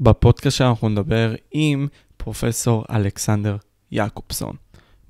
[0.00, 3.56] בפודקאסט שאנחנו נדבר עם פרופסור אלכסנדר
[3.90, 4.56] יעקובסון.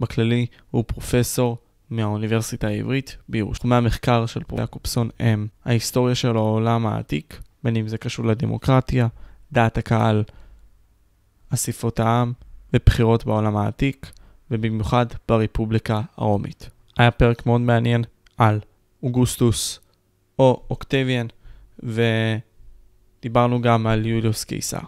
[0.01, 1.59] בכללי הוא פרופסור
[1.91, 3.59] מהאוניברסיטה העברית בירושלים.
[3.59, 9.09] תחומי המחקר של פרופסור יעקובסון הם ההיסטוריה של העולם העתיק, בין אם זה קשור לדמוקרטיה,
[9.53, 10.25] דעת הקהל,
[11.51, 12.33] אספות העם
[12.73, 14.13] ובחירות בעולם העתיק,
[14.51, 16.71] ובמיוחד ברפובליקה הרומית.
[16.99, 18.05] היה פרק מאוד מעניין
[18.39, 18.61] על
[19.03, 19.81] אוגוסטוס
[20.39, 21.27] או אוקטביאן,
[23.25, 24.79] ודיברנו גם על יוליוס קיסר.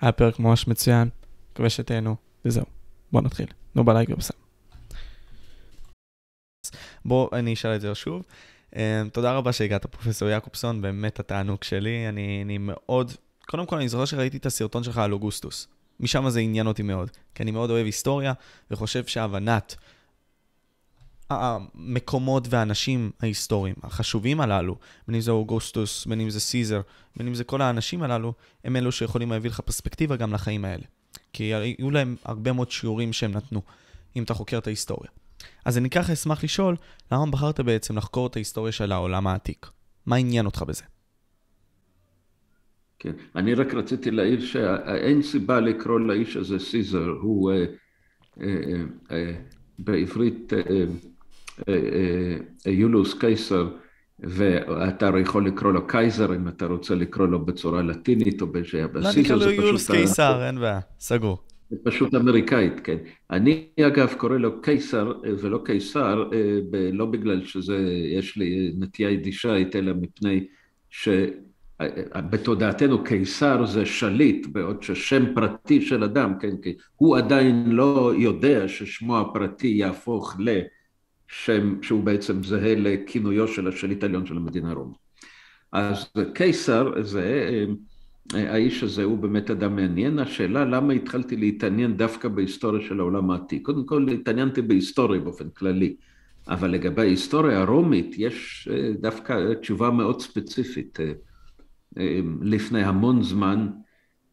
[0.00, 1.08] היה פרק ממש מצוין,
[1.52, 2.64] מקווה שתהנו, וזהו.
[3.12, 3.46] בואו נתחיל.
[3.74, 4.34] נו בלייק ובסם.
[7.04, 8.22] בואו אני אשאל את זה שוב.
[8.72, 8.76] Um,
[9.12, 12.08] תודה רבה שהגעת, פרופסור יעקובסון, באמת התענוג שלי.
[12.08, 13.12] אני, אני מאוד...
[13.46, 15.68] קודם כל, אני זוכר שראיתי את הסרטון שלך על אוגוסטוס.
[16.00, 18.32] משם זה עניין אותי מאוד, כי אני מאוד אוהב היסטוריה,
[18.70, 19.76] וחושב שהבנת
[21.30, 24.76] המקומות והאנשים ההיסטוריים החשובים הללו,
[25.06, 26.80] בין אם זה אוגוסטוס, בין אם זה סיזר,
[27.16, 28.32] בין אם זה כל האנשים הללו,
[28.64, 30.84] הם אלו שיכולים להביא לך פרספקטיבה גם לחיים האלה.
[31.32, 33.62] כי היו להם הרבה מאוד שיעורים שהם נתנו,
[34.16, 35.10] אם אתה חוקר את ההיסטוריה.
[35.64, 36.76] אז אני ככה אשמח לשאול,
[37.12, 39.66] למה בחרת בעצם לחקור את ההיסטוריה של העולם העתיק?
[40.06, 40.82] מה עניין אותך בזה?
[42.98, 47.64] כן, אני רק רציתי להעיר שאין סיבה לקרוא לאיש הזה סיזר, הוא אה,
[48.40, 48.46] אה,
[49.10, 49.32] אה,
[49.78, 50.52] בעברית
[52.66, 53.68] יולוס קיסר,
[54.18, 58.86] ואתה יכול לקרוא לו קייזר אם אתה רוצה לקרוא לו בצורה לטינית או בסיזר.
[58.94, 61.38] לא, נקרא לו יולוס קיסר, אין בעיה, סגור.
[61.70, 62.96] זה פשוט אמריקאית, כן.
[63.30, 66.30] אני אגב קורא לו קיסר ולא קיסר,
[66.92, 67.78] לא בגלל שזה,
[68.12, 70.46] יש לי נטייה ידישאית, אלא מפני
[70.90, 71.08] ש...
[72.30, 78.68] בתודעתנו קיסר זה שליט, בעוד ששם פרטי של אדם, כן, כי הוא עדיין לא יודע
[78.68, 80.36] ששמו הפרטי יהפוך
[81.30, 84.98] לשם שהוא בעצם זהה לכינויו של השליט העליון של המדינה הרומית.
[85.72, 87.50] אז קיסר זה,
[88.32, 93.66] האיש הזה הוא באמת אדם מעניין, השאלה למה התחלתי להתעניין דווקא בהיסטוריה של העולם העתיק,
[93.66, 95.96] קודם כל התעניינתי בהיסטוריה באופן כללי,
[96.48, 98.68] אבל לגבי ההיסטוריה הרומית יש
[99.00, 100.98] דווקא תשובה מאוד ספציפית.
[101.98, 103.68] אמ, לפני המון זמן,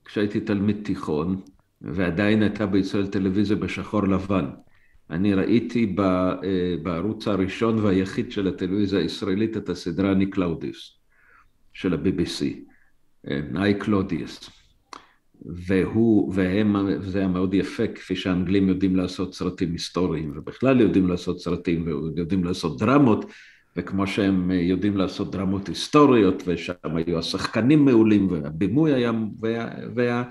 [0.06, 1.42] כשהייתי תלמיד תיכון,
[1.82, 4.46] ועדיין הייתה בישראל טלוויזיה בשחור לבן.
[5.14, 11.00] אני ראיתי אה, בערוץ הראשון והיחיד של הטלוויזיה הישראלית את הסדרה אני קלאודיוס
[11.74, 12.46] של ה-BBC,
[13.56, 14.50] I, Claudius.
[15.46, 21.40] והוא, והם, זה היה מאוד יפה, כפי שהאנגלים יודעים לעשות סרטים היסטוריים, ובכלל יודעים לעשות
[21.40, 23.26] סרטים ויודעים לעשות דרמות,
[23.78, 29.12] וכמו שהם יודעים לעשות דרמות היסטוריות, ושם היו השחקנים מעולים, והבימוי היה...
[29.40, 30.24] וה, וה,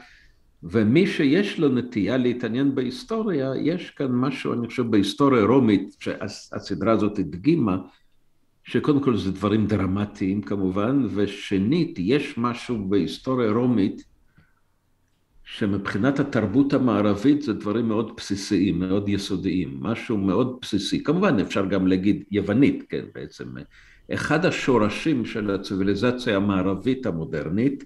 [0.62, 7.18] ומי שיש לו נטייה להתעניין בהיסטוריה, יש כאן משהו, אני חושב, בהיסטוריה רומית, שהסדרה הזאת
[7.18, 7.78] הדגימה,
[8.64, 14.04] שקודם כל זה דברים דרמטיים כמובן, ושנית, יש משהו בהיסטוריה רומית
[15.44, 21.02] שמבחינת התרבות המערבית זה דברים מאוד בסיסיים, מאוד יסודיים, משהו מאוד בסיסי.
[21.04, 23.44] כמובן אפשר גם להגיד יוונית, כן, בעצם.
[24.14, 27.84] אחד השורשים של הציוויליזציה המערבית המודרנית,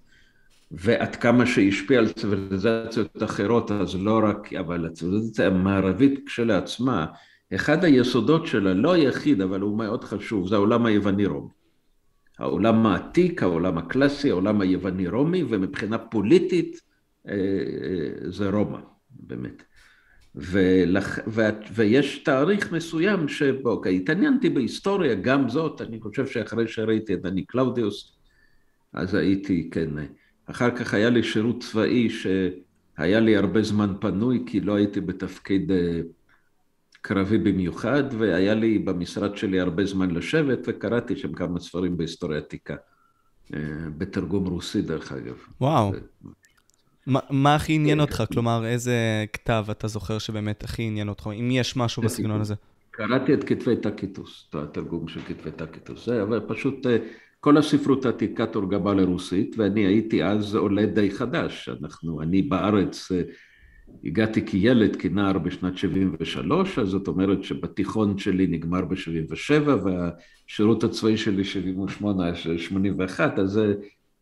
[0.70, 7.06] ועד כמה שהשפיע על ציוויליזציות אחרות, אז לא רק, אבל הציוויליזציה המערבית כשלעצמה,
[7.54, 11.50] אחד היסודות שלה, לא היחיד, אבל הוא מאוד חשוב, זה העולם היווני-רומי.
[12.38, 16.80] העולם העתיק, העולם הקלאסי, העולם היווני-רומי, ומבחינה פוליטית,
[17.28, 18.78] אה, אה, זה רומא,
[19.10, 19.62] באמת.
[20.34, 21.18] ולח...
[21.26, 21.40] ו...
[21.74, 27.44] ויש תאריך מסוים שבו, אוקיי, התעניינתי בהיסטוריה, גם זאת, אני חושב שאחרי שראיתי את אני
[27.44, 28.16] קלאודיוס,
[28.92, 29.90] אז הייתי, כן,
[30.46, 35.72] אחר כך היה לי שירות צבאי שהיה לי הרבה זמן פנוי, כי לא הייתי בתפקיד
[35.72, 36.00] אה,
[37.00, 42.76] קרבי במיוחד, והיה לי במשרד שלי הרבה זמן לשבת, וקראתי שם כמה ספרים בהיסטוריה עתיקה,
[43.98, 45.36] בתרגום רוסי דרך אגב.
[45.60, 45.92] וואו.
[47.30, 48.24] מה הכי עניין אותך?
[48.32, 52.54] כלומר, איזה כתב אתה זוכר שבאמת הכי עניין אותך, אם יש משהו בסגנון הזה?
[52.90, 56.96] קראתי את כתבי טקיטוס, את התרגום של כתבי טקיטוס, זה, אבל פשוט אה,
[57.46, 61.68] כל הספרות העתיקה תורגמה לרוסית, ואני הייתי אז עולה די חדש.
[61.68, 63.22] אנחנו, אני בארץ אה,
[64.04, 71.44] הגעתי כילד, כנער בשנת 73, אז זאת אומרת שבתיכון שלי נגמר ב-77, והשירות הצבאי שלי
[71.44, 73.60] 78, 81, אז.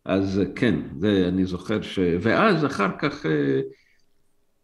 [0.05, 1.99] אז כן, זה אני זוכר ש...
[2.21, 3.61] ואז אחר כך אה,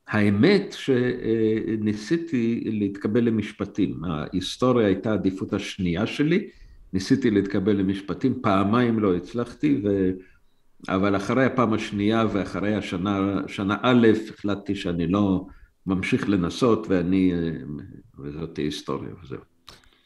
[0.08, 4.04] האמת שניסיתי להתקבל למשפטים.
[4.04, 6.48] ההיסטוריה הייתה העדיפות השנייה שלי,
[6.92, 10.10] ניסיתי להתקבל למשפטים, פעמיים לא הצלחתי, ו...
[10.88, 15.46] אבל אחרי הפעם השנייה ואחרי השנה שנה א', החלטתי שאני לא
[15.87, 17.32] ממשיך לנסות ואני,
[18.19, 19.40] וזאת היסטוריה וזהו.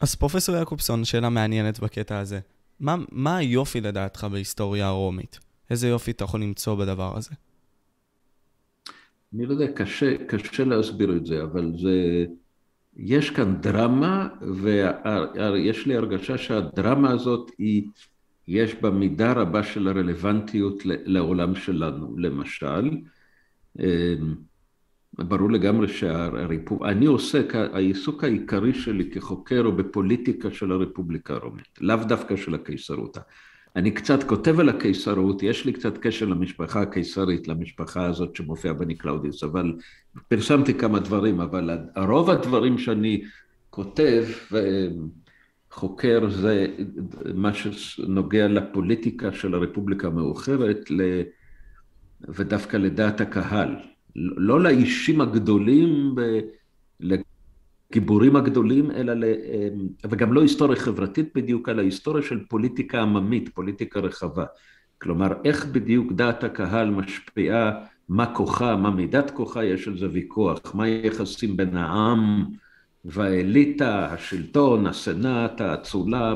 [0.00, 2.40] אז פרופסור יעקובסון, שאלה מעניינת בקטע הזה.
[2.80, 5.38] מה, מה היופי לדעתך בהיסטוריה הרומית?
[5.70, 7.30] איזה יופי אתה יכול למצוא בדבר הזה?
[9.34, 12.24] אני לא יודע, קשה, קשה להסביר את זה, אבל זה,
[12.96, 14.28] יש כאן דרמה,
[15.34, 17.82] ויש לי הרגשה שהדרמה הזאת היא,
[18.48, 22.14] יש בה מידה רבה של הרלוונטיות לעולם שלנו.
[22.18, 22.90] למשל,
[23.78, 24.34] אמ,
[25.18, 26.82] ברור לגמרי שהריפוב...
[26.82, 33.18] אני עוסק, העיסוק העיקרי שלי כחוקר הוא בפוליטיקה של הרפובליקה הרומית, לאו דווקא של הקיסרות.
[33.76, 38.94] אני קצת כותב על הקיסרות, יש לי קצת קשר למשפחה הקיסרית, למשפחה הזאת שמופיעה באני
[38.94, 39.72] קלאודיוס, אבל
[40.28, 43.22] פרסמתי כמה דברים, אבל רוב הדברים שאני
[43.70, 44.24] כותב
[45.70, 46.66] וחוקר זה
[47.34, 50.90] מה שנוגע לפוליטיקה של הרפובליקה המאוחרת
[52.28, 53.76] ודווקא לדעת הקהל.
[54.16, 56.14] לא לאישים הגדולים,
[57.94, 59.24] לגיבורים הגדולים, אלא, ל...
[60.10, 64.44] וגם לא היסטוריה חברתית בדיוק, אלא היסטוריה של פוליטיקה עממית, פוליטיקה רחבה.
[64.98, 67.72] כלומר, איך בדיוק דעת הקהל משפיעה,
[68.08, 72.44] מה כוחה, מה מידת כוחה, יש על זה ויכוח, מה היחסים בין העם
[73.04, 76.34] והאליטה, השלטון, הסנאט, האצולה,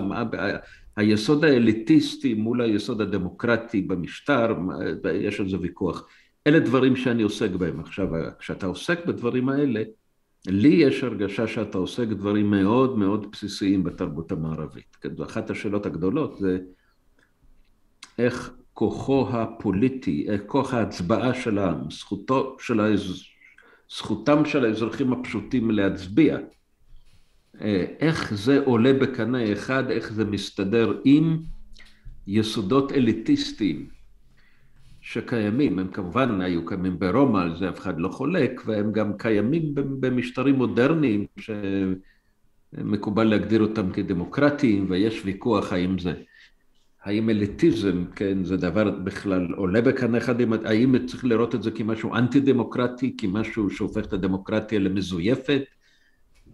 [0.97, 4.55] היסוד האליטיסטי מול היסוד הדמוקרטי במשטר,
[5.15, 6.09] יש על זה ויכוח.
[6.47, 7.81] אלה דברים שאני עוסק בהם.
[7.81, 8.09] עכשיו,
[8.39, 9.83] כשאתה עוסק בדברים האלה,
[10.47, 14.97] לי יש הרגשה שאתה עוסק דברים מאוד מאוד בסיסיים בתרבות המערבית.
[15.01, 16.59] כן, אחת השאלות הגדולות, זה
[18.19, 23.19] איך כוחו הפוליטי, איך כוח ההצבעה של העם, זכותו של האזרח,
[23.91, 26.39] זכותם של האזרחים הפשוטים להצביע,
[28.01, 31.43] איך זה עולה בקנה אחד, איך זה מסתדר עם
[32.27, 33.98] יסודות אליטיסטיים
[35.13, 39.75] שקיימים, הם כמובן היו קיימים ברומא, על זה אף אחד לא חולק, והם גם קיימים
[39.75, 41.27] במשטרים מודרניים
[42.75, 46.13] שמקובל להגדיר אותם כדמוקרטיים, ויש ויכוח האם זה,
[47.05, 50.35] האם אליטיזם, כן, זה דבר בכלל עולה בקנה אחד,
[50.65, 55.63] האם צריך לראות את זה כמשהו אנטי דמוקרטי, כמשהו שהופך את הדמוקרטיה למזויפת,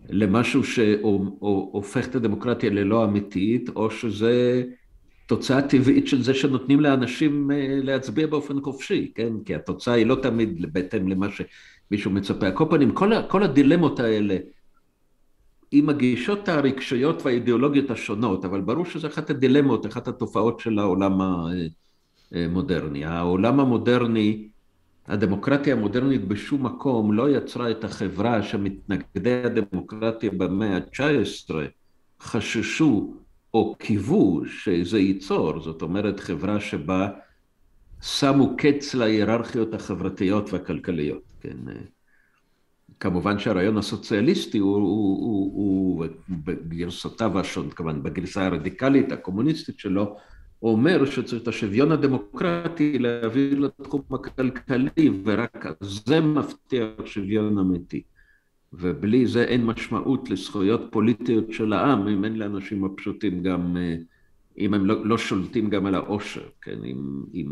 [0.08, 4.64] למשהו שהופך את הדמוקרטיה ללא אמיתית, או שזה
[5.26, 9.32] תוצאה טבעית של זה שנותנים לאנשים אה, להצביע באופן חופשי, כן?
[9.44, 12.50] כי התוצאה היא לא תמיד בהתאם למה שמישהו מצפה.
[12.50, 14.36] כל פנים, כל, כל הדילמות האלה,
[15.70, 21.20] עם הגישות הרגשיות והאידיאולוגיות השונות, אבל ברור שזו אחת הדילמות, אחת התופעות של העולם
[22.32, 23.04] המודרני.
[23.04, 24.48] העולם המודרני,
[25.06, 31.54] הדמוקרטיה המודרנית בשום מקום לא יצרה את החברה שמתנגדי הדמוקרטיה במאה ה-19
[32.20, 33.14] חששו
[33.54, 37.08] או קיוו שזה ייצור, זאת אומרת חברה שבה
[38.02, 41.56] שמו קץ להיררכיות החברתיות והכלכליות, כן.
[43.00, 50.16] כמובן שהרעיון הסוציאליסטי הוא, הוא, הוא, הוא בגרסותיו השונות, כמובן בגרסה הרדיקלית הקומוניסטית שלו,
[50.62, 58.02] אומר שצריך את השוויון הדמוקרטי להעביר לתחום הכלכלי ורק זה מבטיח שוויון אמיתי.
[58.78, 63.96] ובלי זה אין משמעות לזכויות פוליטיות של העם, אם אין לאנשים הפשוטים גם, אה,
[64.58, 67.46] אם הם לא, לא שולטים גם על העושר, כן, אם, אם,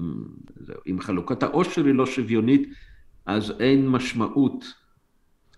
[0.91, 2.69] אם חלוקת העושר היא לא שוויונית,
[3.27, 4.65] אז אין משמעות,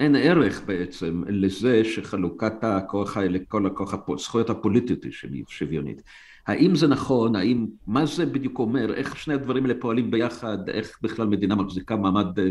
[0.00, 3.16] אין ערך בעצם לזה שחלוקת הכוח,
[3.48, 6.02] כל הכוח, זכויות הפוליטיות היא שוויונית.
[6.46, 10.98] האם זה נכון, האם, מה זה בדיוק אומר, איך שני הדברים האלה פועלים ביחד, איך
[11.02, 12.50] בכלל מדינה מחזיקה מעמד אה,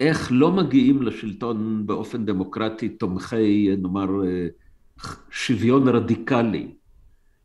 [0.00, 4.08] איך לא מגיעים לשלטון באופן דמוקרטי תומכי, נאמר,
[5.30, 6.74] שוויון רדיקלי,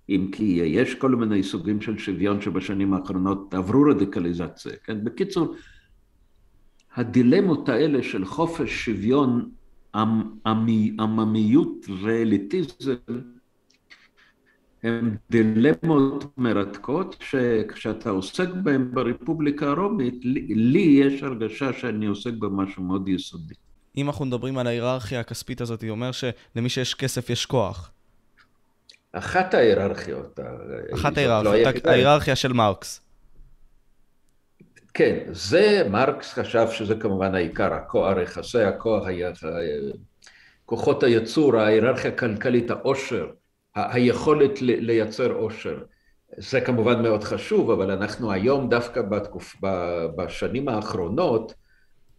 [0.10, 5.04] אם כי יש כל מיני סוגים של שוויון שבשנים האחרונות עברו רדיקליזציה, כן?
[5.04, 5.56] בקיצור,
[6.96, 9.50] הדילמות האלה של חופש, שוויון,
[11.00, 12.94] עממיות ואליטיזם
[14.84, 20.20] הן דילמות מרתקות שכשאתה עוסק בהן ברפובליקה הרומית,
[20.50, 23.54] לי יש הרגשה שאני עוסק במשהו מאוד יסודי.
[23.98, 27.92] אם אנחנו מדברים על ההיררכיה הכספית הזאת, היא אומר שלמי שיש כסף יש כוח.
[29.12, 30.40] אחת ההיררכיות.
[30.94, 33.02] אחת ההיררכיות, לא ההיררכיה של מרקס.
[34.94, 39.04] כן, זה, מרקס חשב שזה כמובן העיקר, הכוח, יחסי הכוח,
[40.66, 43.28] כוחות היצור, ההיררכיה הכלכלית, העושר.
[43.76, 45.78] היכולת לייצר עושר.
[46.38, 49.56] זה כמובן מאוד חשוב, אבל אנחנו היום דווקא בתקופ...
[50.18, 51.54] בשנים האחרונות,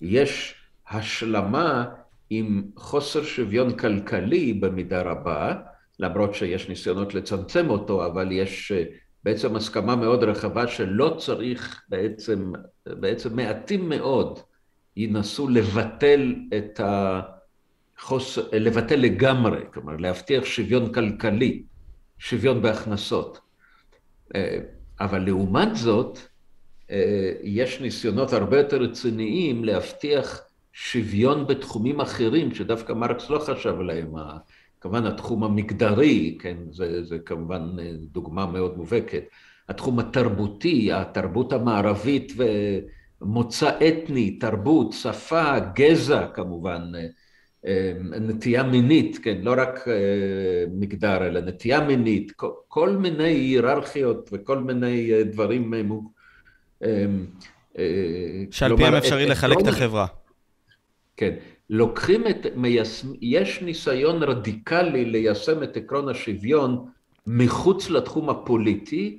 [0.00, 0.54] יש
[0.90, 1.84] השלמה
[2.30, 5.54] עם חוסר שוויון כלכלי במידה רבה,
[5.98, 8.84] למרות שיש ניסיונות לצמצם אותו, אבל יש אה,
[9.24, 12.52] בעצם הסכמה מאוד רחבה שלא צריך בעצם,
[12.86, 14.38] בעצם מעטים מאוד
[14.96, 17.20] ינסו לבטל את ה...
[18.00, 18.38] חוס...
[18.52, 21.62] לבטל לגמרי, כלומר להבטיח שוויון כלכלי,
[22.18, 23.40] שוויון בהכנסות.
[24.34, 24.58] אה,
[25.00, 26.18] אבל לעומת זאת,
[27.42, 30.40] יש ניסיונות הרבה יותר רציניים להבטיח
[30.72, 34.12] שוויון בתחומים אחרים שדווקא מרקס לא חשב עליהם,
[34.80, 37.76] כמובן התחום המגדרי, כן, זה, זה כמובן
[38.12, 39.22] דוגמה מאוד מובהקת,
[39.68, 42.32] התחום התרבותי, התרבות המערבית
[43.20, 46.92] ומוצא אתני, תרבות, שפה, גזע כמובן,
[48.20, 49.84] נטייה מינית, כן, לא רק
[50.70, 52.32] מגדר, אלא נטייה מינית,
[52.68, 55.72] כל, מיני היררכיות וכל מיני דברים
[58.50, 60.06] שעל פיהם אפשרי לחלק את החברה.
[61.16, 61.34] כן,
[61.70, 66.86] לוקחים את, מיישם, יש ניסיון רדיקלי ליישם את עקרון השוויון
[67.26, 69.18] מחוץ לתחום הפוליטי,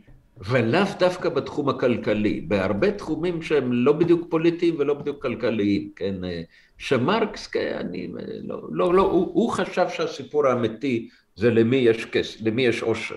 [0.49, 6.15] ולאו דווקא בתחום הכלכלי, בהרבה תחומים שהם לא בדיוק פוליטיים ולא בדיוק כלכליים, כן,
[6.77, 8.11] שמרקס, כן, אני,
[8.43, 13.15] לא, לא, לא, הוא, הוא חשב שהסיפור האמיתי זה למי יש כסף, למי יש עושר,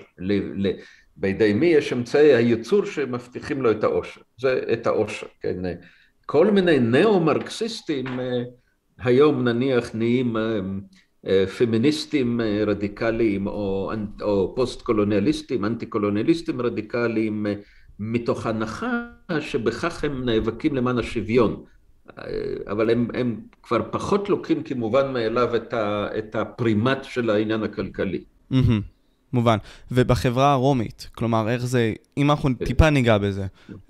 [1.17, 5.57] בידי מי יש אמצעי הייצור שמבטיחים לו את העושר, זה את העושר, כן,
[6.25, 8.05] כל מיני נאו-מרקסיסטים
[8.99, 10.35] היום נניח נהיים
[11.57, 13.91] פמיניסטים רדיקליים או,
[14.21, 17.45] או פוסט-קולוניאליסטים, אנטי-קולוניאליסטים רדיקליים,
[17.99, 19.07] מתוך הנחה
[19.39, 21.63] שבכך הם נאבקים למען השוויון.
[22.67, 28.23] אבל הם, הם כבר פחות לוקחים כמובן מאליו את, ה, את הפרימט של העניין הכלכלי.
[28.51, 28.55] Mm-hmm.
[29.33, 29.57] מובן.
[29.91, 32.49] ובחברה הרומית, כלומר, איך זה, אם אנחנו.
[32.65, 33.45] טיפה ניגע בזה,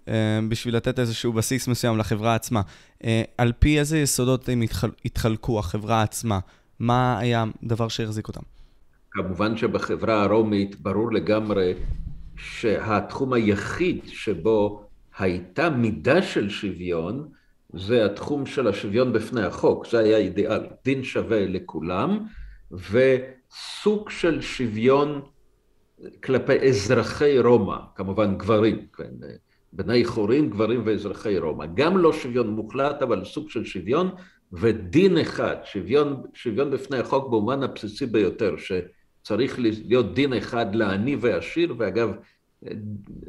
[0.07, 2.61] אה, בשביל לתת איזשהו בסיס מסוים לחברה עצמה,
[3.03, 6.39] אה, על פי איזה יסודות הם התחל, התחלקו, החברה עצמה?
[6.79, 8.41] מה היה הדבר שהחזיק אותם?
[9.11, 11.73] כמובן שבחברה הרומית ברור לגמרי
[12.37, 14.85] שהתחום היחיד שבו
[15.17, 17.27] הייתה מידה של שוויון,
[17.73, 22.25] זה התחום של השוויון בפני החוק, זה היה אידיאל, דין שווה לכולם,
[22.71, 25.21] וסוג של שוויון
[26.23, 29.11] כלפי אזרחי רומא, כמובן גברים, כן,
[29.73, 31.65] בני חורים, גברים ואזרחי רומא.
[31.73, 34.11] גם לא שוויון מוחלט, אבל סוג של שוויון,
[34.53, 41.75] ודין אחד, שוויון, שוויון בפני החוק במובן הבסיסי ביותר, שצריך להיות דין אחד לעני ועשיר,
[41.77, 42.11] ואגב,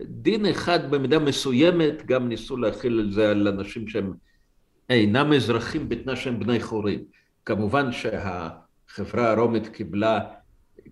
[0.04, 4.12] דין אחד במידה מסוימת, גם ניסו להכיל את זה על אנשים שהם
[4.90, 7.04] אינם אזרחים בתנאי שהם בני חורים.
[7.44, 10.20] כמובן שהחברה הרומית קיבלה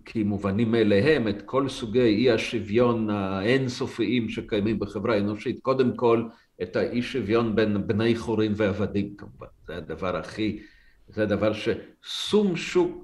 [0.05, 5.59] כמובנים מאליהם את כל סוגי אי השוויון האינסופיים שקיימים בחברה האנושית.
[5.61, 6.23] קודם כל,
[6.61, 9.47] את האי שוויון בין בני חורים ועבדים כמובן.
[9.67, 10.59] זה הדבר הכי,
[11.07, 13.03] זה הדבר ששום שוק,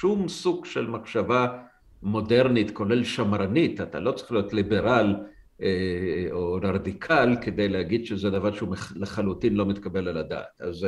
[0.00, 1.58] שום סוג של מחשבה
[2.02, 5.16] מודרנית, כולל שמרנית, אתה לא צריך להיות ליברל
[5.62, 10.60] אה, או רדיקל כדי להגיד שזה דבר שהוא לחלוטין לא מתקבל על הדעת.
[10.60, 10.86] אז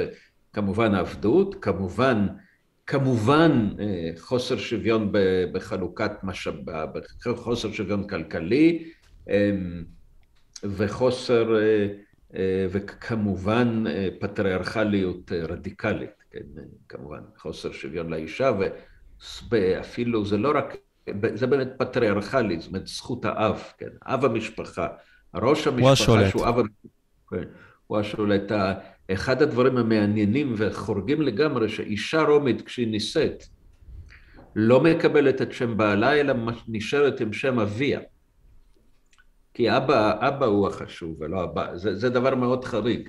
[0.52, 2.26] כמובן עבדות, כמובן
[2.86, 5.12] כמובן אה, חוסר שוויון
[5.52, 6.54] בחלוקת משאב,
[7.36, 8.84] חוסר שוויון כלכלי
[9.28, 9.84] אמ,
[10.64, 11.86] וחוסר, אה,
[12.34, 13.84] אה, וכמובן
[14.20, 18.52] פטריארכליות רדיקלית, כן, כמובן חוסר שוויון לאישה
[19.50, 20.76] ואפילו זה לא רק,
[21.34, 24.88] זה באמת פטריארכלי, זאת אומרת זכות האב, כן, אב המשפחה,
[25.34, 26.88] ראש המשפחה שהוא אב המשפחה,
[27.30, 27.44] כן,
[27.86, 28.52] הוא השולט,
[29.12, 33.44] אחד הדברים המעניינים וחורגים לגמרי, שאישה רומית כשהיא נישאת,
[34.56, 36.34] לא מקבלת את שם בעלה, אלא
[36.68, 38.00] נשארת עם שם אביה.
[39.58, 43.08] כי אבא, אבא הוא החשוב ולא אבא, זה, זה דבר מאוד חריג.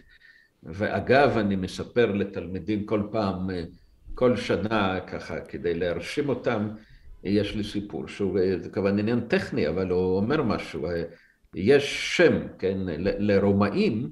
[0.64, 3.50] ואגב, אני מספר לתלמידים כל פעם,
[4.16, 6.70] כל שנה ככה, כדי להרשים אותם,
[7.24, 10.88] יש לי סיפור שהוא, זה כמובן עניין טכני, אבל הוא אומר משהו.
[11.56, 12.78] יש שם, כן,
[13.20, 14.10] לרומאים,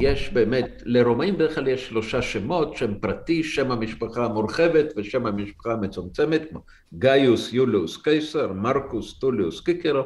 [0.00, 5.72] יש באמת, לרומאים בדרך כלל יש שלושה שמות, שם פרטי, שם המשפחה המורחבת ושם המשפחה
[5.72, 6.60] המצומצמת, כמו
[6.94, 10.02] גאיוס יוליוס קיסר, מרקוס טוליוס קיקרו,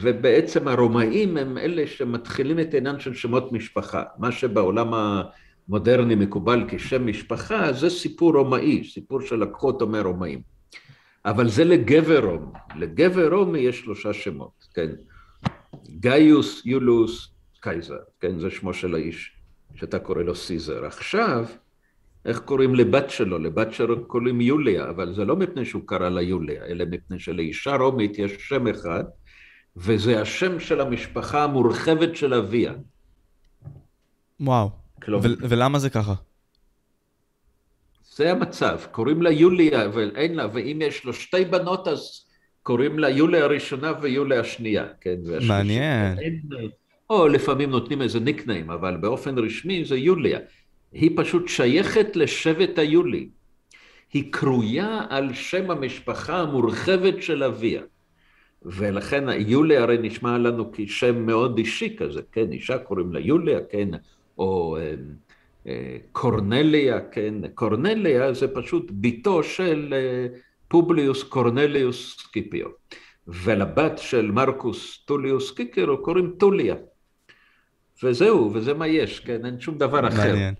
[0.00, 4.02] ובעצם הרומאים הם אלה שמתחילים את העניין של שמות משפחה.
[4.18, 10.40] מה שבעולם המודרני מקובל כשם משפחה, זה סיפור רומאי, סיפור שלקחו אותו מהרומאים.
[11.24, 12.58] אבל זה לגבר רומי.
[12.76, 14.90] לגבר רומי יש שלושה שמות, כן.
[16.00, 19.32] גאיוס יולוס קייזר, כן, זה שמו של האיש
[19.74, 20.84] שאתה קורא לו סיזר.
[20.84, 21.44] עכשיו,
[22.24, 23.38] איך קוראים לבת שלו?
[23.38, 27.76] לבת שלו קוראים יוליה, אבל זה לא מפני שהוא קרא לה יוליה, אלא מפני שלאישה
[27.76, 29.04] רומית יש שם אחד,
[29.76, 32.72] וזה השם של המשפחה המורחבת של אביה.
[34.40, 34.70] וואו,
[35.02, 36.14] כלומר, ו- ולמה זה ככה?
[38.14, 42.26] זה המצב, קוראים לה יוליה, ואין לה, ואם יש לו שתי בנות אז
[42.62, 45.16] קוראים לה יוליה הראשונה ויוליה השנייה, כן?
[45.48, 46.18] מעניין.
[46.18, 46.42] אין,
[47.10, 50.38] או לפעמים נותנים איזה ניקניים, אבל באופן רשמי זה יוליה.
[50.92, 53.28] היא פשוט שייכת לשבט היולי.
[54.12, 57.82] היא קרויה על שם המשפחה המורחבת של אביה.
[58.64, 63.88] ולכן יוליה הרי נשמע לנו כשם מאוד אישי כזה, כן, אישה קוראים לה יוליה, כן,
[64.38, 64.94] או אה,
[65.66, 70.38] אה, קורנליה, כן, קורנליה זה פשוט בתו של אה,
[70.68, 72.66] פובליוס קורנליוס סקיפיו,
[73.26, 76.74] ולבת של מרקוס טוליוס קיקרו קוראים טוליה.
[78.02, 80.32] וזהו, וזה מה יש, כן, אין שום דבר אחר.
[80.32, 80.54] מעניין.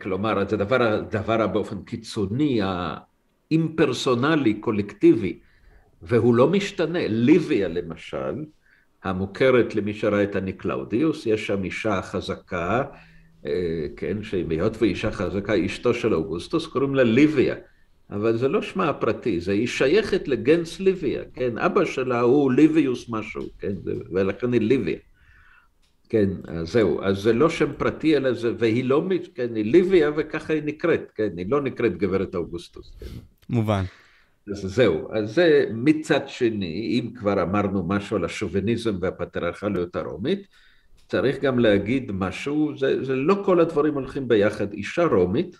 [0.00, 2.60] כלומר, זה דבר, דבר באופן קיצוני,
[3.50, 5.38] האימפרסונלי, קולקטיבי,
[6.02, 7.08] והוא לא משתנה.
[7.08, 8.44] ליביה למשל,
[9.04, 12.84] המוכרת למי שראה את אני קלאודיוס, יש שם אישה חזקה,
[13.46, 17.54] אה, כן, שהיות והיא אישה חזקה, אשתו של אוגוסטוס, קוראים לה ליביה,
[18.10, 22.52] אבל זה לא שמה הפרטי, זה היא שייכת ל gens ליביה, כן, אבא שלה הוא
[22.52, 23.72] ליביוס משהו, כן,
[24.12, 24.98] ולכן היא ליביה.
[26.08, 29.02] כן, אז זהו, אז זה לא שם פרטי, אלא זה, והיא לא,
[29.34, 33.06] כן, היא ליביה וככה היא נקראת, כן, היא לא נקראת גברת אוגוסטוס, כן.
[33.50, 33.84] מובן.
[34.50, 40.46] אז זהו, אז זה מצד שני, אם כבר אמרנו משהו על השוביניזם והפטריארכליות הרומית,
[41.08, 44.72] צריך גם להגיד משהו, זה, זה לא כל הדברים הולכים ביחד.
[44.72, 45.56] אישה רומית,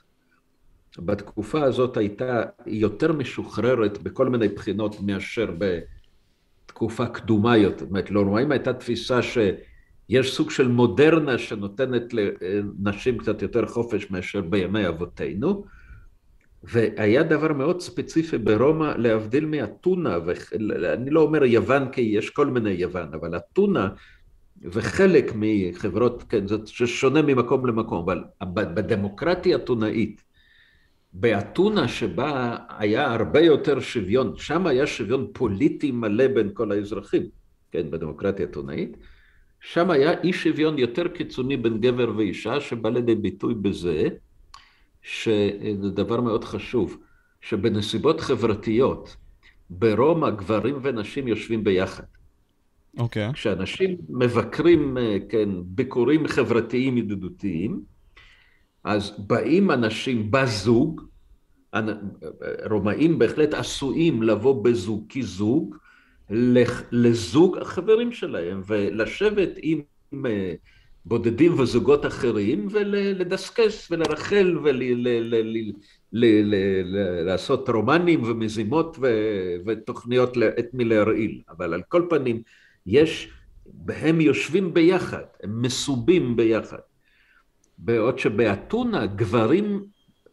[0.98, 5.50] בתקופה הזאת הייתה יותר משוחררת בכל מיני בחינות מאשר
[6.66, 7.78] בתקופה קדומה יותר.
[7.78, 14.40] זאת אומרת, לרומאים הייתה תפיסה שיש סוג של מודרנה שנותנת לנשים קצת יותר חופש מאשר
[14.40, 15.64] בימי אבותינו,
[16.62, 22.70] והיה דבר מאוד ספציפי ברומא, להבדיל מאתונה, ואני לא אומר יוון כי יש כל מיני
[22.70, 23.88] יוון, אבל אתונה
[24.62, 28.06] וחלק מחברות, כן, זה שונה ממקום למקום,
[28.40, 30.24] אבל בדמוקרטיה אתונאית,
[31.12, 37.22] באתונה שבה היה הרבה יותר שוויון, שם היה שוויון פוליטי מלא בין כל האזרחים,
[37.70, 38.96] כן, בדמוקרטיה אתונאית,
[39.60, 44.08] שם היה אי שוויון יותר קיצוני בין גבר ואישה, שבא לידי ביטוי בזה,
[45.08, 46.96] שזה דבר מאוד חשוב,
[47.40, 49.16] שבנסיבות חברתיות,
[49.70, 52.02] ברומא גברים ונשים יושבים ביחד.
[52.98, 53.28] אוקיי.
[53.28, 53.32] Okay.
[53.32, 57.80] כשאנשים מבקרים, אה, כן, ביקורים חברתיים ידידותיים,
[58.84, 61.00] אז באים אנשים בזוג,
[62.70, 65.76] רומאים בהחלט עשויים לבוא בזוג כזוג,
[66.92, 69.80] לזוג החברים שלהם, ולשבת עם
[70.26, 70.54] אה,
[71.04, 74.58] בודדים וזוגות אחרים, ולדסקס ולרחל
[76.12, 78.98] ולעשות רומנים ומזימות
[79.66, 81.40] ותוכניות את מי להרעיל.
[81.50, 82.42] אבל על כל פנים,
[82.86, 83.30] יש,
[83.88, 86.78] הם יושבים ביחד, הם מסובים ביחד.
[87.78, 89.84] בעוד שבאתונה גברים,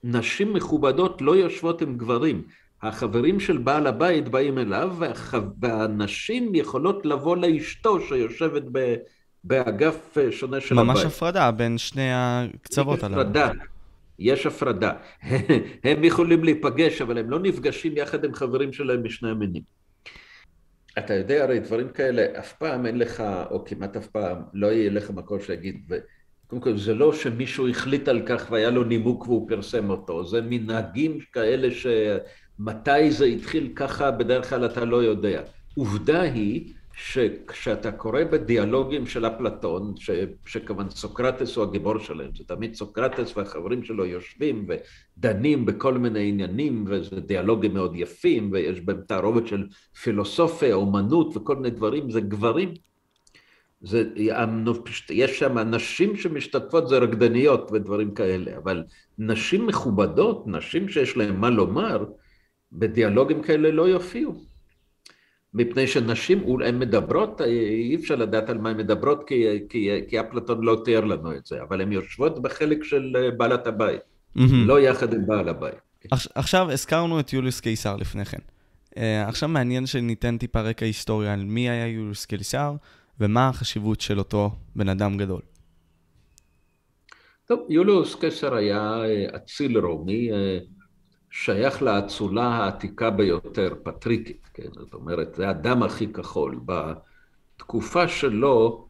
[0.03, 2.43] נשים מכובדות לא יושבות עם גברים.
[2.81, 4.95] החברים של בעל הבית באים אליו,
[5.61, 8.95] והנשים יכולות לבוא לאשתו שיושבת ב...
[9.47, 11.05] באגף אה, שונה של ממש הבית.
[11.05, 13.21] ממש הפרדה בין שני הקצוות הללו.
[13.21, 13.51] יש הפרדה,
[14.19, 14.91] יש הפרדה.
[15.83, 19.61] הם יכולים להיפגש, אבל הם לא נפגשים יחד עם חברים שלהם משני המינים.
[20.97, 24.89] אתה יודע הרי דברים כאלה, אף פעם אין לך, או כמעט אף פעם, לא יהיה
[24.89, 25.91] לך מקום שיגיד,
[26.47, 30.41] קודם כל זה לא שמישהו החליט על כך והיה לו נימוק והוא פרסם אותו, זה
[30.41, 35.41] מנהגים כאלה שמתי זה התחיל ככה, בדרך כלל אתה לא יודע.
[35.75, 40.09] עובדה היא שכשאתה קורא בדיאלוגים של אפלטון, ש,
[40.45, 46.85] שכמובן סוקרטס הוא הגיבור שלהם, זה תמיד סוקרטס והחברים שלו יושבים ודנים בכל מיני עניינים,
[46.87, 49.67] וזה דיאלוגים מאוד יפים, ויש בהם תערובת של
[50.03, 52.73] פילוסופיה, אומנות וכל מיני דברים, זה גברים.
[53.81, 54.03] זה,
[55.09, 58.83] יש שם נשים שמשתתפות, זה רקדניות ודברים כאלה, אבל
[59.17, 62.05] נשים מכובדות, נשים שיש להן מה לומר,
[62.71, 64.54] בדיאלוגים כאלה לא יופיעו.
[65.55, 70.63] מפני שנשים, הן מדברות, אי אפשר לדעת על מה הן מדברות, כי, כי, כי אפלטון
[70.63, 74.01] לא תיאר לנו את זה, אבל הן יושבות בחלק של אה, בעלת הבית,
[74.37, 74.41] mm-hmm.
[74.65, 75.75] לא יחד עם בעל הבית.
[76.35, 78.37] עכשיו, הזכרנו את יוליוס קיסר לפני כן.
[78.89, 82.75] Uh, עכשיו מעניין שניתן טיפה רקע היסטוריה על מי היה יוליוס קיסר,
[83.19, 85.41] ומה החשיבות של אותו בן אדם גדול.
[87.45, 90.29] טוב, יוליוס קיסר היה אה, אציל רומי,
[91.37, 94.67] שייך לאצולה העתיקה ביותר, פטריקית, כן?
[94.71, 96.59] זאת אומרת, זה הדם הכי כחול.
[96.65, 98.87] בתקופה שלו,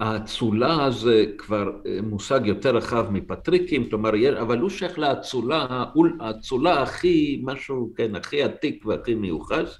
[0.00, 5.84] האצולה הזה כבר אה, מושג יותר רחב מפטריקים, כלומר, אבל הוא שייך לאצולה,
[6.20, 9.78] האצולה הכי, משהו, כן, הכי עתיק והכי מיוחס,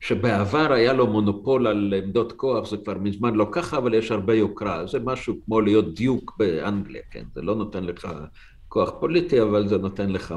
[0.00, 4.34] שבעבר היה לו מונופול על עמדות כוח, זה כבר מזמן לא ככה, אבל יש הרבה
[4.34, 4.86] יוקרה.
[4.86, 7.24] זה משהו כמו להיות דיוק באנגליה, כן?
[7.34, 8.08] זה לא נותן לך
[8.68, 10.34] כוח פוליטי, אבל זה נותן לך,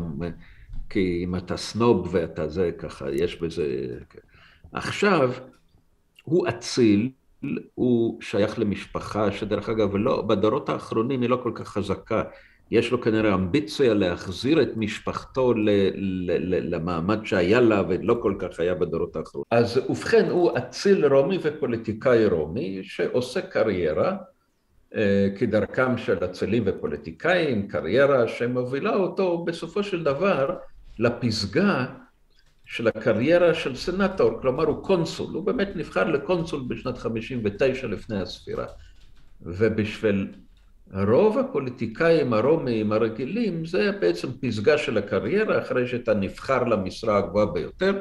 [0.90, 3.98] כי אם אתה סנוב ואתה זה, ככה, יש בזה...
[4.74, 5.32] עכשיו,
[6.24, 7.10] הוא אציל,
[7.76, 12.24] הוא שייך למשפחה שדרך אגב, לא, בדורות האחרונים היא לא כל כך חזקה.
[12.72, 18.36] יש לו כנראה אמביציה להחזיר את משפחתו ל, ל, ל, למעמד שהיה לה ולא כל
[18.40, 19.46] כך היה בדורות האחרונים.
[19.52, 24.18] אז ובכן הוא אציל רומי ופוליטיקאי רומי שעושה קריירה
[25.38, 30.56] כדרכם של אצילים ופוליטיקאים, קריירה שמובילה אותו בסופו של דבר
[31.00, 31.86] לפסגה
[32.66, 38.66] של הקריירה של סנטור, כלומר הוא קונסול, הוא באמת נבחר לקונסול בשנת 59 לפני הספירה.
[39.42, 40.28] ובשביל
[40.94, 48.00] רוב הפוליטיקאים הרומיים הרגילים זה בעצם פסגה של הקריירה אחרי שאתה נבחר למשרה הגבוהה ביותר.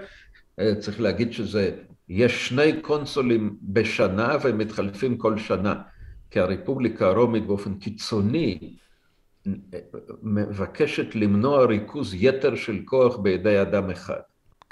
[0.60, 1.70] אה, צריך להגיד שזה,
[2.08, 5.74] יש שני קונסולים בשנה והם מתחלפים כל שנה,
[6.30, 8.76] כי הרפובליקה הרומית באופן קיצוני
[9.46, 9.52] אה,
[10.22, 14.20] מבקשת למנוע ריכוז יתר של כוח בידי אדם אחד.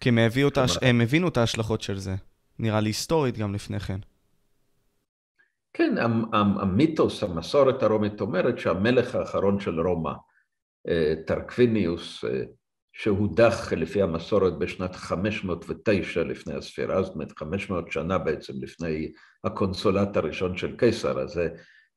[0.01, 2.15] כי הם, אותה, הם הבינו את ההשלכות של זה,
[2.59, 3.99] נראה לי היסטורית גם לפני כן.
[5.73, 5.95] כן,
[6.33, 10.13] המיתוס, המסורת הרומית אומרת שהמלך האחרון של רומא,
[10.89, 12.31] אה, טרקוויניוס, אה,
[12.99, 19.13] שהודח לפי המסורת בשנת 509 לפני הספירה, זאת אומרת 500 שנה בעצם לפני
[19.45, 21.41] הקונסולט הראשון של קיסר, אז,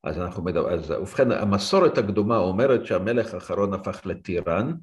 [0.03, 4.73] אז אנחנו מדברים, אז ובכן המסורת הקדומה אומרת שהמלך האחרון הפך לטירן,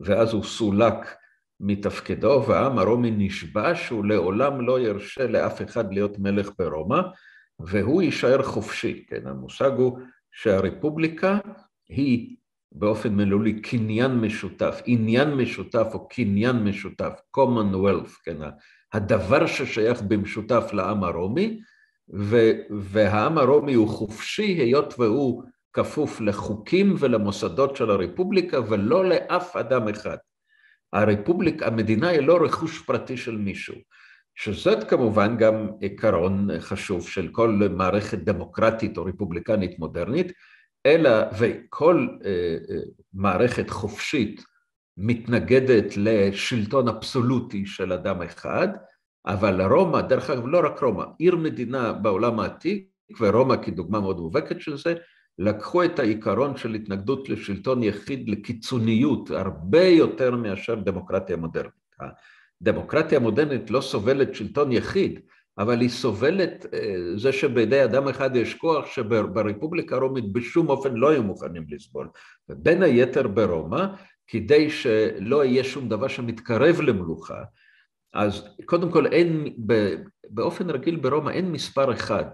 [0.00, 1.16] ואז הוא סולק
[1.60, 7.00] מתפקידו, והעם הרומי נשבע שהוא לעולם לא ירשה לאף אחד להיות מלך ברומא,
[7.60, 9.98] והוא יישאר חופשי, כן, המושג הוא
[10.32, 11.38] שהרפובליקה
[11.88, 12.36] היא
[12.72, 18.36] באופן מילולי קניין משותף, עניין משותף או קניין משותף, commonwealth, כן,
[18.92, 21.60] הדבר ששייך במשותף לעם הרומי,
[22.70, 30.16] והעם הרומי הוא חופשי היות והוא כפוף לחוקים ולמוסדות של הרפובליקה ולא לאף אדם אחד.
[30.92, 33.74] הרפובליקה, המדינה היא לא רכוש פרטי של מישהו.
[34.34, 40.32] שזאת כמובן גם עיקרון חשוב של כל מערכת דמוקרטית או רפובליקנית מודרנית,
[40.88, 42.30] אלא וכל אה,
[42.70, 42.80] אה,
[43.12, 44.44] מערכת חופשית
[44.96, 48.68] מתנגדת לשלטון אבסולוטי של אדם אחד,
[49.26, 52.88] אבל רומא, דרך אגב, לא רק רומא, עיר מדינה בעולם העתיק,
[53.20, 54.94] ורומא כדוגמה מאוד מובהקת של זה,
[55.38, 61.72] לקחו את העיקרון של התנגדות לשלטון יחיד לקיצוניות הרבה יותר מאשר דמוקרטיה מודרנית.
[62.62, 65.20] דמוקרטיה מודרנית לא סובלת שלטון יחיד,
[65.58, 71.10] אבל היא סובלת אה, זה שבידי אדם אחד יש כוח שברפובליקה הרומית בשום אופן לא
[71.10, 72.08] היו מוכנים לסבול.
[72.48, 73.86] ובין היתר ברומא,
[74.26, 77.42] כדי שלא יהיה שום דבר שמתקרב למלוכה,
[78.14, 79.54] אז קודם כל אין,
[80.30, 82.24] באופן רגיל ברומא אין מספר אחד,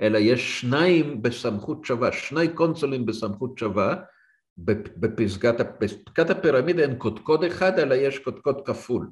[0.00, 3.96] אלא יש שניים בסמכות שווה, שני קונסולים בסמכות שווה,
[4.96, 9.10] בפסגת, בפסגת הפירמידה אין קודקוד אחד, אלא יש קודקוד כפול.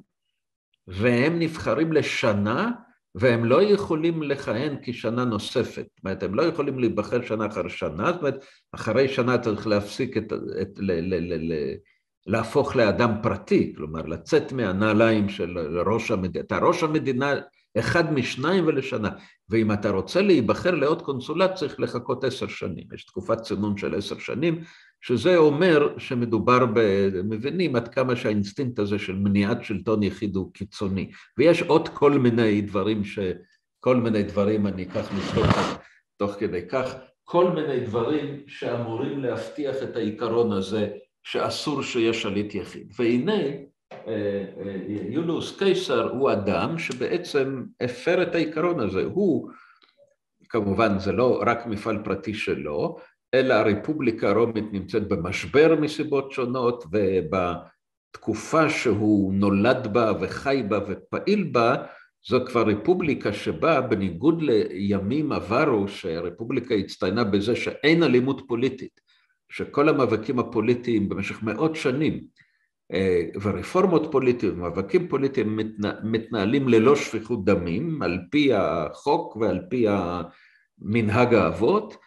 [0.87, 2.71] והם נבחרים לשנה,
[3.19, 5.85] והם לא יכולים לכהן כשנה נוספת.
[5.95, 10.17] זאת אומרת, הם לא יכולים להיבחר שנה אחר שנה, זאת אומרת, אחרי שנה צריך להפסיק
[10.17, 10.33] את...
[10.61, 11.75] את ל, ל, ל, ל,
[12.27, 16.45] להפוך לאדם פרטי, כלומר, לצאת מהנעליים של ראש המדינה.
[16.45, 17.33] אתה ראש המדינה
[17.79, 19.09] אחד משניים ולשנה.
[19.49, 22.83] ואם אתה רוצה להיבחר לעוד קונסולט, צריך לחכות עשר שנים.
[22.93, 24.61] יש תקופת צינון של עשר שנים,
[25.01, 26.79] שזה אומר שמדובר ב...
[27.23, 31.11] מבינים עד כמה שהאינסטינקט הזה של מניעת שלטון יחיד הוא קיצוני.
[31.37, 33.19] ויש עוד כל מיני דברים ש...
[33.79, 35.55] כל מיני דברים, אני אקח לבדוק
[36.17, 40.89] תוך כדי כך, כל מיני דברים שאמורים להבטיח את העיקרון הזה
[41.23, 42.93] שאסור שיהיה שליט יחיד.
[42.99, 43.41] והנה,
[43.91, 49.03] אה, אה, יולוס קיסר הוא אדם שבעצם הפר את העיקרון הזה.
[49.03, 49.51] הוא,
[50.49, 52.97] כמובן זה לא רק מפעל פרטי שלו,
[53.33, 61.75] אלא הרפובליקה הרומית נמצאת במשבר מסיבות שונות, ובתקופה שהוא נולד בה וחי בה ופעיל בה,
[62.27, 69.01] זו כבר רפובליקה שבה, בניגוד לימים עברו, שהרפובליקה הצטיינה בזה שאין אלימות פוליטית,
[69.51, 72.23] שכל המאבקים הפוליטיים במשך מאות שנים,
[73.41, 75.59] ורפורמות פוליטיות, מאבקים פוליטיים
[76.03, 79.85] מתנהלים ללא שפיכות דמים, על פי החוק ועל פי
[80.79, 81.97] מנהג האבות,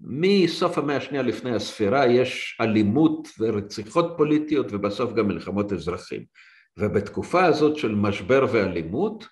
[0.00, 6.24] מסוף המאה השנייה לפני הספירה יש אלימות ורציחות פוליטיות ובסוף גם מלחמות אזרחים.
[6.76, 9.26] ובתקופה הזאת של משבר ואלימות,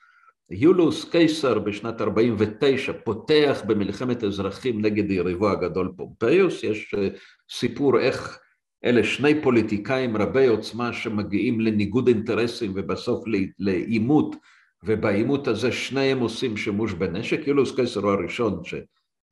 [0.51, 7.09] יולוס קיסר בשנת 49 פותח במלחמת אזרחים נגד יריבו הגדול פומפיוס, יש אה,
[7.51, 8.39] סיפור איך
[8.85, 13.25] אלה שני פוליטיקאים רבי עוצמה שמגיעים לניגוד אינטרסים ובסוף
[13.59, 14.37] לעימות,
[14.85, 18.75] ובעימות הזה שניהם עושים שימוש בנשק, יולוס קיסר הוא הראשון ש...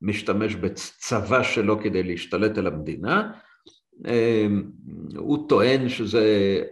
[0.01, 3.31] משתמש בצבא שלו כדי להשתלט על המדינה.
[4.07, 4.63] אמ,
[5.17, 6.23] הוא טוען שזה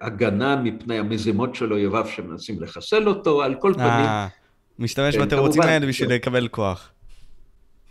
[0.02, 3.88] הגנה מפני המזימות של אויביו שמנסים לחסל אותו, על כל פנים.
[3.88, 4.28] אה,
[4.80, 6.92] משתמש כן, בתירוצים האלה בשביל לקבל כוח.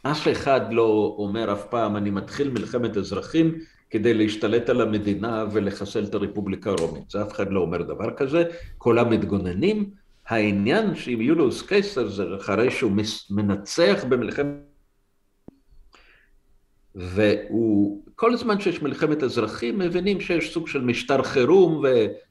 [0.02, 3.54] אף אחד לא אומר אף פעם, אני מתחיל מלחמת אזרחים
[3.90, 7.10] כדי להשתלט על המדינה ולחסל את הרפובליקה הרומית.
[7.10, 8.44] זה אף אחד לא אומר דבר כזה,
[8.78, 9.90] כולם מתגוננים.
[10.26, 12.92] העניין שעם יולוס קיסר זה אחרי שהוא
[13.30, 14.48] מנצח במלחמת...
[16.94, 21.82] והוא, כל זמן שיש מלחמת אזרחים, מבינים שיש סוג של משטר חירום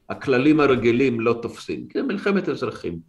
[0.09, 1.87] והכללים הרגילים לא תופסים.
[1.93, 2.99] זה מלחמת אזרחים.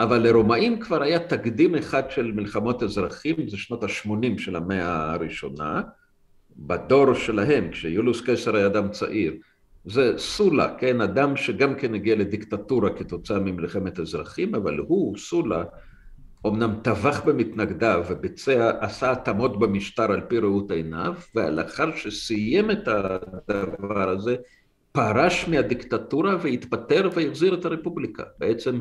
[0.00, 5.82] אבל לרומאים כבר היה תקדים אחד של מלחמות אזרחים, זה שנות ה-80 של המאה הראשונה,
[6.56, 9.34] בדור שלהם, כשיולוס קיסר היה אדם צעיר.
[9.84, 15.64] זה סולה, כן, אדם שגם כן הגיע לדיקטטורה כתוצאה ממלחמת אזרחים, אבל הוא, סולה,
[16.46, 24.10] אמנם טבח במתנגדיו וביצע, עשה התאמות במשטר על פי ראות עיניו, ולאחר שסיים את הדבר
[24.10, 24.36] הזה,
[24.92, 28.22] פרש מהדיקטטורה והתפטר והחזיר את הרפובליקה.
[28.38, 28.80] בעצם,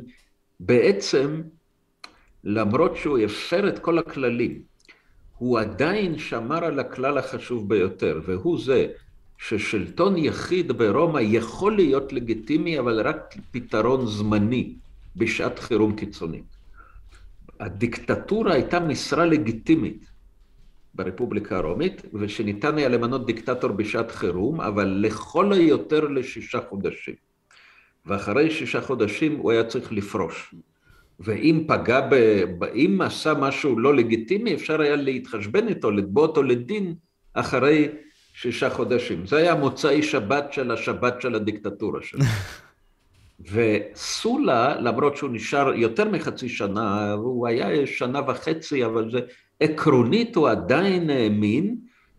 [0.59, 1.41] בעצם,
[2.43, 4.68] למרות שהוא הפר את כל הכללים,
[5.39, 8.87] הוא עדיין שמר על הכלל החשוב ביותר, והוא זה
[9.37, 14.75] ששלטון יחיד ברומא יכול להיות לגיטימי, אבל רק פתרון זמני
[15.15, 16.43] בשעת חירום קיצונית.
[17.59, 20.05] הדיקטטורה הייתה משרה לגיטימית
[20.93, 27.15] ברפובליקה הרומית, ושניתן היה למנות דיקטטור בשעת חירום, אבל לכל היותר לשישה חודשים.
[28.05, 30.55] ואחרי שישה חודשים הוא היה צריך לפרוש.
[31.19, 32.13] ואם פגע, ב...
[32.75, 36.95] אם עשה משהו לא לגיטימי, אפשר היה להתחשבן איתו, לתבוע אותו לדין
[37.33, 37.87] אחרי
[38.33, 39.27] שישה חודשים.
[39.27, 42.19] זה היה מוצאי שבת של השבת של הדיקטטורה שלו.
[43.51, 49.19] וסולה, למרות שהוא נשאר יותר מחצי שנה, הוא היה שנה וחצי, אבל זה
[49.59, 51.75] עקרונית הוא עדיין האמין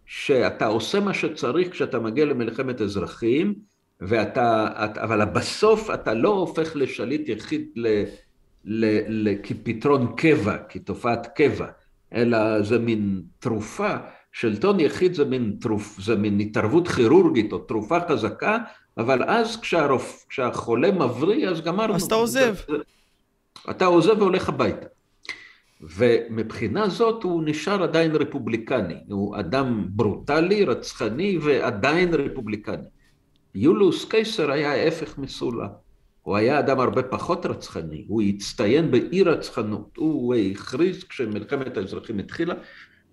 [0.07, 3.55] שאתה עושה מה שצריך כשאתה מגיע למלחמת אזרחים,
[4.01, 8.05] ואתה, אבל בסוף אתה לא הופך לשליט יחיד ל,
[9.43, 11.67] כפתרון קבע, כתופעת קבע,
[12.15, 13.97] אלא זה מין תרופה,
[14.33, 18.59] שלטון יחיד זה מין, תרופ, זה מין התערבות כירורגית או תרופה חזקה
[18.99, 20.27] אבל אז כשהרופ...
[20.29, 21.95] כשהחולה מבריא, אז גמרנו.
[21.95, 22.55] אז אתה עוזב.
[23.71, 24.87] אתה עוזב והולך הביתה.
[25.81, 28.95] ומבחינה זאת הוא נשאר עדיין רפובליקני.
[29.11, 32.89] הוא אדם ברוטלי, רצחני, ועדיין רפובליקני.
[33.55, 35.69] יולוס קיסר היה ההפך מסולה.
[36.31, 39.97] הוא היה אדם הרבה פחות רצחני, הוא הצטיין באי רצחנות.
[39.97, 42.55] הוא הכריז כשמלחמת האזרחים התחילה,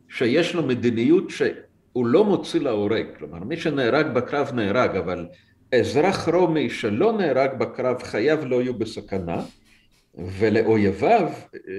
[0.10, 3.06] שיש לו מדיניות שהוא לא מוציא להורג.
[3.18, 5.26] כלומר, מי שנהרג בקרב נהרג, אבל
[5.76, 9.42] אזרח רומי שלא נהרג בקרב חייו לא יהיו בסכנה
[10.40, 11.30] ולאויביו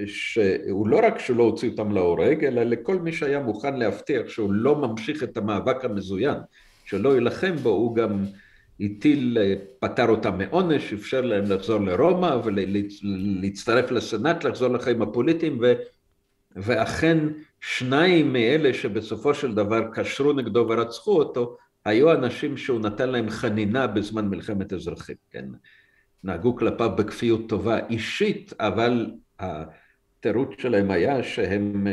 [0.05, 4.75] שהוא לא רק שלא הוציא אותם להורג אלא לכל מי שהיה מוכן להבטיח שהוא לא
[4.75, 6.37] ממשיך את המאבק המזוין
[6.85, 8.25] שלא יילחם בו הוא גם
[8.79, 9.37] הטיל,
[9.79, 15.73] פטר אותם מעונש, אפשר להם לחזור לרומא ולהצטרף לסנאט, לחזור לחיים הפוליטיים ו,
[16.55, 17.17] ואכן
[17.61, 23.87] שניים מאלה שבסופו של דבר קשרו נגדו ורצחו אותו היו אנשים שהוא נתן להם חנינה
[23.87, 25.45] בזמן מלחמת אזרחים, כן?
[26.23, 31.87] נהגו כלפיו בכפיות טובה אישית, אבל התירוץ שלהם היה שהם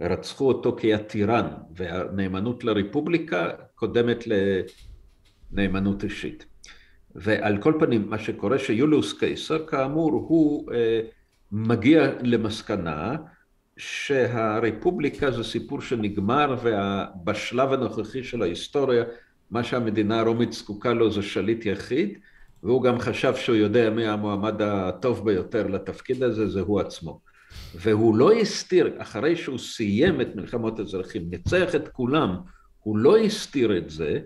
[0.00, 4.24] רצחו אותו כי הטירן, והנאמנות לרפובליקה קודמת
[5.52, 6.46] לנאמנות אישית.
[7.14, 11.00] ועל כל פנים, מה שקורה שיוליוס קיסר, כאמור, הוא אה,
[11.52, 13.16] מגיע למסקנה
[13.76, 19.04] שהרפובליקה זה סיפור שנגמר, ובשלב הנוכחי של ההיסטוריה
[19.50, 22.18] מה שהמדינה הרומית זקוקה לו זה שליט יחיד,
[22.62, 27.20] והוא גם חשב שהוא יודע מי המועמד הטוב ביותר לתפקיד הזה, זה הוא עצמו.
[27.74, 32.36] והוא לא הסתיר, אחרי שהוא סיים את מלחמות האזרחים, ניצח את כולם,
[32.82, 34.20] הוא לא הסתיר את זה,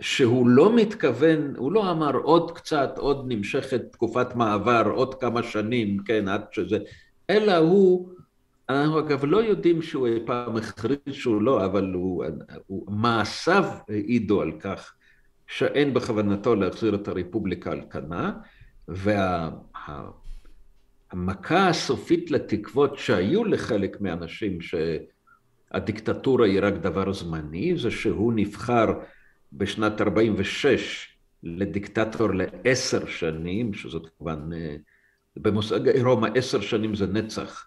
[0.00, 5.98] שהוא לא מתכוון, הוא לא אמר עוד קצת, עוד נמשכת תקופת מעבר, עוד כמה שנים,
[5.98, 6.78] כן, עד שזה,
[7.30, 8.08] אלא הוא
[8.70, 12.24] אנחנו אגב לא יודעים שהוא אי פעם הכריז שהוא לא, אבל הוא,
[12.66, 14.94] הוא, מעשיו העידו על כך
[15.46, 18.32] שאין בכוונתו להחזיר את הרפובליקה על כנה,
[18.88, 20.14] והמכה
[21.50, 28.86] וה, הסופית לתקוות שהיו לחלק מהאנשים שהדיקטטורה היא רק דבר זמני, זה שהוא נבחר
[29.52, 31.08] בשנת 46
[31.42, 34.76] לדיקטטור לעשר שנים, שזאת כמובן, אה,
[35.36, 37.66] במושג רומא עשר שנים זה נצח.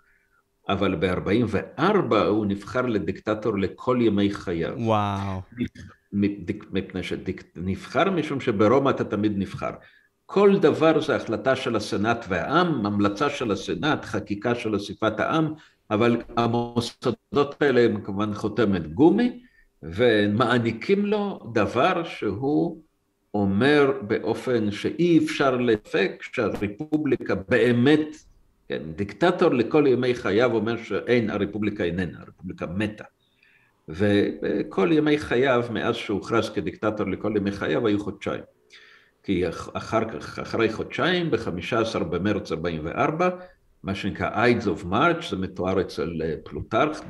[0.69, 4.73] אבל ב-44 הוא נבחר לדיקטטור לכל ימי חייו.
[4.77, 5.41] וואו.
[6.71, 9.71] מפני שנבחר משום שברומא אתה תמיד נבחר.
[10.25, 15.53] כל דבר זה החלטה של הסנאט והעם, המלצה של הסנאט, חקיקה של אסיפת העם,
[15.91, 19.43] אבל המוסדות האלה הם כמובן חותמת גומי,
[19.83, 22.81] ומעניקים לו דבר שהוא
[23.33, 28.07] אומר באופן שאי אפשר לפק שהרפובליקה באמת
[28.69, 33.03] כן, דיקטטור לכל ימי חייו אומר שאין, הרפובליקה איננה, הרפובליקה מתה.
[33.89, 38.43] וכל ימי חייו, מאז שהוכרז כדיקטטור לכל ימי חייו, היו חודשיים.
[39.23, 39.43] כי
[39.73, 43.29] אחר כך, אחרי חודשיים, ב-15 במרץ 44,
[43.83, 47.01] מה שנקרא Ides of March, זה מתואר אצל אה, פלוטרך,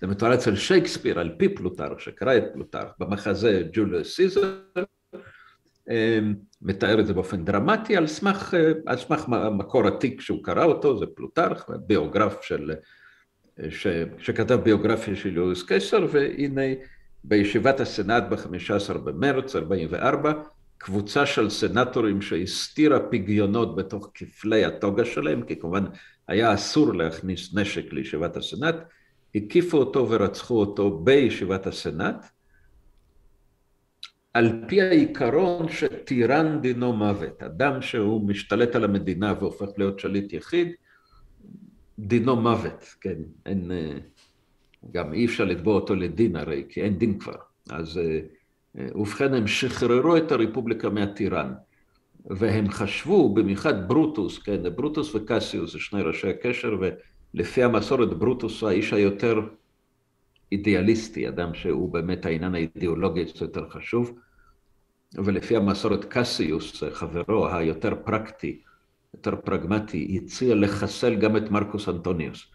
[0.00, 4.54] זה מתואר אצל שייקספיר על פי פלוטרך, שקרא את פלוטרך, במחזה ג'וליוס סיזר,
[5.90, 10.64] אמ, מתאר את זה באופן דרמטי על סמך, אה, על סמך מקור עתיק שהוא קרא
[10.64, 12.72] אותו, זה פלוטרך, ביוגרף של,
[13.60, 13.86] אה, ש,
[14.18, 16.74] שכתב ביוגרפיה של יוליוס קיסר, והנה
[17.24, 20.32] בישיבת הסנאט ב-15 במרץ 44,
[20.82, 25.84] קבוצה של סנטורים שהסתירה פגיונות בתוך כפלי הטוגה שלהם, כי כמובן
[26.28, 28.76] היה אסור להכניס נשק לישיבת הסנאט,
[29.34, 32.26] הקיפו אותו ורצחו אותו בישיבת הסנאט,
[34.34, 40.68] על פי העיקרון שטירן דינו מוות, אדם שהוא משתלט על המדינה והופך להיות שליט יחיד,
[41.98, 43.70] דינו מוות, כן, אין,
[44.90, 47.36] גם אי אפשר לתבוע אותו לדין הרי, כי אין דין כבר,
[47.70, 48.00] אז
[48.74, 51.52] ובכן הם שחררו את הרפובליקה מהטירן,
[52.26, 56.76] והם חשבו, במיוחד ברוטוס, כן, ברוטוס וקסיוס זה שני ראשי הקשר,
[57.34, 59.40] ולפי המסורת ברוטוס הוא האיש היותר
[60.52, 64.18] אידיאליסטי, אדם שהוא באמת העניין האידיאולוגי יותר חשוב,
[65.14, 68.60] ולפי המסורת קסיוס, חברו היותר פרקטי,
[69.14, 72.46] יותר פרגמטי, הציע לחסל גם את מרקוס אנטוניוס.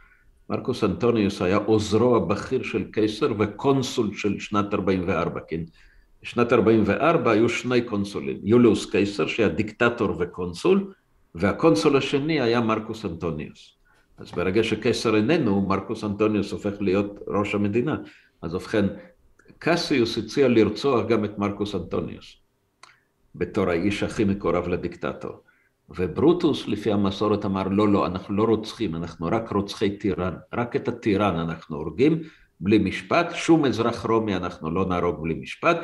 [0.49, 5.61] מרקוס אנטוניוס היה עוזרו הבכיר של קיסר וקונסול של שנת 44, כן?
[6.27, 10.93] בשנת 44 היו שני קונסולים, יוליוס קיסר שהיה דיקטטור וקונסול,
[11.35, 13.77] והקונסול השני היה מרקוס אנטוניוס.
[14.17, 17.97] אז ברגע שקיסר איננו, מרקוס אנטוניוס הופך להיות ראש המדינה.
[18.41, 18.85] אז ובכן,
[19.59, 22.35] קסיוס הציע לרצוח גם את מרקוס אנטוניוס,
[23.35, 25.41] בתור האיש הכי מקורב לדיקטטור.
[25.89, 30.87] וברוטוס לפי המסורת אמר, לא, לא, אנחנו לא רוצחים, אנחנו רק רוצחי טירן, רק את
[30.87, 32.19] הטירן אנחנו הורגים
[32.59, 35.77] בלי משפט, שום אזרח רומי אנחנו לא נהרוג בלי משפט,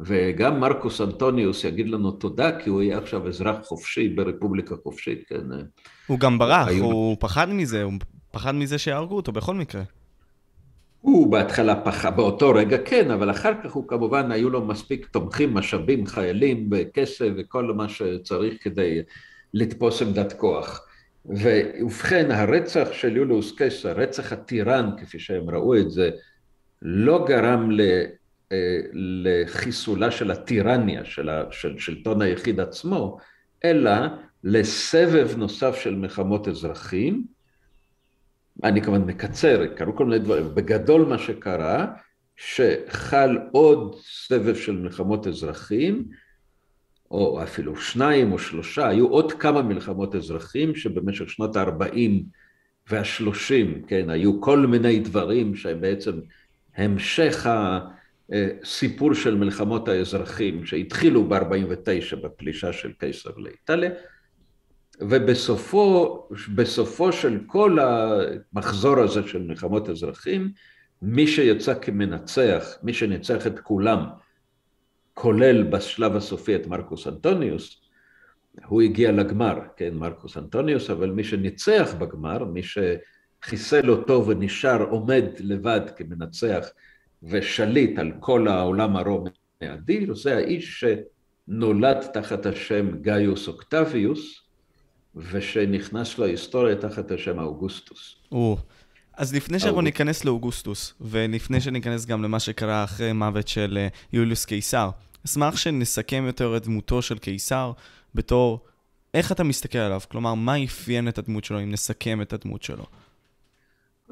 [0.00, 5.44] וגם מרקוס אנטוניוס יגיד לנו תודה, כי הוא יהיה עכשיו אזרח חופשי ברפובליקה חופשית, כן.
[6.06, 6.84] הוא גם ברח, היו...
[6.84, 7.92] הוא פחד מזה, הוא
[8.30, 9.82] פחד מזה שיהרגו אותו בכל מקרה.
[11.00, 15.54] הוא בהתחלה פחד, באותו רגע כן, אבל אחר כך הוא כמובן, היו לו מספיק תומכים,
[15.54, 19.02] משאבים, חיילים, כסף וכל מה שצריך כדי
[19.54, 20.86] לתפוס עמדת כוח.
[21.26, 26.10] ובכן, הרצח של יוליוס קיסר, רצח הטירן, כפי שהם ראו את זה,
[26.82, 27.80] לא גרם ל...
[28.54, 33.18] אה, לחיסולה של הטירניה, של, שלטון היחיד עצמו,
[33.64, 33.92] אלא
[34.44, 37.24] לסבב נוסף של מלחמות אזרחים.
[38.64, 40.54] אני כמובן מקצר, קרו כל מיני דברים.
[40.54, 41.86] בגדול מה שקרה,
[42.36, 46.08] שחל עוד סבב של מלחמות אזרחים,
[47.10, 52.22] או אפילו שניים או שלושה, היו עוד כמה מלחמות אזרחים שבמשך שנות ה-40
[52.90, 56.12] וה-30, כן, היו כל מיני דברים שהם בעצם
[56.76, 57.46] המשך
[58.32, 63.90] הסיפור של מלחמות האזרחים שהתחילו ב-49 בפלישה של קיסר לאיטליה,
[65.00, 70.52] ובסופו של כל המחזור הזה של מלחמות אזרחים,
[71.02, 74.04] מי שיצא כמנצח, מי שניצח את כולם,
[75.14, 77.80] כולל בשלב הסופי את מרקוס אנטוניוס,
[78.64, 85.24] הוא הגיע לגמר, כן, מרקוס אנטוניוס, אבל מי שניצח בגמר, מי שחיסל אותו ונשאר עומד
[85.40, 86.68] לבד כמנצח
[87.28, 90.84] ושליט על כל העולם הרומי האדיר, זה האיש
[91.48, 94.40] שנולד תחת השם גאיוס אוקטביוס,
[95.16, 98.16] ושנכנס להיסטוריה תחת השם אוגוסטוס.
[98.32, 98.56] או,
[99.16, 104.44] אז לפני שאנחנו ניכנס לאוגוסטוס, ולפני שניכנס גם למה שקרה אחרי מוות של אה, יוליוס
[104.44, 104.90] קיסר,
[105.26, 107.72] אשמח שנסכם יותר את דמותו של קיסר
[108.14, 108.64] בתור
[109.14, 110.00] איך אתה מסתכל עליו?
[110.08, 112.86] כלומר, מה אפיין את הדמות שלו, אם נסכם את הדמות שלו?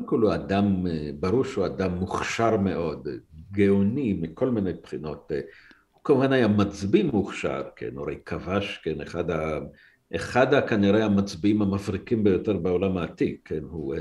[0.03, 3.09] קודם כל הוא אדם, אה, ברור שהוא אדם מוכשר מאוד,
[3.53, 5.33] גאוני מכל מיני בחינות.
[5.35, 5.41] אה,
[5.93, 9.59] הוא כמובן היה מצביא מוכשר, כן, הרי כבש, כן, אחד, ה,
[10.17, 13.95] אחד ה, כנראה המצביעים המבריקים ביותר בעולם העתיק, כן, הוא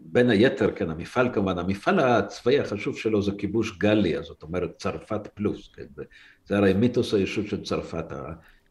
[0.00, 5.26] בין היתר, כן, המפעל כמובן, המפעל הצבאי החשוב שלו זה כיבוש גליה, זאת אומרת צרפת
[5.34, 6.02] פלוס, כן,
[6.46, 8.04] זה הרי מיתוס הישות של צרפת,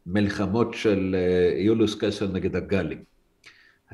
[0.06, 3.13] המלחמות של אה, יוליוס קסר נגד הגלים.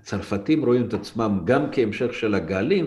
[0.01, 2.87] הצרפתים רואים את עצמם גם כהמשך של הגלים.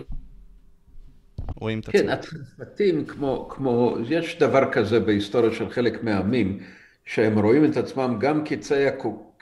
[1.56, 2.00] רואים את עצמם.
[2.00, 6.58] כן, הצרפתים כמו, כמו, יש דבר כזה בהיסטוריה של חלק מהעמים,
[7.04, 8.86] שהם רואים את עצמם גם כצאי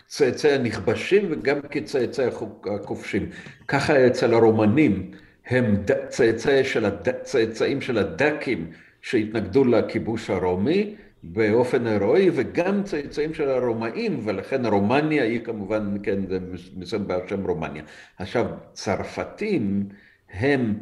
[0.06, 2.26] צאצאי הנכבשים וגם כצאצאי
[2.74, 3.30] הכובשים.
[3.68, 5.10] ככה אצל הרומנים,
[5.46, 7.08] הם צאצאי של הד...
[7.22, 8.70] צאצאים של הדקים
[9.02, 16.38] שהתנגדו לכיבוש הרומי באופן הירואי, וגם צאצאים של הרומאים, ולכן רומניה היא כמובן, כן, זה
[16.76, 17.82] מסוים בשם רומניה.
[18.18, 19.88] עכשיו, צרפתים
[20.30, 20.78] הם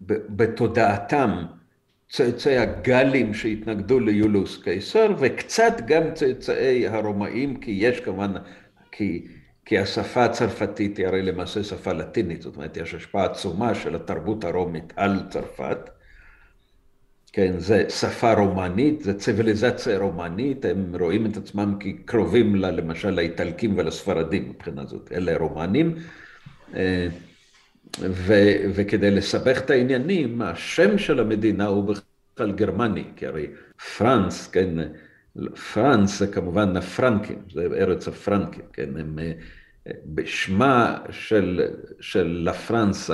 [0.00, 1.44] בתודעתם
[2.08, 8.32] צאצאי הגלים שהתנגדו ליולוס קיסר, וקצת גם צאצאי הרומאים, כי יש כמובן,
[8.92, 9.26] כי,
[9.64, 14.44] כי השפה הצרפתית היא הרי למעשה שפה לטינית, זאת אומרת, יש השפעה עצומה של התרבות
[14.44, 15.90] הרומית על צרפת.
[17.36, 23.78] כן, זה שפה רומנית, זה ציוויליזציה רומנית, הם רואים את עצמם כקרובים לה, למשל לאיטלקים
[23.78, 25.94] ולספרדים מבחינה זאת, אלה רומנים.
[26.74, 27.08] אה,
[28.00, 28.34] ו,
[28.74, 31.94] וכדי לסבך את העניינים, השם של המדינה הוא
[32.34, 33.46] בכלל גרמני, כי הרי
[33.98, 34.74] פרנס, כן,
[35.72, 39.18] פרנס זה כמובן הפרנקים, זה ארץ הפרנקים, כן, הם
[40.06, 41.68] בשמה של,
[42.00, 43.10] של לה פרנס,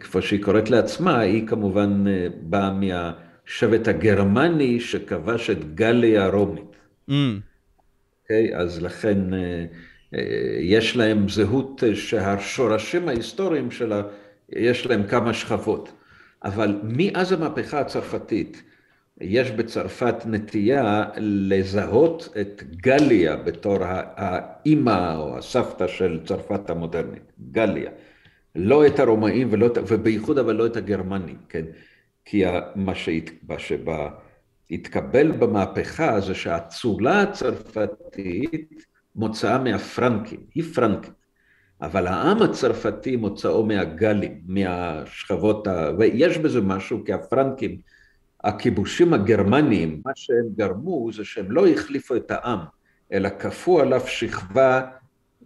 [0.00, 2.04] כפי שהיא קוראת לעצמה, היא כמובן
[2.40, 6.76] באה מהשבט הגרמני שכבש את גליה הרומית.
[7.10, 7.12] Mm.
[7.12, 7.12] Okay,
[8.22, 8.56] אוקיי?
[8.56, 9.18] אז לכן
[10.60, 14.02] יש להם זהות שהשורשים ההיסטוריים שלה,
[14.48, 15.92] יש להם כמה שכבות.
[16.44, 18.62] אבל מאז המהפכה הצרפתית,
[19.20, 23.78] יש בצרפת נטייה לזהות את גליה בתור
[24.16, 27.90] האימא או הסבתא של צרפת המודרנית, גליה.
[28.56, 31.64] לא את הרומאים ולא, ובייחוד אבל לא את הגרמנים, כן?
[32.24, 32.44] כי
[32.74, 32.92] מה
[33.58, 38.84] שהתקבל במהפכה זה שהאצולה הצרפתית
[39.16, 41.12] מוצאה מהפרנקים, היא פרנקית,
[41.80, 45.90] אבל העם הצרפתי מוצאו מהגלים, מהשכבות ה...
[45.98, 47.78] ויש בזה משהו, כי הפרנקים,
[48.44, 52.58] הכיבושים הגרמניים, מה שהם גרמו זה שהם לא החליפו את העם,
[53.12, 54.82] אלא כפו עליו שכבה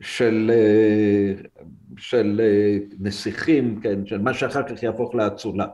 [0.00, 0.50] של,
[1.96, 2.40] של
[3.00, 5.66] נסיכים, כן, של מה שאחר כך יהפוך לאצולה,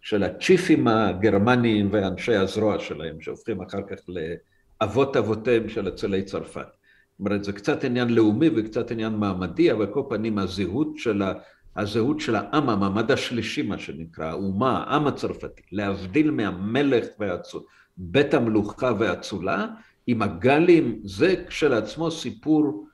[0.00, 6.66] של הצ'יפים הגרמניים ואנשי הזרוע שלהם, שהופכים אחר כך לאבות אבותיהם של אצילי צרפת.
[6.66, 11.32] זאת אומרת, זה קצת עניין לאומי וקצת עניין מעמדי, אבל כל פנים הזהות של, ה,
[11.76, 17.62] הזהות של העם, המעמד השלישי, מה שנקרא, האומה, העם הצרפתי, להבדיל מהמלך והצול,
[17.96, 19.66] בית המלוכה והאצולה,
[20.06, 22.86] עם הגלים, זה כשלעצמו סיפור...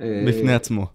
[0.00, 0.86] אה, בפני אה, עצמו.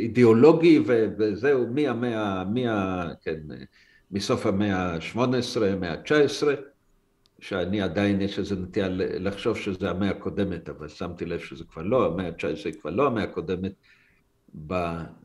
[0.00, 0.80] אידיאולוגי,
[1.18, 3.40] וזהו, מהמאה, מה, כן,
[4.10, 6.46] מסוף המאה ה-18, המאה ה-19,
[7.38, 12.06] שאני עדיין יש איזו נטייה לחשוב שזה המאה הקודמת, אבל שמתי לב שזה כבר לא,
[12.06, 13.72] המאה ה-19 כבר לא המאה הקודמת,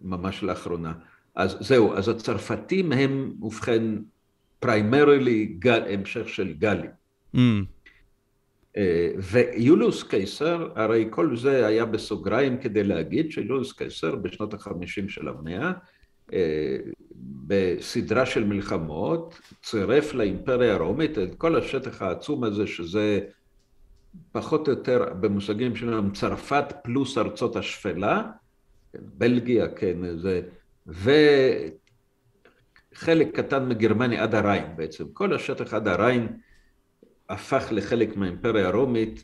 [0.02, 0.94] ממש לאחרונה.
[1.36, 3.84] אז זהו, אז הצרפתים הם, ובכן,
[4.60, 5.58] פריימרילי
[5.94, 6.88] המשך של גלי.
[7.36, 7.40] Mm.
[8.78, 15.28] אה, ויוליוס קיסר, הרי כל זה היה בסוגריים כדי להגיד שיוליוס קיסר בשנות החמישים של
[15.28, 15.72] המאה,
[16.34, 16.78] אה,
[17.48, 23.20] בסדרה של מלחמות, צירף לאימפריה הרומית את כל השטח העצום הזה, שזה
[24.32, 28.24] פחות או יותר במושגים שלנו צרפת פלוס ארצות השפלה,
[29.00, 30.42] בלגיה, כן, זה,
[30.88, 31.78] וחלק
[33.34, 35.06] קטן מגרמניה עד הריין בעצם.
[35.14, 36.28] כל השטח עד הריין
[37.30, 39.24] הפך לחלק מהאימפריה הרומית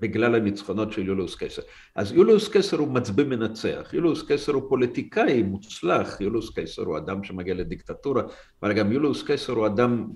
[0.00, 1.62] בגלל הניצחונות של יוליוס קסר.
[1.94, 7.24] אז יוליוס קיסר הוא מצביא מנצח, יוליוס קיסר הוא פוליטיקאי מוצלח, יוליוס קיסר הוא אדם
[7.24, 8.22] שמגיע לדיקטטורה,
[8.62, 10.10] אבל גם יוליוס קיסר הוא אדם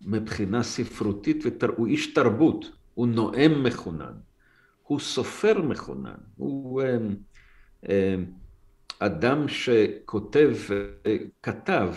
[0.00, 1.44] מבחינה ספרותית,
[1.76, 4.14] הוא איש תרבות, הוא נואם מחונן,
[4.82, 6.96] הוא סופר מחונן, הוא אה,
[7.88, 8.14] אה,
[8.98, 10.56] אדם שכותב,
[11.06, 11.94] אה, כתב,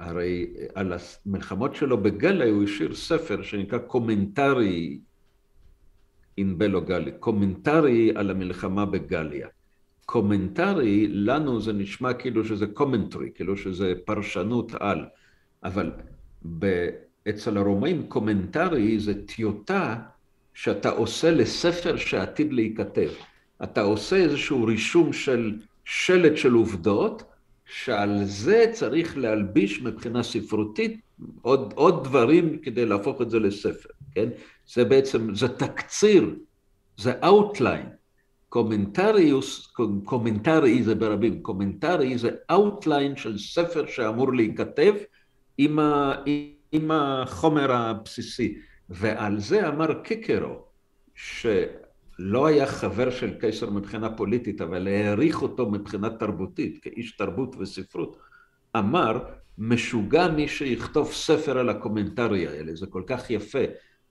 [0.00, 0.92] הרי על
[1.26, 4.98] המלחמות שלו בגליה הוא השאיר ספר שנקרא commentarii
[6.40, 9.48] de bello Gallico, commentarii על המלחמה בגליה.
[10.06, 15.04] commentarii, לנו זה נשמע כאילו שזה commentary, כאילו שזה פרשנות על,
[15.64, 15.92] אבל
[16.58, 16.88] ב...
[17.28, 19.96] אצל הרומאים commentarii זה טיוטה
[20.54, 23.08] שאתה עושה לספר שעתיד להיכתב.
[23.62, 27.22] אתה עושה איזשהו רישום של שלד של עובדות,
[27.66, 31.00] שעל זה צריך להלביש מבחינה ספרותית
[31.42, 34.28] עוד, עוד דברים כדי להפוך את זה לספר, כן?
[34.74, 36.34] זה בעצם, זה תקציר,
[36.96, 37.88] זה outline.
[38.48, 39.72] commentarius,
[40.04, 44.94] commentarii זה ברבים, commentarii זה outline של ספר שאמור להיכתב
[45.58, 46.14] עם, ה,
[46.72, 48.58] עם החומר הבסיסי.
[48.88, 50.64] ועל זה אמר קיקרו,
[52.16, 58.16] שלא היה חבר של קיסר מבחינה פוליטית, אבל העריך אותו מבחינה תרבותית, כאיש תרבות וספרות,
[58.76, 59.18] אמר,
[59.58, 63.64] משוגע מי שיכתוב ספר על הקומנטרי האלה, זה כל כך יפה.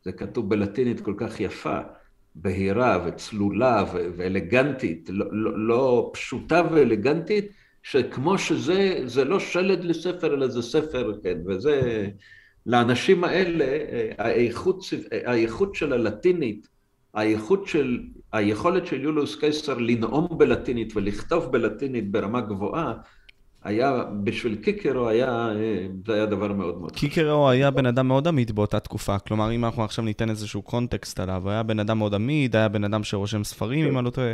[0.04, 1.78] זה כתוב בלטינית כל כך יפה,
[2.36, 7.52] בהירה וצלולה ואלגנטית, לא, לא, לא פשוטה ואלגנטית,
[7.84, 12.08] שכמו שזה, זה לא שלד לספר, אלא זה ספר, כן, וזה,
[12.66, 13.66] לאנשים האלה,
[14.18, 14.84] האיכות,
[15.26, 16.68] האיכות של הלטינית,
[17.14, 18.00] האיכות של,
[18.34, 22.94] היכולת של יוליוס קיסר לנאום בלטינית ולכתוב בלטינית ברמה גבוהה,
[23.64, 25.50] היה, בשביל קיקרו היה,
[26.08, 27.10] זה היה דבר מאוד מאוד חשוב.
[27.10, 29.20] קיקרו היה בן אדם מאוד עמיד באותה תקופה.
[29.20, 32.70] כלומר, אם אנחנו עכשיו ניתן איזשהו קונטקסט עליו, הוא היה בן אדם מאוד עמיד, היה
[32.70, 34.34] בן אדם שרושם ספרים, אם אני לא טועה.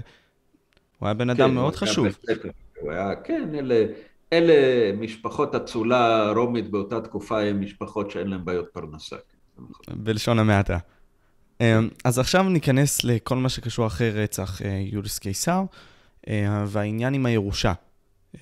[0.99, 2.07] הוא היה בן אדם כן, מאוד חשוב.
[2.81, 3.85] הוא היה, כן, אלה,
[4.33, 4.53] אלה
[4.97, 9.15] משפחות אצולה רומית באותה תקופה, הן משפחות שאין להן בעיות פרנסה.
[9.89, 10.77] בלשון המעטה.
[11.61, 15.63] אמ, אז עכשיו ניכנס לכל מה שקשור אחרי רצח אה, יוליס קיסר,
[16.27, 17.73] אה, והעניין עם הירושה.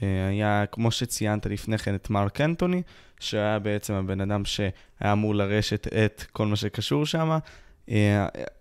[0.04, 2.82] אה, היה, כמו שציינת לפני כן, את מרק אנטוני,
[3.20, 4.72] שהיה בעצם הבן אדם שהיה
[5.12, 7.38] אמור לרשת את כל מה שקשור שם.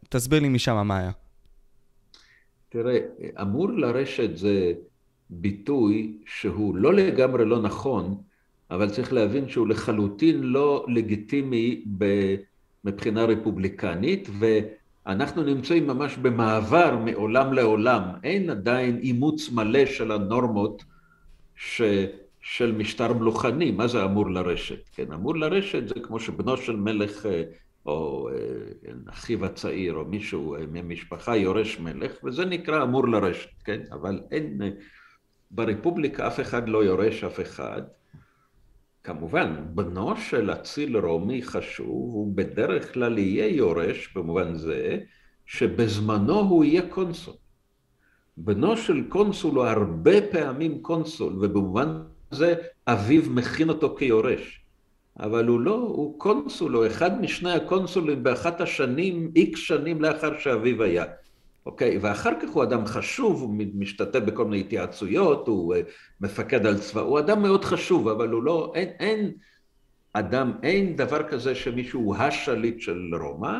[0.08, 1.10] תסביר לי משם מה היה.
[2.68, 2.98] תראה,
[3.40, 4.72] אמור לרשת זה
[5.30, 8.22] ביטוי שהוא לא לגמרי לא נכון,
[8.70, 11.84] אבל צריך להבין שהוא לחלוטין לא לגיטימי
[12.86, 18.02] מבחינה רפובליקנית, ואנחנו נמצאים ממש במעבר מעולם לעולם.
[18.24, 20.84] אין עדיין אימוץ מלא של הנורמות
[21.56, 21.82] ש...
[22.46, 23.70] של משטר מלוכני.
[23.70, 24.88] מה זה אמור לרשת?
[24.92, 27.42] כן, אמור לרשת זה כמו שבנו של מלך אה,
[27.86, 28.34] או אה,
[28.82, 33.80] כן, אחיו הצעיר או מישהו אה, ממשפחה יורש מלך, וזה נקרא אמור לרשת, כן?
[33.92, 34.60] אבל אין,
[35.50, 37.82] ברפובליקה אף אחד לא יורש אף אחד.
[39.06, 44.98] כמובן, בנו של אציל רומי חשוב, הוא בדרך כלל יהיה יורש במובן זה
[45.46, 47.34] שבזמנו הוא יהיה קונסול.
[48.36, 52.54] בנו של קונסול הוא הרבה פעמים קונסול, ובמובן זה
[52.86, 54.60] אביו מכין אותו כיורש.
[55.20, 60.82] אבל הוא לא, הוא קונסול, הוא אחד משני הקונסולים באחת השנים, איקס שנים לאחר שאביו
[60.82, 61.04] היה.
[61.66, 61.98] אוקיי?
[61.98, 65.80] ואחר כך הוא אדם חשוב, הוא משתתף בכל מיני התייעצויות, הוא אה,
[66.20, 69.32] מפקד על צבא, הוא אדם מאוד חשוב, אבל הוא לא, אין, אין
[70.12, 73.58] אדם, אין דבר כזה שמישהו הוא השליט של רומא,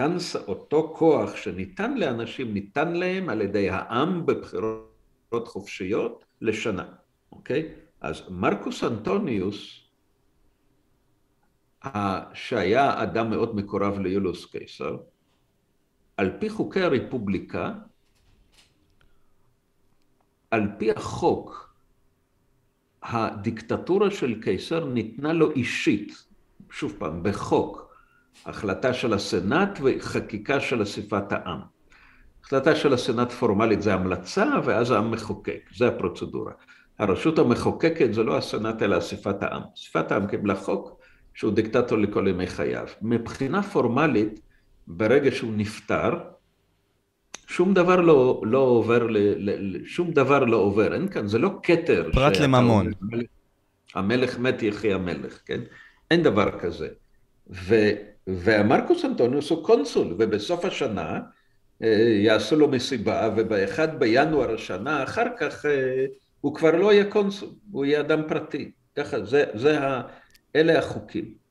[0.00, 6.84] ואותו כוח שניתן לאנשים, ניתן להם על ידי העם בבחירות חופשיות לשנה,
[7.32, 7.68] אוקיי?
[8.00, 9.80] אז מרקוס אנטוניוס,
[12.34, 14.96] שהיה אדם מאוד מקורב ליולוס קיסר,
[16.18, 17.72] על פי חוקי הרפובליקה,
[20.50, 21.74] על פי החוק,
[23.02, 26.24] הדיקטטורה של קיסר ניתנה לו אישית,
[26.70, 27.94] שוב פעם, בחוק,
[28.46, 31.60] החלטה של הסנאט וחקיקה של אספת העם.
[32.44, 36.52] החלטה של הסנאט פורמלית זה המלצה, ואז העם מחוקק, זה הפרוצדורה.
[36.98, 39.62] הרשות המחוקקת זה לא הסנאט אלא אספת העם.
[39.78, 41.00] אספת העם קיבלה חוק
[41.34, 42.86] שהוא דיקטטור לכל ימי חייו.
[43.02, 44.47] מבחינה פורמלית,
[44.88, 46.18] ברגע שהוא נפטר,
[47.46, 49.16] שום דבר לא, לא עובר, ל,
[49.50, 52.10] ל, שום דבר לא עובר, אין כאן, זה לא כתר.
[52.12, 52.90] פרט לממון.
[53.02, 53.26] המלך,
[53.94, 55.60] המלך מת יחי המלך, כן?
[56.10, 56.88] אין דבר כזה.
[57.50, 57.74] ו,
[58.26, 61.20] והמרקוס אנטוניוס הוא קונסול, ובסוף השנה
[61.82, 61.88] אה,
[62.22, 66.06] יעשו לו מסיבה, ובאחד בינואר השנה, אחר כך אה,
[66.40, 68.70] הוא כבר לא יהיה קונסול, הוא יהיה אדם פרטי.
[68.96, 70.02] ככה, זה, זה ה,
[70.56, 71.47] אלה החוקים.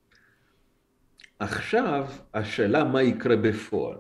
[1.39, 3.97] עכשיו, השאלה מה יקרה בפועל.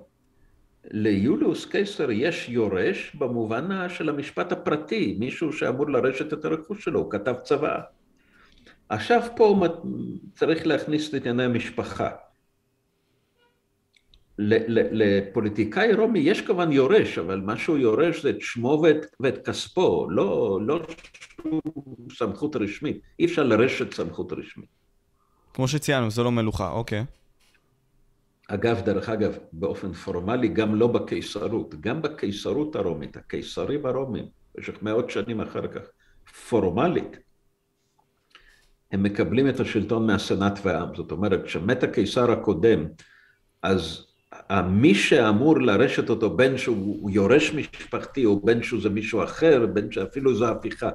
[0.91, 7.11] ליוליוס קיסר יש יורש במובן של המשפט הפרטי, מישהו שאמור לרשת את הרכוש שלו, הוא
[7.11, 7.79] כתב צוואה.
[8.89, 9.63] עכשיו פה
[10.35, 12.09] צריך להכניס את ענייני המשפחה.
[14.39, 20.07] לפוליטיקאי רומי יש כמובן יורש, אבל מה שהוא יורש זה את שמו ואת, ואת כספו,
[20.09, 20.79] לא, לא
[22.11, 23.01] סמכות רשמית.
[23.19, 24.69] אי אפשר לרשת סמכות רשמית.
[25.53, 27.05] כמו שציינו, זה לא מלוכה, אוקיי.
[28.47, 34.25] אגב, דרך אגב, באופן פורמלי, גם לא בקיסרות, גם בקיסרות הרומית, הקיסרים הרומים,
[34.55, 35.81] במשך מאות שנים אחר כך,
[36.49, 37.17] פורמלית,
[38.91, 40.95] הם מקבלים את השלטון מהסנאט והעם.
[40.95, 42.85] זאת אומרת, כשמת הקיסר הקודם,
[43.63, 44.05] אז
[44.69, 49.91] מי שאמור לרשת אותו, בין שהוא יורש משפחתי, או בין שהוא זה מישהו אחר, בין
[49.91, 50.89] שאפילו זו הפיכה,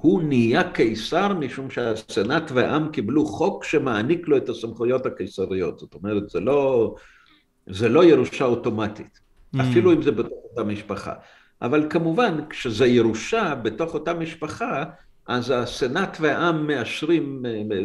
[0.00, 5.78] הוא נהיה קיסר משום שהסנאט והעם קיבלו חוק שמעניק לו את הסמכויות הקיסריות.
[5.78, 6.94] זאת אומרת, זה לא,
[7.66, 9.20] זה לא ירושה אוטומטית,
[9.56, 9.60] mm.
[9.62, 11.14] אפילו אם זה בתוך אותה משפחה.
[11.62, 14.84] אבל כמובן, כשזה ירושה בתוך אותה משפחה,
[15.26, 17.42] אז הסנאט והעם מאשרים,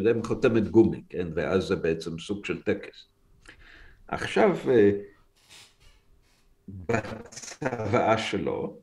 [0.09, 1.27] הם חותמת גומי, כן?
[1.35, 3.07] ואז זה בעצם סוג של טקס.
[4.07, 4.91] עכשיו, אה,
[6.67, 8.77] בצוואה שלו,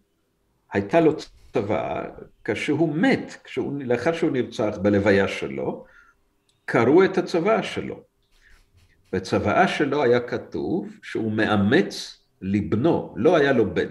[0.73, 1.17] הייתה לו
[1.53, 2.05] צוואה,
[2.45, 5.85] כשהוא מת, כשהוא, לאחר שהוא נרצח בלוויה שלו,
[6.65, 8.03] קראו את הצוואה שלו.
[9.13, 13.89] בצוואה שלו היה כתוב שהוא מאמץ לבנו, לא היה לו בן.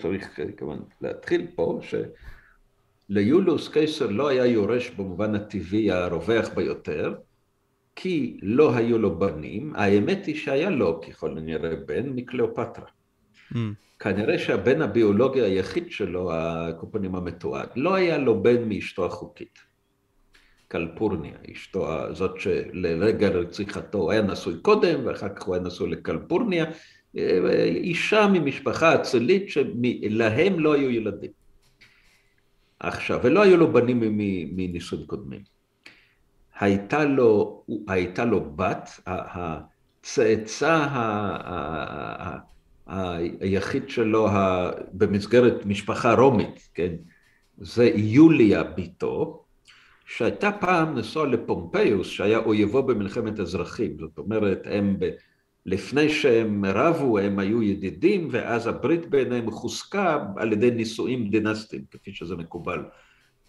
[0.00, 1.80] צריך כמובן להתחיל פה,
[3.10, 7.14] שליולוס קיסר לא היה יורש במובן הטבעי הרווח ביותר,
[7.96, 12.86] כי לא היו לו בנים, האמת היא שהיה לו ככל הנראה בן מקליאופטרה.
[13.52, 13.56] Mm.
[14.02, 19.58] כנראה שהבן הביולוגי היחיד שלו, הקופונים המתועד, לא היה לו בן מאשתו החוקית.
[20.68, 26.64] קלפורניה, אשתו זאת שלרגע רציחתו היה נשוי קודם ואחר כך הוא היה נשוי לקלפורניה,
[27.14, 31.30] אישה ממשפחה אצלית שלהם לא היו ילדים.
[32.80, 34.00] עכשיו, ולא היו לו בנים
[34.56, 35.40] מנישואים קודמים.
[36.60, 40.86] הייתה לו, הייתה לו בת, הצאצא
[42.86, 44.28] היחיד שלו
[44.92, 46.92] במסגרת משפחה רומית, כן,
[47.58, 49.44] זה יוליה ביתו,
[50.06, 55.10] שהייתה פעם נשואה לפומפיוס, שהיה אויבו במלחמת אזרחים, זאת אומרת, הם ב...
[55.66, 62.14] לפני שהם רבו הם היו ידידים, ואז הברית ביניהם חוזקה על ידי נישואים דינסטיים, כפי
[62.14, 62.84] שזה מקובל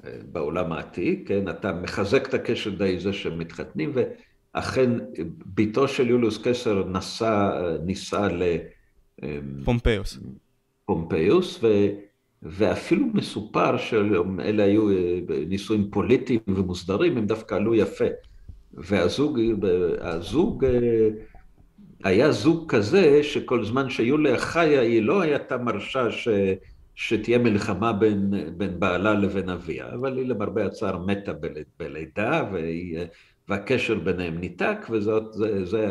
[0.05, 4.91] אה, בעולם העתיק, כן, אתה מחזק את הקשר די זה שהם מתחתנים, ואכן
[5.45, 7.51] בתו של יוליוס קסר נסע,
[7.85, 8.57] נישא ל...
[9.63, 10.19] פומפיוס.
[10.85, 11.67] פומפיוס, ו...
[12.45, 18.05] ואפילו מסופר שאלה היו אה, נישואים פוליטיים ומוסדרים, הם דווקא עלו יפה.
[18.73, 19.39] והזוג,
[20.01, 21.09] הזוג אה,
[22.03, 26.27] היה זוג כזה שכל זמן שיוליה חיה היא לא הייתה מרשה ש,
[26.95, 31.31] שתהיה מלחמה בין, בין בעלה לבין אביה, אבל היא למרבה הצער מתה
[31.79, 32.99] בלידה והיא,
[33.49, 35.87] והקשר ביניהם ניתק וזאת, זה, זה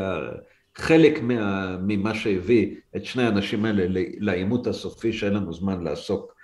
[0.79, 3.85] חלק מה, ממה שהביא את שני האנשים האלה
[4.19, 6.35] לעימות הסופי שאין לנו זמן לעסוק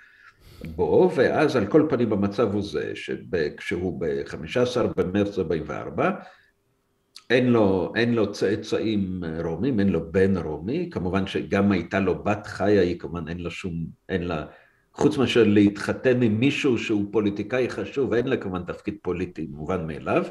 [0.75, 6.11] בו, ואז על כל פנים המצב הוא זה, שכשהוא ב-15 במרץ 44,
[7.29, 12.47] אין לו, אין לו צאצאים רומים, אין לו בן רומי, כמובן שגם הייתה לו בת
[12.47, 14.45] חיה, היא כמובן אין לה שום, אין לה,
[14.93, 20.25] חוץ מאשר להתחתן עם מישהו שהוא פוליטיקאי חשוב, אין לה כמובן תפקיד פוליטי מובן מאליו,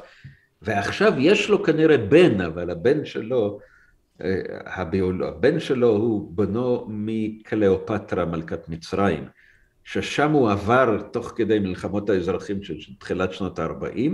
[0.63, 3.59] ועכשיו יש לו כנראה בן, אבל הבן שלו,
[4.67, 5.25] הביול...
[5.25, 9.25] הבן שלו הוא בנו מקליאופטרה מלכת מצרים,
[9.85, 14.11] ששם הוא עבר תוך כדי מלחמות האזרחים של תחילת שנות ה-40,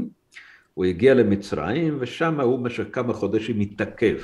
[0.74, 4.16] הוא הגיע למצרים, ושם הוא במשך כמה חודשים התעכב.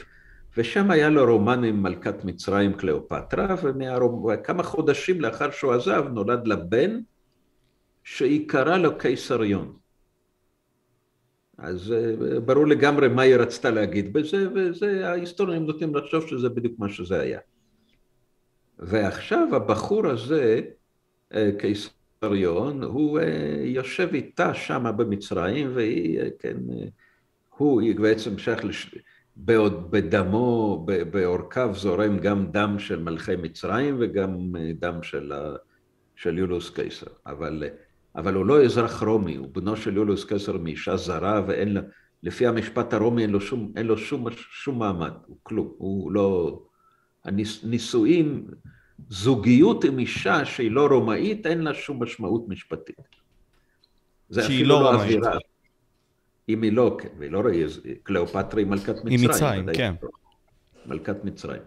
[0.57, 3.55] ושם היה לו רומן עם מלכת מצרים קליאופטרה,
[4.33, 7.01] וכמה חודשים לאחר שהוא עזב נולד לה בן
[8.05, 9.80] שהיא קראה לו קיסריון.
[11.61, 16.79] אז אה, ברור לגמרי מה היא רצתה להגיד בזה, וזה, ההיסטוריונים נוטים לחשוב שזה בדיוק
[16.79, 17.41] מה שזה היה.
[18.79, 20.61] ועכשיו הבחור הזה,
[21.35, 21.91] אה, קיסר
[22.23, 26.57] בריון, הוא אה, יושב איתה שם במצרים, והיא, כן,
[27.57, 28.95] הוא בעצם שייך, לש...
[29.37, 35.33] בעוד בדמו, בעורקיו זורם גם דם של מלכי מצרים וגם דם של,
[36.17, 37.65] של יולוס קיסר, אבל,
[38.17, 41.81] אבל הוא לא אזרח רומי, הוא בנו של יולוס קיסר מאישה זרה ואין לה,
[42.23, 46.61] לפי המשפט הרומי אין לו שום, אין לו שום, שום מעמד, הוא כלום, הוא לא,
[47.25, 48.47] הנישואים
[49.09, 52.97] זוגיות עם אישה שהיא לא רומאית, אין לה שום משמעות משפטית.
[54.33, 55.23] שהיא לא, לא רומאית.
[56.49, 57.43] אם היא לא, כן, והיא לא
[58.03, 59.21] קליאופטרה היא מלכת מצרים.
[59.21, 59.95] היא מצרים, כן.
[60.87, 61.63] מלכת מצרים.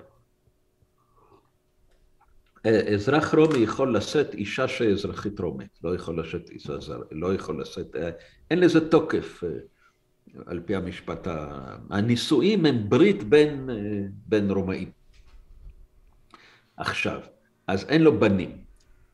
[2.65, 7.61] אה, אזרח רומי יכול לשאת אישה שאזרחית רומית, לא יכול לשאת אישה זרה, לא יכול
[7.61, 8.09] לשאת, אה,
[8.51, 9.49] אין לזה תוקף אה,
[10.45, 11.27] על פי המשפט,
[11.89, 13.69] הנישואים הם ברית בין,
[14.25, 14.91] בין רומאים.
[16.77, 17.21] עכשיו,
[17.67, 18.57] אז אין לו בנים,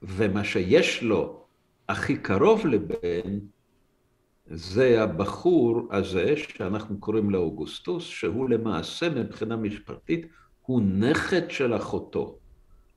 [0.01, 1.45] ומה שיש לו
[1.89, 3.39] הכי קרוב לבן,
[4.45, 10.27] זה הבחור הזה שאנחנו קוראים לו אוגוסטוס, שהוא למעשה מבחינה משפטית
[10.61, 12.39] הוא נכד של אחותו.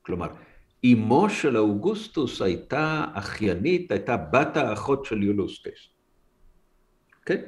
[0.03, 0.29] כלומר,
[0.85, 5.89] אמו של אוגוסטוס הייתה אחיינית, הייתה בת האחות של יוליוס.
[7.27, 7.41] כן?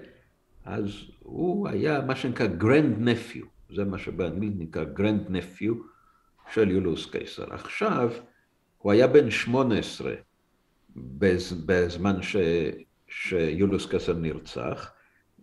[0.64, 0.90] אז
[1.20, 5.74] הוא היה מה שנקרא grand nephew, זה מה שבאנגלית נקרא grand nephew,
[6.52, 7.54] של יוליוס קיסר.
[7.54, 8.10] עכשיו,
[8.78, 10.14] הוא היה בן 18
[11.66, 12.36] בזמן ש,
[13.08, 14.92] שיוליוס קיסר נרצח,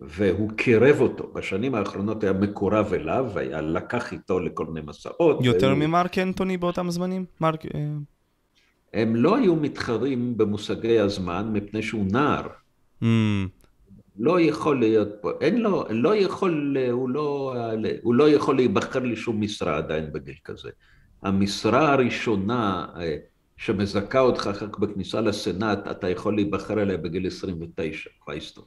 [0.06, 1.32] והוא קירב אותו.
[1.34, 5.38] בשנים האחרונות היה מקורב אליו, והיה לקח איתו לכל מיני מסעות.
[5.44, 5.78] יותר והוא...
[5.78, 7.24] ממרק אנטוני באותם זמנים?
[7.40, 7.66] מרק...
[7.66, 7.80] אה,
[8.94, 12.46] הם לא היו מתחרים במושגי הזמן מפני שהוא נער.
[13.02, 13.06] Mm.
[14.18, 17.54] לא יכול להיות פה, אין לו, לא יכול, הוא לא,
[18.02, 20.70] הוא לא יכול להיבחר לשום משרה עדיין בגיל כזה.
[21.22, 23.16] המשרה הראשונה אה,
[23.56, 28.64] שמזכה אותך אחר כך בכניסה לסנאט, אתה יכול להיבחר אליה בגיל 29, קווייסטון.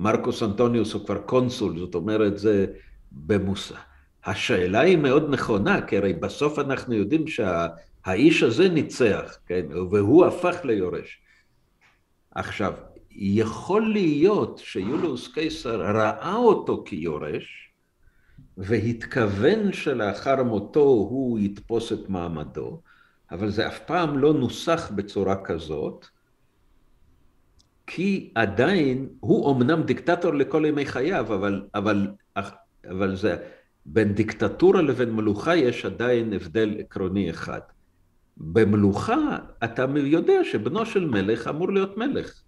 [0.00, 2.66] ומרקוס אנטוניוס הוא כבר קונסול, זאת אומרת, זה
[3.12, 3.78] במוסה.
[4.24, 8.46] השאלה היא מאוד נכונה, כי הרי בסוף אנחנו יודעים שהאיש שה...
[8.46, 11.20] הזה ניצח, כן, והוא הפך ליורש.
[12.34, 12.72] עכשיו,
[13.10, 17.72] יכול להיות שיולוס קיסר ראה אותו כיורש,
[18.56, 22.80] והתכוון שלאחר מותו הוא יתפוס את מעמדו,
[23.30, 26.06] אבל זה אף פעם לא נוסח בצורה כזאת,
[27.92, 32.08] כי עדיין, הוא אמנם דיקטטור לכל ימי חייו, אבל, אבל,
[32.90, 33.36] אבל זה,
[33.86, 37.60] בין דיקטטורה לבין מלוכה יש עדיין הבדל עקרוני אחד.
[38.36, 42.42] במלוכה אתה יודע שבנו של מלך אמור להיות מלך.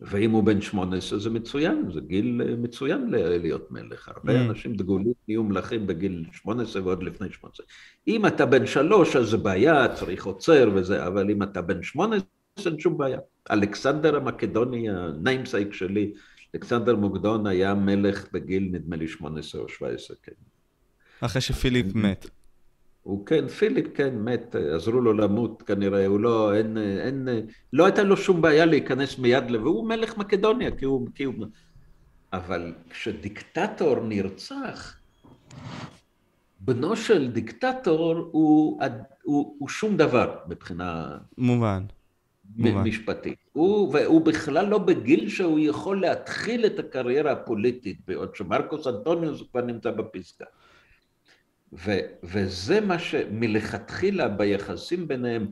[0.00, 4.08] ואם הוא בן 18 זה מצוין, זה גיל מצוין להיות מלך.
[4.08, 4.50] הרבה mm.
[4.50, 7.66] אנשים דגולים נהיו מלכים בגיל 18 ועוד לפני 18.
[8.08, 12.39] אם אתה בן שלוש אז זה בעיה, צריך עוצר וזה, אבל אם אתה בן 18
[12.66, 13.18] אין שום בעיה.
[13.50, 16.12] אלכסנדר המקדוני, ה namesake שלי,
[16.54, 20.32] אלכסנדר מוקדון היה מלך בגיל נדמה לי 18 או 17, כן.
[21.20, 22.26] אחרי שפיליפ מת.
[23.02, 27.28] הוא כן, פיליפ כן מת, עזרו לו למות כנראה, הוא לא, אין, אין,
[27.72, 31.34] לא הייתה לו שום בעיה להיכנס מיד, והוא מלך מקדוניה, כי הוא, כי הוא...
[32.32, 34.96] אבל כשדיקטטור נרצח,
[36.60, 38.80] בנו של דיקטטור הוא,
[39.22, 41.18] הוא, הוא שום דבר מבחינה...
[41.38, 41.84] מובן.
[42.56, 43.38] משפטית.
[43.52, 49.64] הוא, והוא בכלל לא בגיל שהוא יכול להתחיל את הקריירה הפוליטית, בעוד שמרקוס אנטוניוס כבר
[49.64, 50.46] נמצא בפסגה.
[51.72, 51.90] ו,
[52.22, 55.46] וזה מה שמלכתחילה ביחסים ביניהם,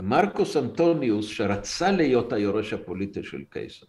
[0.00, 3.86] מרקוס אנטוניוס, שרצה להיות היורש הפוליטי של קיסר,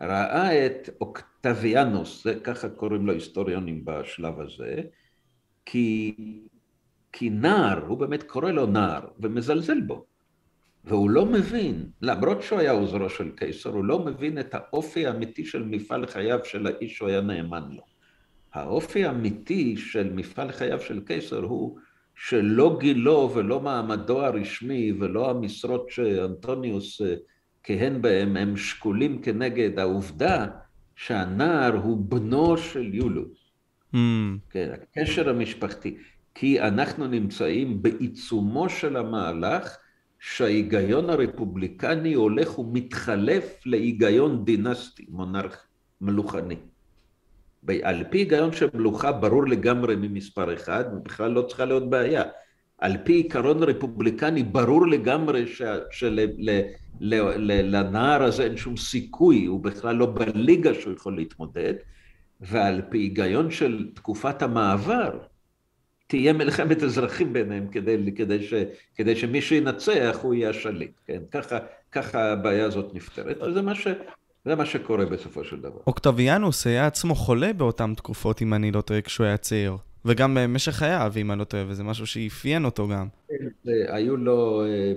[0.00, 4.82] ראה את אוקטביאנוס, זה ככה קוראים לו היסטוריונים בשלב הזה,
[5.66, 6.14] כי,
[7.12, 10.09] כי נער, הוא באמת קורא לו נער, ומזלזל בו.
[10.84, 15.44] והוא לא מבין, למרות שהוא היה עוזרו של קיסר, הוא לא מבין את האופי האמיתי
[15.44, 17.82] של מפעל חייו של האיש שהוא היה נאמן לו.
[18.52, 21.78] האופי האמיתי של מפעל חייו של קיסר הוא
[22.14, 27.14] שלא גילו ולא מעמדו הרשמי ולא המשרות שאנטוניוס אה,
[27.62, 30.46] כהן בהם הם שקולים כנגד העובדה
[30.96, 33.38] שהנער הוא בנו של יולוס.
[33.94, 33.96] Mm.
[34.50, 35.96] כן, הקשר המשפחתי.
[36.34, 39.76] כי אנחנו נמצאים בעיצומו של המהלך
[40.20, 45.66] שההיגיון הרפובליקני הולך ומתחלף להיגיון דינסטי, מונרך
[46.00, 46.56] מלוכני.
[47.82, 52.22] על פי היגיון של מלוכה ברור לגמרי ממספר אחד, ובכלל לא צריכה להיות בעיה.
[52.78, 55.44] על פי עיקרון רפובליקני ברור לגמרי
[57.00, 61.74] שלנער הזה אין שום סיכוי, הוא בכלל לא בליגה שהוא יכול להתמודד,
[62.40, 65.18] ועל פי היגיון של תקופת המעבר,
[66.10, 68.54] תהיה מלחמת אזרחים ביניהם כדי, כדי, ש,
[68.96, 71.22] כדי שמי שינצח הוא יהיה השליט, כן?
[71.30, 71.58] ככה,
[71.92, 73.86] ככה הבעיה הזאת נפתרת, וזה מה, ש,
[74.44, 75.78] זה מה שקורה בסופו של דבר.
[75.86, 79.76] אוקטביאנוס היה עצמו חולה באותן תקופות, אם אני לא טועה, כשהוא היה צעיר.
[80.04, 83.06] וגם במשך חייו, אם אני לא טועה, וזה משהו שאפיין אותו גם.
[83.64, 84.64] היו לו...
[84.64, 84.92] אה,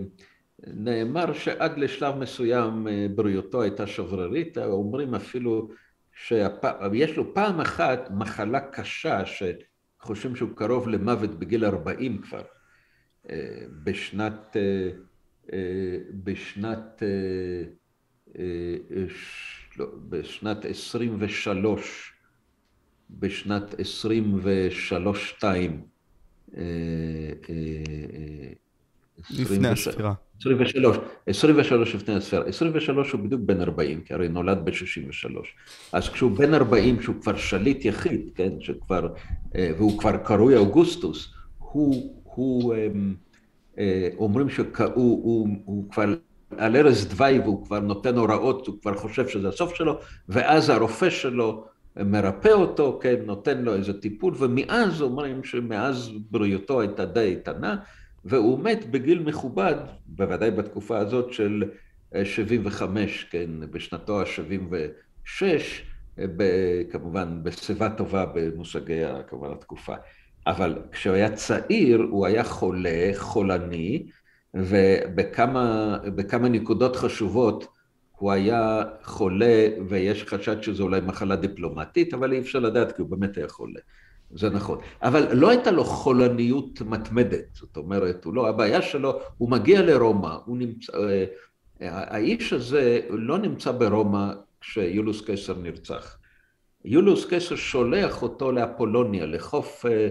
[0.68, 5.70] נאמר שעד לשלב מסוים אה, בריאותו הייתה שברירית, אומרים אפילו
[6.14, 9.26] שיש לו פעם אחת מחלה קשה
[10.04, 12.42] חושבים שהוא קרוב למוות בגיל 40 כבר.
[13.30, 13.36] אה,
[13.84, 14.90] בשנת, אה,
[15.54, 17.04] אה, בשנת,
[19.78, 22.14] לא, בשנת 23,
[23.10, 25.44] בשנת 23-2,
[29.30, 30.14] לפני הספירה.
[30.46, 32.46] 23, 23 לפני הספירה.
[32.46, 35.36] 23 הוא בדיוק בן 40, כי הרי נולד ב-63.
[35.94, 39.08] אז כשהוא בן 40, שהוא כבר שליט יחיד, כן, שכבר,
[39.56, 43.14] אה, והוא כבר קרוי אוגוסטוס, הוא, הוא, אמ,
[43.80, 46.06] אה, אומרים שהוא הוא, הוא כבר
[46.58, 51.10] על ערש דווי והוא כבר נותן הוראות, הוא כבר חושב שזה הסוף שלו, ואז הרופא
[51.10, 51.66] שלו
[51.98, 57.76] מרפא אותו, כן, נותן לו איזה טיפול, ומאז אומרים שמאז בריאותו הייתה די איתנה,
[58.26, 61.64] והוא מת בגיל מכובד, בוודאי בתקופה הזאת של
[62.24, 65.44] 75, אה, כן, בשנתו ה-76,
[66.20, 66.26] אה,
[66.92, 69.96] כמובן בשיבה טובה במושגי כמובן התקופה.
[70.48, 74.08] אבל כשהוא היה צעיר הוא היה חולה, חולני,
[74.54, 77.68] ובכמה נקודות חשובות
[78.12, 83.10] הוא היה חולה ויש חשד שזו אולי מחלה דיפלומטית, אבל אי אפשר לדעת כי הוא
[83.10, 83.80] באמת היה חולה.
[84.36, 84.80] זה נכון.
[85.02, 90.38] אבל לא הייתה לו חולניות מתמדת, זאת אומרת, הוא לא, הבעיה שלו, הוא מגיע לרומא,
[90.46, 91.26] הוא נמצא, אה,
[91.82, 96.18] האיש הזה לא נמצא ברומא כשיולוס קיסר נרצח.
[96.86, 100.10] יולוס קיסר שולח אותו לאפולוניה, לחוף, אה,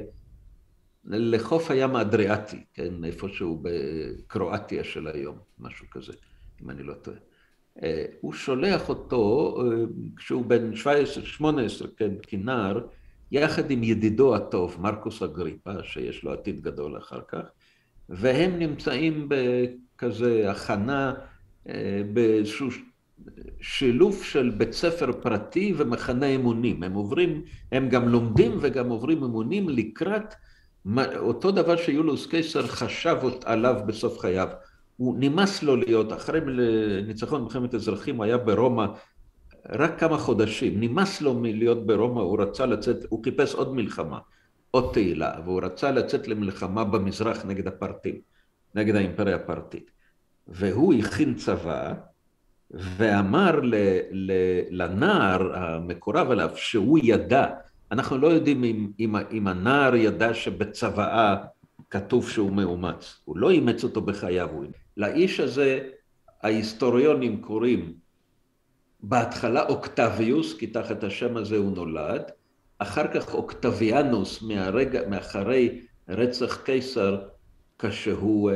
[1.04, 6.12] לחוף הים האדריאטי, כן, איפשהו בקרואטיה של היום, משהו כזה,
[6.62, 7.16] אם אני לא טועה.
[7.82, 9.56] אה, הוא שולח אותו
[10.16, 10.70] כשהוא בן
[11.40, 11.44] 17-18,
[11.96, 12.80] כן, כנער,
[13.32, 17.42] יחד עם ידידו הטוב, מרקוס אגריפה, שיש לו עתיד גדול אחר כך,
[18.08, 21.14] והם נמצאים בכזה הכנה,
[21.68, 22.68] אה, באיזשהו
[23.60, 26.82] שילוב של בית ספר פרטי ומחנה אמונים.
[26.82, 30.34] הם עוברים, הם גם לומדים וגם עוברים אמונים לקראת
[31.16, 34.48] אותו דבר שיולוס קיסר חשב עליו בסוף חייו.
[34.96, 36.40] הוא נמאס לו להיות, אחרי
[37.06, 38.86] ניצחון מלחמת אזרחים, הוא היה ברומא
[39.68, 44.18] רק כמה חודשים, נמאס לו מלהיות ברומא, הוא רצה לצאת, הוא חיפש עוד מלחמה,
[44.70, 48.14] עוד תהילה, והוא רצה לצאת למלחמה במזרח נגד הפרטים,
[48.74, 49.90] נגד האימפריה הפרטית.
[50.48, 51.92] והוא הכין צבא,
[52.70, 53.74] ואמר ל,
[54.10, 54.32] ל,
[54.70, 57.46] לנער המקורב אליו שהוא ידע,
[57.92, 61.36] אנחנו לא יודעים אם, אם, אם הנער ידע שבצוואה
[61.90, 64.48] כתוב שהוא מאומץ, הוא לא אימץ אותו בחייו,
[64.96, 65.88] לאיש הזה
[66.42, 68.01] ההיסטוריונים קוראים
[69.02, 72.22] בהתחלה אוקטביוס, כי תחת השם הזה הוא נולד,
[72.78, 77.18] אחר כך אוקטביאנוס מהרגע, מאחרי רצח קיסר,
[77.78, 78.54] כשהוא uh,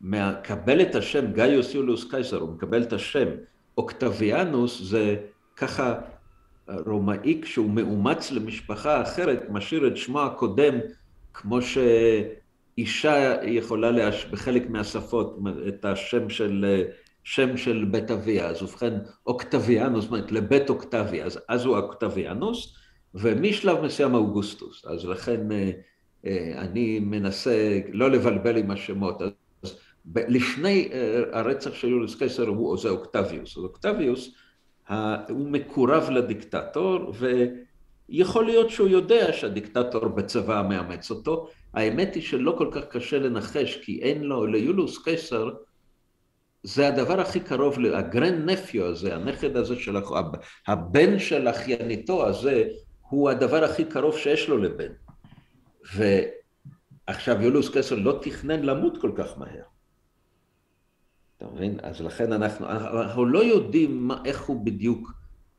[0.00, 3.28] מקבל את השם גאיוס יוליוס קיסר, הוא מקבל את השם.
[3.78, 5.16] אוקטביאנוס זה
[5.56, 5.94] ככה
[6.68, 10.74] רומאי כשהוא מאומץ למשפחה אחרת, משאיר את שמו הקודם
[11.34, 14.24] כמו שאישה יכולה להש...
[14.24, 16.84] בחלק מהשפות את השם של,
[17.24, 18.46] שם של בית אביה.
[18.46, 18.94] אז ובכן
[19.26, 22.74] אוקטביאנוס, זאת אומרת לבית אוקטביה, אז, אז הוא אוקטביאנוס,
[23.14, 24.84] ומשלב מסוים אוגוסטוס.
[24.86, 25.70] אז לכן אה,
[26.26, 29.22] אה, אני מנסה לא לבלבל עם השמות.
[30.16, 33.56] לפני אה, הרצח של יוליוס קיסר הוא זה אוקטביוס.
[33.56, 34.34] אז אוקטביוס
[35.28, 37.12] הוא מקורב לדיקטטור
[38.08, 41.48] ויכול להיות שהוא יודע שהדיקטטור בצבא מאמץ אותו.
[41.74, 45.50] האמת היא שלא כל כך קשה לנחש כי אין לו, ליוליוס קיסר
[46.62, 49.96] זה הדבר הכי קרוב, הגרנד נפיו הזה, הנכד הזה של
[50.66, 52.64] הבן של אחייניתו הזה,
[53.00, 54.92] הוא הדבר הכי קרוב שיש לו לבן.
[55.94, 59.62] ועכשיו יוליוס קיסר לא תכנן למות כל כך מהר.
[61.36, 61.78] אתה מבין?
[61.82, 65.12] אז לכן אנחנו, אנחנו לא יודעים מה, איך הוא בדיוק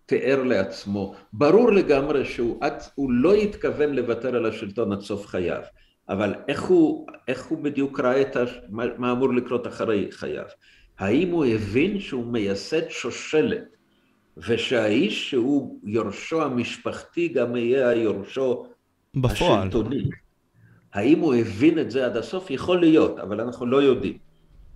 [0.06, 1.16] תיאר לעצמו.
[1.34, 5.62] ברור לגמרי שהוא לא התכוון לוותר על השלטון עד סוף חייו,
[6.10, 10.46] אבל איך הוא, איך הוא בדיוק ראה את ה, מה, מה אמור לקרות אחרי חייו?
[11.04, 13.76] האם הוא הבין שהוא מייסד שושלת,
[14.38, 18.66] ושהאיש שהוא יורשו המשפחתי גם יהיה היורשו
[19.16, 19.60] בפועל.
[19.60, 20.10] השלטוני?
[20.94, 22.52] האם הוא הבין את זה עד הסוף?
[22.52, 24.18] יכול להיות, אבל אנחנו לא יודעים.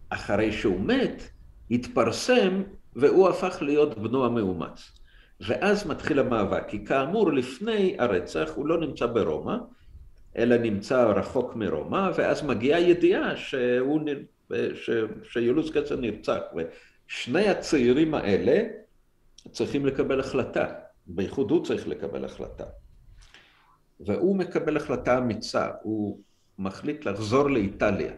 [0.09, 1.23] אחרי שהוא מת,
[1.71, 2.61] התפרסם
[2.95, 4.91] והוא הפך להיות בנו המאומץ.
[5.39, 9.55] ואז מתחיל המאבק, כי כאמור לפני הרצח הוא לא נמצא ברומא,
[10.37, 13.99] אלא נמצא רחוק מרומא, ואז מגיעה ידיעה שהוא,
[14.75, 14.89] ש,
[15.23, 16.39] שיולוס קצר נרצח.
[16.55, 18.63] ושני הצעירים האלה
[19.51, 20.65] צריכים לקבל החלטה,
[21.07, 22.63] בייחוד הוא צריך לקבל החלטה.
[23.99, 26.19] והוא מקבל החלטה אמיצה, הוא
[26.59, 28.13] מחליט לחזור לאיטליה.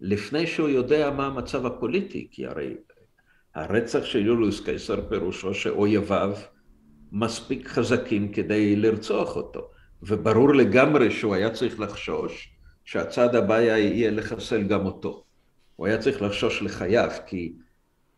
[0.00, 2.76] לפני שהוא יודע מה המצב הפוליטי, כי הרי
[3.54, 6.36] הרצח של יוליוס קיסר פירושו שאויביו
[7.12, 9.70] מספיק חזקים כדי לרצוח אותו,
[10.02, 12.52] וברור לגמרי שהוא היה צריך לחשוש
[12.84, 15.24] שהצעד הבא יהיה לחסל גם אותו.
[15.82, 17.52] הוא היה צריך לחשוש לחייו, כי,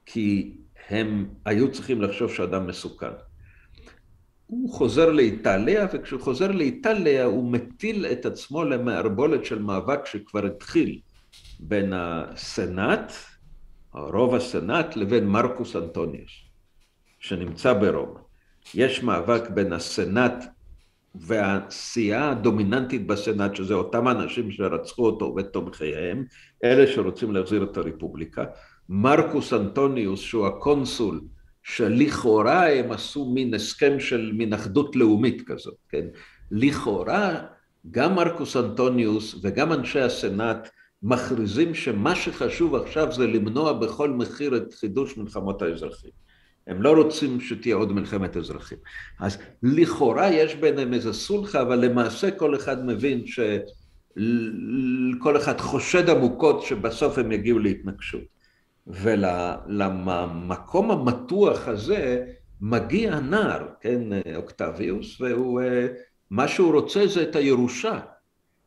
[0.07, 0.57] כי
[0.89, 3.11] הם היו צריכים לחשוב שאדם מסוכן.
[4.47, 11.01] הוא חוזר לאיטליה, וכשהוא חוזר לאיטליה הוא מטיל את עצמו למערבולת של מאבק שכבר התחיל.
[11.61, 13.12] בין הסנאט,
[13.95, 16.33] רוב הסנאט, לבין מרקוס אנטוניוס,
[17.19, 18.21] שנמצא ברומא.
[18.75, 20.45] יש מאבק בין הסנאט
[21.15, 26.25] והסיעה הדומיננטית בסנאט, שזה אותם אנשים שרצחו אותו ותומכיהם,
[26.65, 28.45] אלה שרוצים להחזיר את הרפובליקה.
[28.89, 31.21] מרקוס אנטוניוס, שהוא הקונסול,
[31.62, 36.07] שלכאורה הם עשו מין הסכם של מין אחדות לאומית כזאת, כן?
[36.51, 37.41] לכאורה
[37.91, 40.69] גם מרקוס אנטוניוס וגם אנשי הסנאט
[41.03, 46.24] מכריזים שמה שחשוב עכשיו זה למנוע בכל מחיר את חידוש מלחמות האזרחים.
[46.67, 48.79] הם לא רוצים שתהיה עוד מלחמת אזרחים.
[49.21, 56.62] אז לכאורה יש ביניהם איזה סולחה, אבל למעשה כל אחד מבין שכל אחד חושד עמוקות
[56.62, 58.35] שבסוף הם יגיעו להתנגשות.
[58.87, 62.27] ולמקום המתוח הזה
[62.61, 64.03] מגיע נער, כן,
[64.37, 65.61] אוקטביוס, והוא,
[66.31, 68.01] מה שהוא רוצה זה את הירושה.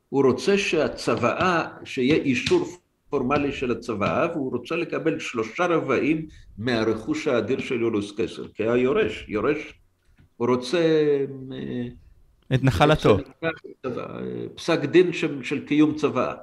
[0.10, 2.68] הוא רוצה שהצוואה, שיהיה אישור
[3.10, 6.28] פורמלי של הצוואה, והוא רוצה לקבל שלושה רבעים
[6.58, 9.74] מהרכוש האדיר של יולוס קסר, כהיורש, יורש,
[10.38, 10.78] הוא רוצה...
[11.54, 11.88] אה,
[12.56, 13.18] את נחלתו.
[14.56, 16.34] פסק דין של, של קיום צוואה,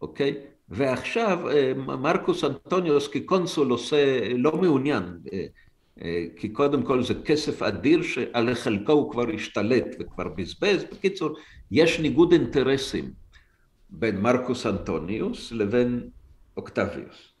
[0.00, 0.34] אוקיי?
[0.68, 8.02] ועכשיו אה, מרקוס אנטוניוס כקונסול עושה, לא מעוניין, אה, כי קודם כל זה כסף אדיר
[8.02, 10.84] שעל חלקו הוא כבר השתלט וכבר בזבז.
[10.92, 11.36] בקיצור,
[11.70, 13.19] יש ניגוד אינטרסים
[13.90, 16.08] בין מרקוס אנטוניוס לבין
[16.56, 17.32] אוקטביוס.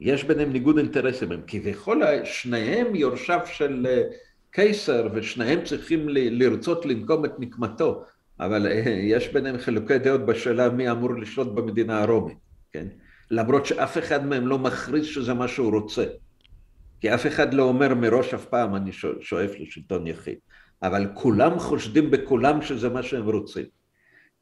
[0.00, 4.02] יש ביניהם ניגוד אינטרסים, הם כביכול שניהם יורשיו של אה,
[4.50, 8.04] קיסר ושניהם צריכים לרצות לנקום את נקמתו,
[8.40, 8.66] אבל
[9.02, 12.38] יש ביניהם חילוקי דעות בשאלה מי אמור לשלוט במדינה הרומית,
[12.72, 12.86] כן?
[13.30, 16.04] למרות שאף אחד מהם לא מכריז שזה מה שהוא רוצה.
[17.00, 18.90] כי אף אחד לא אומר מראש אף פעם אני
[19.20, 20.38] שואף לשלטון יחיד.
[20.82, 23.64] אבל כולם חושדים בכולם שזה מה שהם רוצים.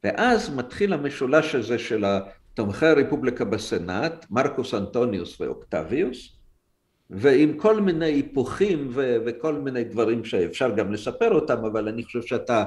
[0.05, 2.05] ואז מתחיל המשולש הזה של
[2.53, 6.35] תומכי הרפובליקה בסנאט, מרקוס אנטוניוס ואוקטביוס,
[7.09, 12.21] ועם כל מיני היפוכים ו- וכל מיני דברים שאפשר גם לספר אותם, אבל אני חושב
[12.21, 12.63] שאתה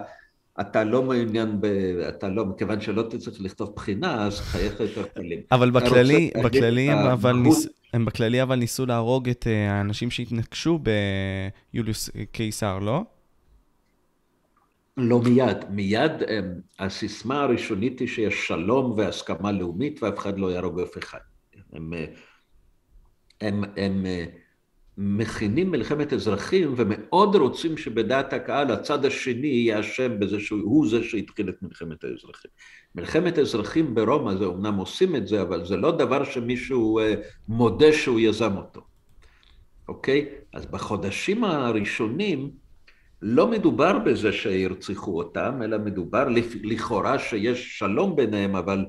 [0.60, 1.66] אתה לא מעוניין ב...
[2.08, 5.40] אתה לא, מכיוון שלא תצטרך לכתוב בחינה, אז חייך יותר קלים.
[5.52, 10.78] אבל בכללי, בכללי, הם אבל, ניס, הם בכללי אבל ניסו להרוג את אה, האנשים שהתנקשו
[11.72, 13.04] ביוליוס קיסר, לא?
[14.98, 15.56] לא מיד.
[15.70, 16.12] מיד
[16.78, 21.18] הסיסמה הראשונית היא שיש שלום והסכמה לאומית ואף אחד לא יהרוג אף אחד.
[21.72, 21.92] הם,
[23.40, 24.06] הם, הם, הם
[24.98, 31.48] מכינים מלחמת אזרחים ומאוד רוצים שבדעת הקהל הצד השני יהיה אשם בזה שהוא זה שהתחיל
[31.48, 32.50] את מלחמת האזרחים.
[32.94, 37.14] מלחמת אזרחים ברומא זה אמנם עושים את זה, אבל זה לא דבר שמישהו אה,
[37.48, 38.80] מודה שהוא יזם אותו,
[39.88, 40.28] אוקיי?
[40.54, 42.50] אז בחודשים הראשונים
[43.22, 46.28] לא מדובר בזה שירצחו אותם, אלא מדובר
[46.62, 48.86] לכאורה שיש שלום ביניהם, אבל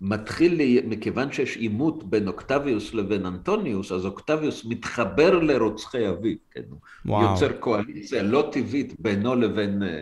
[0.00, 6.62] מתחיל, לי, מכיוון שיש עימות בין אוקטביוס לבין אנטוניוס, אז אוקטביוס מתחבר לרוצחי אביו, כן?
[7.06, 7.30] וואו.
[7.30, 10.00] יוצר קואליציה לא טבעית בינו לבין, אה,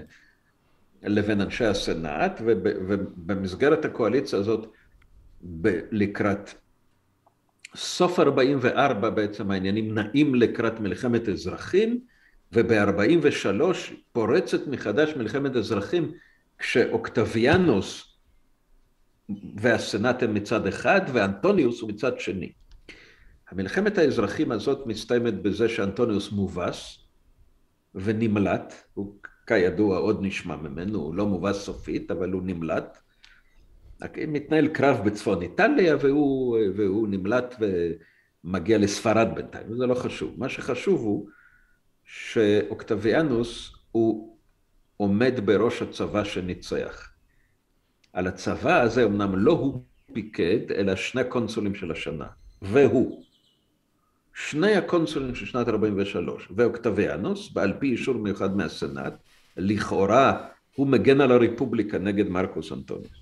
[1.03, 4.73] לבין אנשי הסנאט, ובמסגרת הקואליציה הזאת,
[5.61, 6.51] ב- לקראת
[7.77, 12.01] סוף 44 בעצם העניינים נעים לקראת מלחמת אזרחים,
[12.53, 13.63] וב-43
[14.13, 16.13] פורצת מחדש מלחמת אזרחים
[16.59, 18.17] כשאוקטביאנוס
[19.57, 22.53] והסנאט הם מצד אחד ואנטוניוס הוא מצד שני.
[23.51, 26.99] המלחמת האזרחים הזאת מסתיימת בזה שאנטוניוס מובס
[27.95, 29.15] ונמלט, הוא
[29.47, 32.99] כידוע עוד נשמע ממנו, הוא לא מובס סופית אבל הוא נמלט.
[34.29, 37.55] מתנהל קרב בצפון איטליה והוא, והוא נמלט
[38.45, 40.35] ומגיע לספרד בינתיים, וזה לא חשוב.
[40.39, 41.29] מה שחשוב הוא
[42.07, 44.37] שאוקטביאנוס הוא
[44.97, 47.11] עומד בראש הצבא שניצח.
[48.13, 49.83] על הצבא הזה אמנם לא הוא
[50.13, 52.27] פיקד, אלא שני קונסולים של השנה,
[52.63, 53.23] והוא.
[54.35, 59.15] שני הקונסולים של שנת 43 ואוקטביאנוס, ועל פי אישור מיוחד מהסנאט,
[59.57, 63.19] לכאורה הוא מגן על הרפובליקה נגד מרקוס אנטוניוס.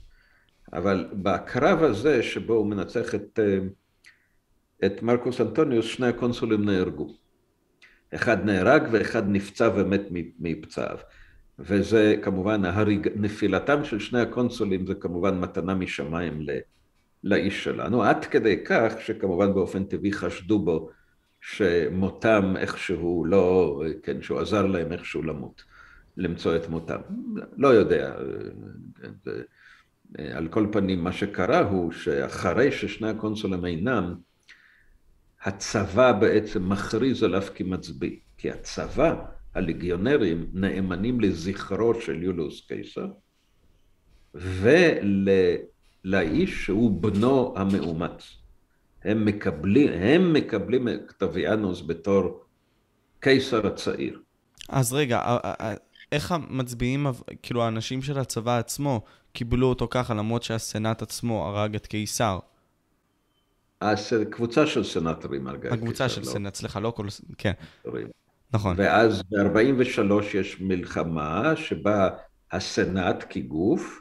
[0.72, 3.59] אבל בקרב הזה שבו הוא מנצח את, אה,
[4.87, 7.24] את מרקוס אנטוניוס, שני הקונסולים נהרגו.
[8.15, 10.03] אחד נהרג ואחד נפצע ומת
[10.41, 10.97] מפצעיו.
[11.59, 13.09] וזה כמובן, הריג...
[13.17, 16.51] נפילתם של שני הקונסולים זה כמובן מתנה משמיים ל...
[17.25, 20.91] לאיש שלנו, עד כדי כך שכמובן באופן טבעי חשדו בו
[21.41, 25.65] שמותם איכשהו לא, כן, שהוא עזר להם איכשהו למות,
[26.17, 27.01] למצוא את מותם.
[27.57, 28.15] לא יודע,
[30.19, 34.15] על כל פנים מה שקרה הוא שאחרי ששני הקונסולים אינם,
[35.45, 39.14] הצבא בעצם מכריז עליו כמצביא, כי הצבא
[39.55, 43.07] הליגיונרים נאמנים לזכרו של יולוס קיסר
[46.05, 48.36] ולאיש שהוא בנו המאומץ.
[49.05, 52.45] הם מקבלים, הם מקבלים את קטביאנוס בתור
[53.20, 54.20] קיסר הצעיר.
[54.68, 55.38] אז רגע,
[56.12, 57.07] איך המצביעים,
[57.42, 59.01] כאילו האנשים של הצבא עצמו,
[59.32, 62.38] קיבלו אותו ככה למרות שהסנאט עצמו הרג את קיסר?
[64.31, 65.75] קבוצה של את קיסר.
[65.75, 66.25] הקבוצה של?
[66.25, 67.07] סנאט, סליחה, לא כל...
[67.39, 67.53] כן.
[68.53, 68.75] נכון.
[68.79, 70.01] ואז ב-43
[70.35, 72.09] יש מלחמה שבה
[72.53, 74.01] הסנאט כגוף,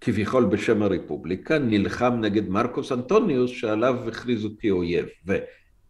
[0.00, 5.06] כביכול בשם הרפובליקה, נלחם נגד מרקוס אנטוניוס שעליו הכריזו כאויב.
[5.26, 5.38] ו-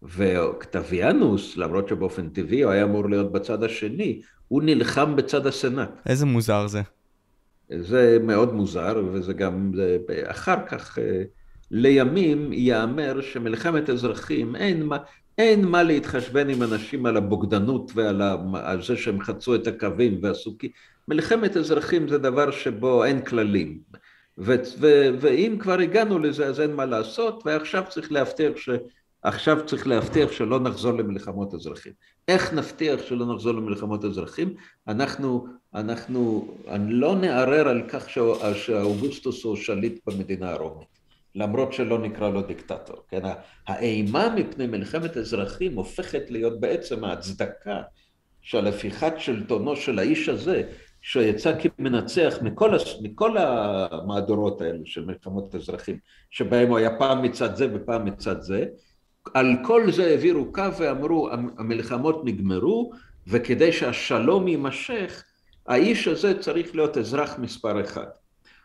[0.02, 5.90] ואוקטביאנוס, למרות שבאופן טבעי הוא היה אמור להיות בצד השני, הוא נלחם בצד הסנאט.
[6.06, 6.82] איזה מוזר זה.
[7.78, 9.72] זה מאוד מוזר, וזה גם,
[10.24, 11.22] אחר כך, אה,
[11.70, 14.96] לימים ייאמר שמלחמת אזרחים, אין מה,
[15.38, 18.36] אין מה להתחשבן עם אנשים על הבוגדנות ועל ה...
[18.54, 20.58] על זה שהם חצו את הקווים ועשו...
[20.58, 20.70] כי
[21.08, 23.78] מלחמת אזרחים זה דבר שבו אין כללים.
[24.38, 24.54] ו...
[24.78, 25.08] ו...
[25.20, 28.68] ואם כבר הגענו לזה אז אין מה לעשות, ועכשיו צריך להבטיח ש...
[29.22, 31.92] עכשיו צריך להבטיח שלא נחזור למלחמות אזרחים.
[32.28, 34.54] איך נבטיח שלא נחזור למלחמות אזרחים?
[34.88, 36.48] אנחנו, אנחנו,
[36.88, 38.10] לא נערער על כך
[38.54, 40.99] שאוגוסטוס הוא שליט במדינה הרומית.
[41.34, 43.20] למרות שלא נקרא לו דיקטטור, כן?
[43.66, 47.82] האימה מפני מלחמת אזרחים הופכת להיות בעצם ההצדקה
[48.42, 50.62] של הפיכת שלטונו של האיש הזה,
[51.02, 52.70] שיצא כמנצח מכל,
[53.02, 55.98] מכל המהדורות האלו של מלחמות אזרחים,
[56.30, 58.64] שבהם הוא היה פעם מצד זה ופעם מצד זה,
[59.34, 62.92] על כל זה העבירו קו ואמרו המלחמות נגמרו
[63.26, 65.24] וכדי שהשלום יימשך
[65.66, 68.06] האיש הזה צריך להיות אזרח מספר אחד.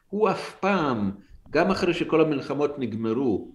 [0.10, 1.12] הוא אף פעם,
[1.56, 3.52] גם אחרי שכל המלחמות נגמרו,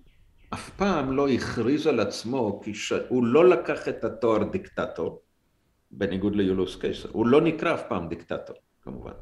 [0.55, 2.93] אף פעם לא הכריז על עצמו, כי ש...
[3.09, 5.23] הוא לא לקח את התואר דיקטטור,
[5.91, 9.13] בניגוד ליולוס קיסר, הוא לא נקרא אף פעם דיקטטור, כמובן.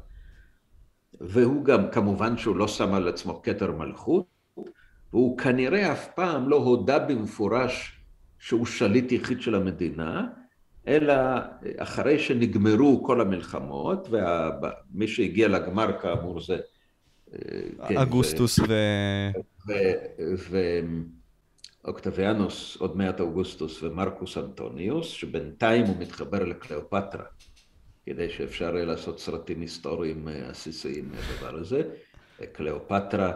[1.21, 4.25] והוא גם, כמובן שהוא לא שם על עצמו כתר מלכות,
[5.13, 8.01] והוא כנראה אף פעם לא הודה במפורש
[8.39, 10.27] שהוא שליט יחיד של המדינה,
[10.87, 11.13] אלא
[11.77, 16.57] אחרי שנגמרו כל המלחמות, ומי שהגיע לגמר כאמור זה...
[17.33, 18.73] אה, כן, אגוסטוס ו...
[21.83, 27.25] ואוקטביאנוס, עוד מעט אוגוסטוס ומרקוס אנטוניוס, שבינתיים הוא מתחבר לקליאופטרה,
[28.05, 31.81] כדי שאפשר יהיה לעשות סרטים היסטוריים אה, עסיסיים מהדבר הזה.
[32.51, 33.31] קליאופטרה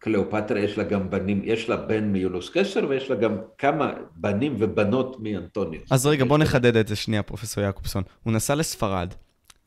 [0.00, 4.56] קליאופטרה יש לה גם בנים, יש לה בן מיוליוס קיסר ויש לה גם כמה בנים
[4.58, 5.92] ובנות מאנטוניוס.
[5.92, 8.02] אז רגע, בוא נחדד את זה שנייה, פרופסור יעקובסון.
[8.22, 9.14] הוא נסע לספרד,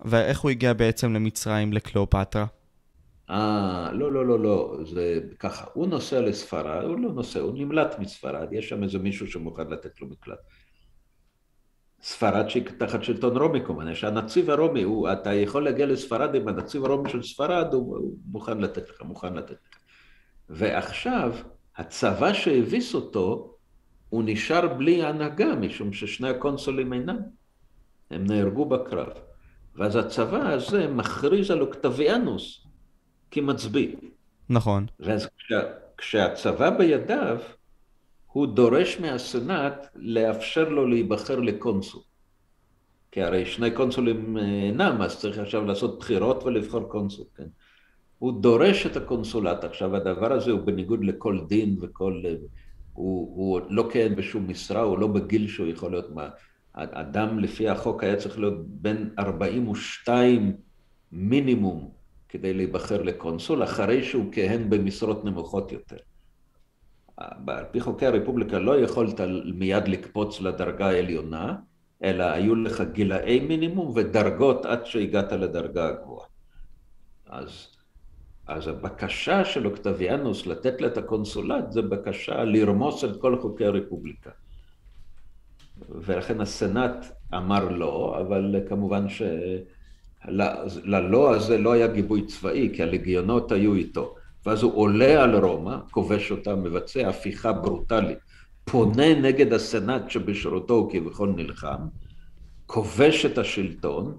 [0.06, 2.46] ואיך הוא הגיע בעצם למצרים, לקליאופטרה?
[3.34, 5.66] אה, לא, לא, לא, לא, זה ככה.
[5.74, 10.02] הוא נוסע לספרד, הוא לא נוסע, הוא נמלט מספרד, יש שם איזה מישהו שמוכן לתת
[10.02, 10.40] לו מקלט.
[12.02, 16.86] ספרד שהיא תחת שלטון רומי כמובן, שהנציב הרומי, הוא, אתה יכול להגיע לספרד עם הנציב
[16.86, 19.80] הרומי של ספרד, הוא, הוא מוכן לתת לך, מוכן לתת לך.
[20.50, 21.36] ועכשיו,
[21.78, 23.56] הצבא שהביס אותו,
[24.10, 27.18] הוא נשאר בלי הנהגה, משום ששני הקונסולים אינם.
[28.12, 29.08] הם נהרגו בקרב.
[29.76, 32.64] ואז הצבא הזה מכריז על אוקטביאנוס
[33.34, 33.96] כמצביא.
[34.50, 34.86] נכון.
[35.00, 35.62] ואז כשה,
[35.98, 37.38] כשהצבא בידיו,
[38.28, 42.02] הוא דורש מהסנאט לאפשר לו להיבחר לקונסול.
[43.12, 47.48] כי הרי שני קונסולים אינם, אז צריך עכשיו לעשות בחירות ולבחור קונסול, כן?
[48.20, 49.64] הוא דורש את הקונסולט.
[49.64, 52.24] עכשיו, הדבר הזה הוא בניגוד לכל דין וכל...
[52.94, 56.16] הוא, הוא לא כיהן בשום משרה, הוא לא בגיל שהוא יכול להיות...
[56.16, 56.30] מה...
[56.74, 60.56] אדם לפי החוק היה צריך להיות בן 42
[61.12, 61.92] מינימום
[62.34, 65.98] כדי להיבחר לקונסול, אחרי שהוא כיהן במשרות נמוכות יותר.
[67.18, 69.22] על פי חוקי הרפובליקה לא יכולת
[69.54, 71.56] מיד לקפוץ לדרגה העליונה,
[72.04, 76.28] אלא היו לך גילאי מינימום ודרגות עד שהגעת לדרגה הגבוהה.
[77.26, 77.68] אז
[78.48, 84.32] אז הבקשה של אוקטביאנוס לתת לו את הקונסולט זה בקשה לרמוס את כל חוקי הרפובליקה.
[85.90, 89.06] ולכן הסנאט אמר לא, אבל כמובן
[90.26, 94.16] שללא הזה לא היה גיבוי צבאי, כי הלגיונות היו איתו.
[94.46, 98.18] ואז הוא עולה על רומא, כובש אותה, מבצע הפיכה ברוטלית,
[98.66, 101.80] פונה נגד הסנאט שבשירותו הוא כביכול נלחם,
[102.66, 104.18] כובש את השלטון,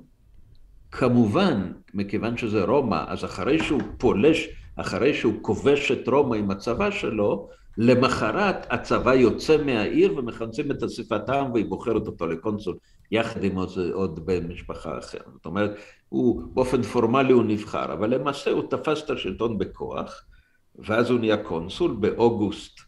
[0.90, 6.90] כמובן, מכיוון שזה רומא, אז אחרי שהוא פולש, אחרי שהוא כובש את רומא עם הצבא
[6.90, 7.48] שלו,
[7.78, 12.76] למחרת הצבא יוצא מהעיר ומכנסים את אסיפת העם והיא בוחרת אותו לקונסול,
[13.10, 15.18] יחד עם עוד, עוד בן משפחה אחר.
[15.34, 15.70] זאת אומרת,
[16.08, 20.24] הוא, באופן פורמלי הוא נבחר, אבל למעשה הוא תפס את השלטון בכוח,
[20.78, 22.80] ואז הוא נהיה קונסול באוגוסט,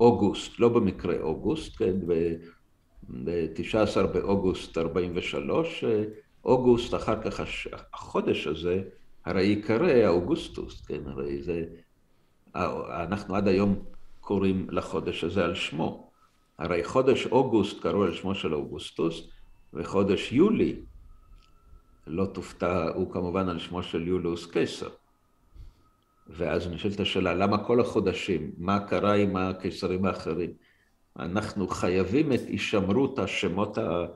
[0.00, 5.84] אוגוסט, לא במקרה אוגוסט, כן, ב-19 באוגוסט 43,
[6.44, 7.40] אוגוסט, אחר כך
[7.92, 8.82] החודש הזה,
[9.24, 11.64] הרי ייקרא אוגוסטוס, כן, הרי זה,
[12.54, 13.84] אנחנו עד היום
[14.20, 16.09] קוראים לחודש הזה על שמו.
[16.60, 19.28] הרי חודש אוגוסט קראו על שמו של אוגוסטוס,
[19.74, 20.76] וחודש יולי,
[22.06, 24.88] לא תופתע, הוא כמובן על שמו של יולוס קיסר.
[26.26, 28.52] ואז נשאלת השאלה, למה כל החודשים?
[28.58, 30.50] מה קרה עם הקיסרים האחרים?
[31.18, 34.06] אנחנו חייבים את הישמרות השמות ה...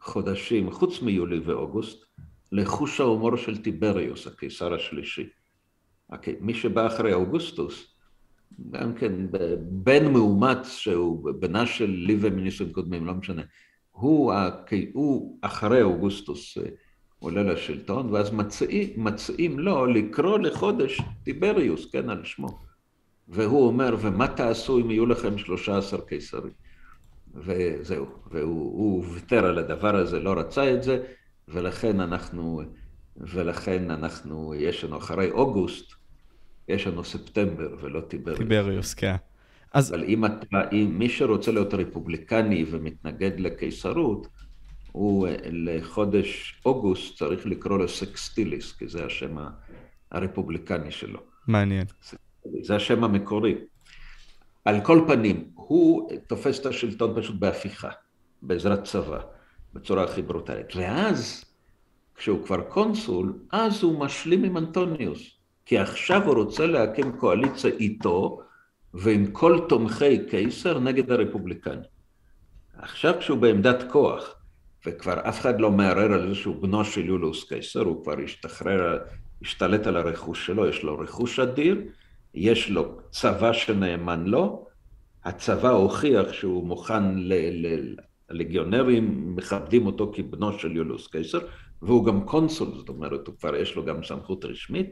[0.00, 2.04] חודשים, חוץ מיולי ואוגוסט,
[2.52, 5.28] לחוש ההומור של טיבריוס, הקיסר השלישי.
[6.40, 7.95] מי שבא אחרי אוגוסטוס,
[8.70, 9.12] גם כן
[9.60, 13.42] בן מאומץ שהוא בנה של לי ומניסים קודמים, לא משנה,
[13.90, 14.32] הוא,
[14.92, 16.62] הוא אחרי אוגוסטוס אה,
[17.18, 22.58] עולה לשלטון, ואז מציעים, מציעים לו לקרוא לחודש טיבריוס, כן, על שמו.
[23.28, 26.52] והוא אומר, ומה תעשו אם יהיו לכם שלושה עשר קיסרים?
[27.34, 31.04] וזהו, והוא ויתר על הדבר הזה, לא רצה את זה,
[31.48, 32.62] ולכן אנחנו,
[33.16, 35.95] ולכן אנחנו, יש לנו אחרי אוגוסט,
[36.68, 38.38] יש לנו ספטמבר ולא טיבריוס.
[38.38, 39.16] טיבריוס, כן.
[39.72, 39.94] אז...
[39.94, 44.28] אבל אם אתה, אם מי שרוצה להיות רפובליקני ומתנגד לקיסרות,
[44.92, 49.36] הוא לחודש אוגוסט צריך לקרוא לו סקסטיליס, כי זה השם
[50.10, 51.20] הרפובליקני שלו.
[51.46, 51.84] מעניין.
[52.62, 53.54] זה השם המקורי.
[54.64, 57.90] על כל פנים, הוא תופס את השלטון פשוט בהפיכה,
[58.42, 59.20] בעזרת צבא,
[59.74, 60.76] בצורה הכי ברוטלית.
[60.76, 61.44] ואז,
[62.14, 65.35] כשהוא כבר קונסול, אז הוא משלים עם אנטוניוס.
[65.66, 68.40] כי עכשיו הוא רוצה להקים קואליציה איתו
[68.94, 71.86] ועם כל תומכי קיסר נגד הרפובליקני.
[72.78, 74.34] עכשיו כשהוא בעמדת כוח,
[74.86, 78.98] וכבר אף אחד לא מערער על שהוא בנו של יולוס קיסר, הוא כבר השתחרר,
[79.42, 81.82] השתלט על הרכוש שלו, יש לו רכוש אדיר,
[82.34, 84.66] יש לו צבא שנאמן לו,
[85.24, 87.02] הצבא הוכיח שהוא מוכן
[88.28, 91.38] הלגיונרים מכבדים אותו כבנו של יוליוס קיסר,
[91.82, 94.86] והוא גם קונסול, זאת אומרת, הוא כבר יש לו גם סמכות רשמית.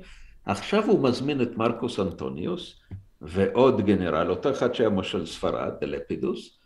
[0.46, 2.80] עכשיו הוא מזמין את מרקוס אנטוניוס
[3.20, 6.58] ועוד גנרל, אותו אחד שהיה מושל ספרד, לפידוס,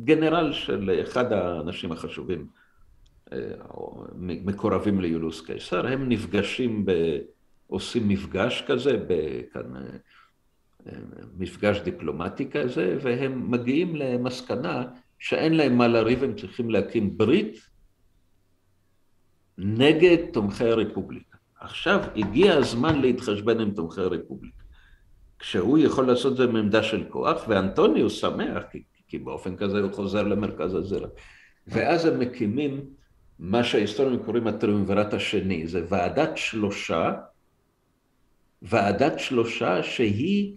[0.00, 2.46] גנרל של אחד האנשים החשובים,
[3.32, 3.38] אה,
[4.18, 6.92] מקורבים ליולוס קיסר, הם נפגשים, ב,
[7.66, 9.04] עושים מפגש כזה,
[9.52, 10.92] כאן, אה,
[11.38, 14.84] מפגש דיפלומטי כזה, והם מגיעים למסקנה
[15.18, 17.60] שאין להם מה לריב, הם צריכים להקים ברית
[19.58, 21.35] נגד תומכי הרפובליקה.
[21.66, 24.62] עכשיו הגיע הזמן להתחשבן עם תומכי הרפובליקה.
[25.38, 29.92] כשהוא יכול לעשות את זה מעמדה של כוח, ואנטוניוס שמח, כי, כי באופן כזה הוא
[29.92, 31.08] חוזר למרכז הזרע.
[31.66, 32.84] ואז הם מקימים
[33.38, 37.12] מה שההיסטוריונים קוראים הטריומווירט השני, זה ועדת שלושה,
[38.62, 40.54] ועדת שלושה שהיא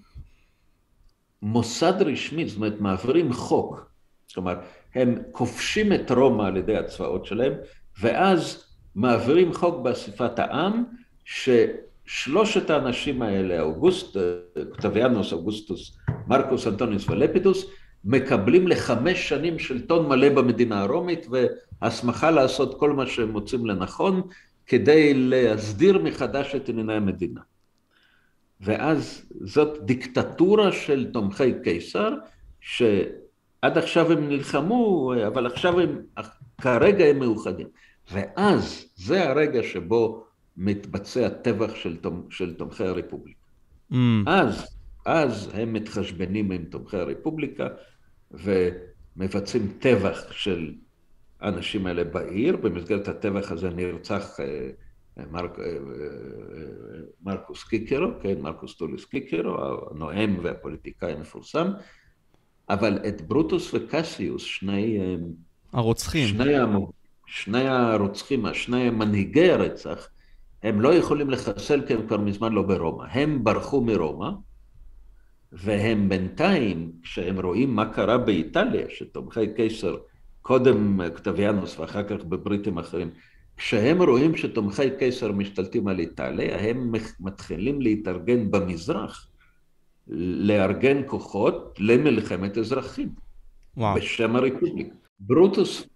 [1.41, 3.91] מוסד רשמי, זאת אומרת מעבירים חוק,
[4.37, 4.57] אומרת
[4.95, 7.53] הם כובשים את רומא על ידי הצבאות שלהם,
[7.99, 8.63] ואז
[8.95, 10.83] מעבירים חוק באספת העם,
[11.29, 14.17] ששלושת האנשים האלה, אוגוסט,
[14.71, 15.97] קוטביאנוס, אוגוסטוס,
[16.27, 17.65] מרקוס, אנטוניוס ולפידוס,
[18.05, 21.27] מקבלים לחמש שנים שלטון מלא במדינה הרומית
[21.81, 24.21] והסמכה לעשות כל מה שהם מוצאים לנכון
[24.67, 27.41] כדי להסדיר מחדש את ענייני המדינה.
[28.61, 32.13] ואז זאת דיקטטורה של תומכי קיסר,
[32.61, 36.01] שעד עכשיו הם נלחמו, אבל עכשיו הם,
[36.61, 37.67] כרגע הם מאוחדים.
[38.11, 40.28] ואז זה הרגע שבו
[40.59, 43.39] מתבצע טבח של, תומ, של תומכי הרפובליקה.
[43.91, 43.95] Mm.
[44.27, 47.67] אז, אז הם מתחשבנים עם תומכי הרפובליקה
[48.31, 50.73] ומבצעים טבח של
[51.39, 52.57] האנשים האלה בעיר.
[52.57, 55.71] במסגרת הטבח הזה נרצח אה, מרק, אה, אה,
[57.23, 59.57] מרקוס קיקרו, כן, מרקוס טוליס קיקרו,
[59.91, 61.67] הנואם והפוליטיקאי המפורסם,
[62.69, 64.99] אבל את ברוטוס וקסיוס, שני...
[65.73, 66.27] הרוצחים.
[66.27, 66.77] שני המ...
[67.27, 70.09] שני הרוצחים, שני מנהיגי הרצח,
[70.63, 73.05] הם לא יכולים לחסל כי הם כבר מזמן לא ברומא.
[73.11, 74.29] הם ברחו מרומא,
[75.51, 79.97] והם בינתיים, כשהם רואים מה קרה באיטליה, שתומכי קיסר,
[80.41, 83.09] קודם אקטביאנוס ואחר כך בבריטים אחרים,
[83.57, 89.27] כשהם רואים שתומכי קיסר משתלטים על איטליה, הם מתחילים להתארגן במזרח,
[90.07, 93.09] לארגן כוחות למלחמת אזרחים,
[93.77, 93.95] וואו.
[93.95, 94.95] בשם הרפובליקה.
[95.19, 95.87] ברוטוס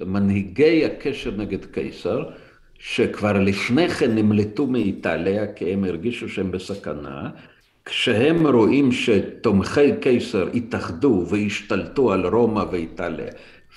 [0.00, 2.30] מנהיגי הקשר נגד קיסר,
[2.80, 7.30] שכבר לפני כן נמלטו מאיטליה כי הם הרגישו שהם בסכנה,
[7.84, 13.30] כשהם רואים שתומכי קיסר התאחדו והשתלטו על רומא ואיטליה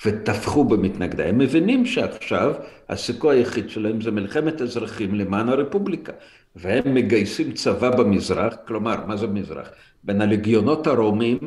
[0.06, 2.54] וטפחו במתנגדה, הם מבינים שעכשיו
[2.88, 6.12] הסיכוי היחיד שלהם זה מלחמת אזרחים למען הרפובליקה.
[6.56, 9.68] והם מגייסים צבא במזרח, כלומר, מה זה מזרח?
[10.04, 11.38] בין הלגיונות הרומיים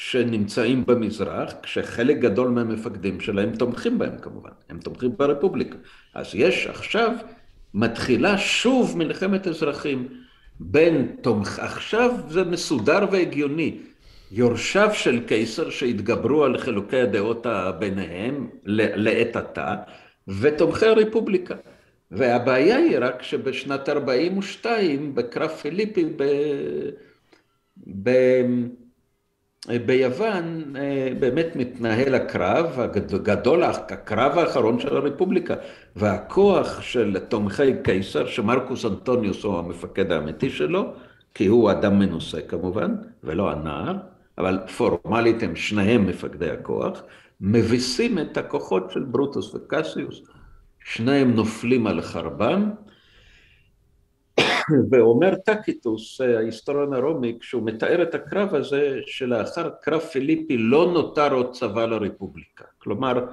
[0.00, 5.76] שנמצאים במזרח, כשחלק גדול מהמפקדים שלהם תומכים בהם כמובן, הם תומכים ברפובליקה.
[6.14, 7.12] אז יש עכשיו,
[7.74, 10.08] מתחילה שוב מלחמת אזרחים
[10.60, 13.78] בין תומך, עכשיו זה מסודר והגיוני,
[14.32, 17.46] יורשיו של קיסר שהתגברו על חילוקי הדעות
[17.78, 19.74] ביניהם לעת עתה,
[20.28, 21.54] ותומכי הרפובליקה.
[22.10, 26.24] והבעיה היא רק שבשנת 42' בקרב פיליפי, ב...
[28.02, 28.10] ב...
[29.66, 35.54] ביוון אה, באמת מתנהל הקרב הגדול, הקרב האחרון של הרפובליקה,
[35.96, 40.92] והכוח של תומכי קיסר, שמרקוס אנטוניוס הוא המפקד האמיתי שלו,
[41.34, 42.94] כי הוא אדם מנוסה כמובן,
[43.24, 43.96] ולא הנער,
[44.38, 47.02] אבל פורמלית הם שניהם מפקדי הכוח,
[47.40, 50.20] מביסים את הכוחות של ברוטוס וקסיוס,
[50.84, 52.70] שניהם נופלים על חרבם,
[54.90, 61.52] ואומר טקיטוס, ההיסטוריון הרומי, כשהוא מתאר את הקרב הזה, שלאחר קרב פיליפי לא נותר עוד
[61.52, 62.64] צבא לרפובליקה.
[62.78, 63.26] כלומר,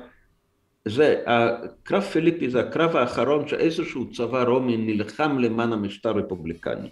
[0.88, 6.90] זה, הקרב פיליפי זה הקרב האחרון שאיזשהו צבא רומי נלחם למען המשטר הרפובליקני.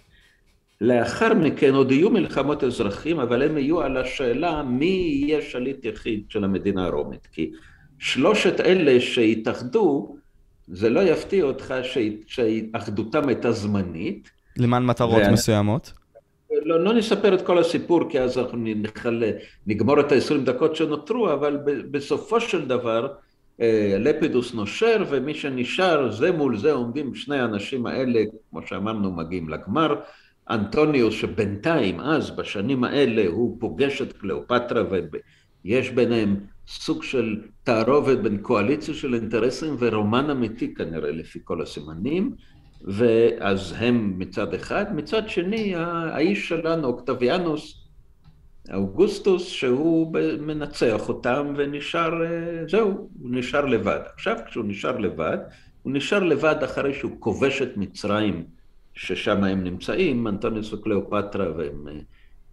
[0.80, 6.24] לאחר מכן עוד יהיו מלחמות אזרחים, אבל הם יהיו על השאלה מי יהיה שליט יחיד
[6.28, 7.26] של המדינה הרומית.
[7.32, 7.52] כי
[7.98, 10.16] שלושת אלה שהתאחדו,
[10.68, 11.74] זה לא יפתיע אותך
[12.26, 14.30] שאחדותם הייתה זמנית.
[14.56, 15.32] למען מטרות ואני...
[15.32, 15.92] מסוימות?
[16.64, 19.22] לא, לא נספר את כל הסיפור, כי אז אנחנו נחל,
[19.66, 21.58] נגמור את ה-20 דקות שנותרו, אבל
[21.90, 23.08] בסופו של דבר
[23.60, 28.20] אה, לפידוס נושר, ומי שנשאר, זה מול זה עומדים שני האנשים האלה,
[28.50, 29.94] כמו שאמרנו, מגיעים לגמר.
[30.50, 34.82] אנטוניוס, שבינתיים, אז, בשנים האלה, הוא פוגש את קליאופטרה
[35.64, 36.36] יש ביניהם
[36.68, 42.34] סוג של תערובת בין קואליציה של אינטרסים ורומן אמיתי כנראה לפי כל הסימנים,
[42.84, 47.84] ואז הם מצד אחד, מצד שני האיש שלנו, אוקטביאנוס,
[48.74, 52.10] אוגוסטוס, שהוא מנצח אותם ונשאר,
[52.68, 54.00] זהו, הוא נשאר לבד.
[54.14, 55.38] עכשיו כשהוא נשאר לבד,
[55.82, 58.44] הוא נשאר לבד אחרי שהוא כובש את מצרים,
[58.94, 61.86] ששם הם נמצאים, אנטוניוס וקליאופטרה, והם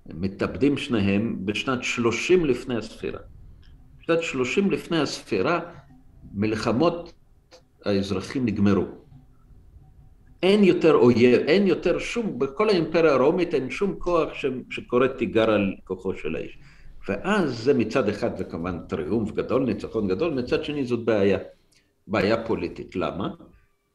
[0.05, 3.19] מתאבדים שניהם בשנת שלושים לפני הספירה.
[3.99, 5.59] בשנת שלושים לפני הספירה,
[6.33, 7.13] מלחמות
[7.85, 8.85] האזרחים נגמרו.
[10.43, 15.51] אין יותר אויב, אין יותר שום, בכל האימפריה הרומית אין שום כוח ש, שקורא תיגר
[15.51, 16.57] על כוחו של האיש.
[17.09, 21.37] ואז זה מצד אחד זה כמובן טריומף גדול, ניצחון גדול, מצד שני זאת בעיה,
[22.07, 22.95] בעיה פוליטית.
[22.95, 23.29] למה?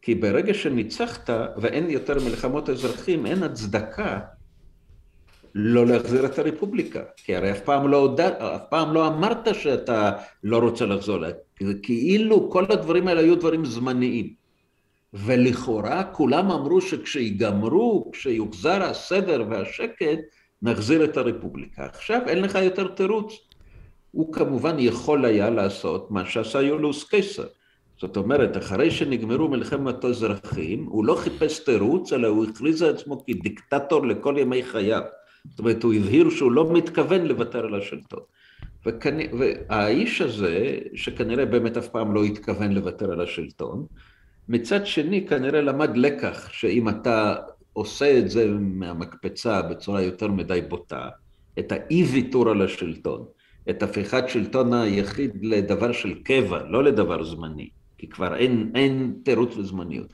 [0.03, 4.21] כי ברגע שניצחת ואין יותר מלחמות אזרחים, אין הצדקה
[5.59, 10.13] לא להחזיר את הרפובליקה, כי הרי אף פעם לא, הודע, אף פעם לא אמרת שאתה
[10.45, 11.19] לא רוצה לחזור,
[11.83, 14.35] כאילו כל הדברים האלה היו דברים זמניים.
[15.15, 20.19] ולכאורה כולם אמרו שכשיגמרו, כשיוחזר הסדר והשקט,
[20.63, 21.85] נחזיר את הרפובליקה.
[21.85, 23.33] עכשיו אין לך יותר תירוץ.
[24.11, 27.47] הוא כמובן יכול היה לעשות מה שעשה יולוס קיסר.
[28.01, 33.25] זאת אומרת, אחרי שנגמרו מלחמת האזרחים, הוא לא חיפש תירוץ, אלא הוא הכריז על עצמו
[33.27, 35.03] כדיקטטור לכל ימי חייו.
[35.51, 38.21] זאת אומרת, הוא הבהיר שהוא לא מתכוון לוותר על השלטון.
[38.87, 39.17] וכנ...
[39.39, 43.87] והאיש הזה, שכנראה באמת אף פעם לא התכוון לוותר על השלטון,
[44.49, 47.37] מצד שני כנראה למד לקח שאם אתה
[47.73, 51.09] עושה את זה מהמקפצה בצורה יותר מדי בוטה,
[51.59, 53.25] את האי ויתור על השלטון,
[53.71, 57.69] את הפיכת שלטון היחיד לדבר של קבע, לא לדבר זמני,
[57.99, 60.13] כי כבר אין, אין תירוץ לזמניות.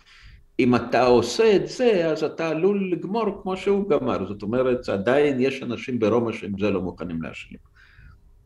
[0.59, 4.29] אם אתה עושה את זה, אז אתה עלול לגמור כמו שהוא גמר.
[4.29, 7.59] זאת אומרת, עדיין יש אנשים ברומא שעם זה לא מוכנים להשלים.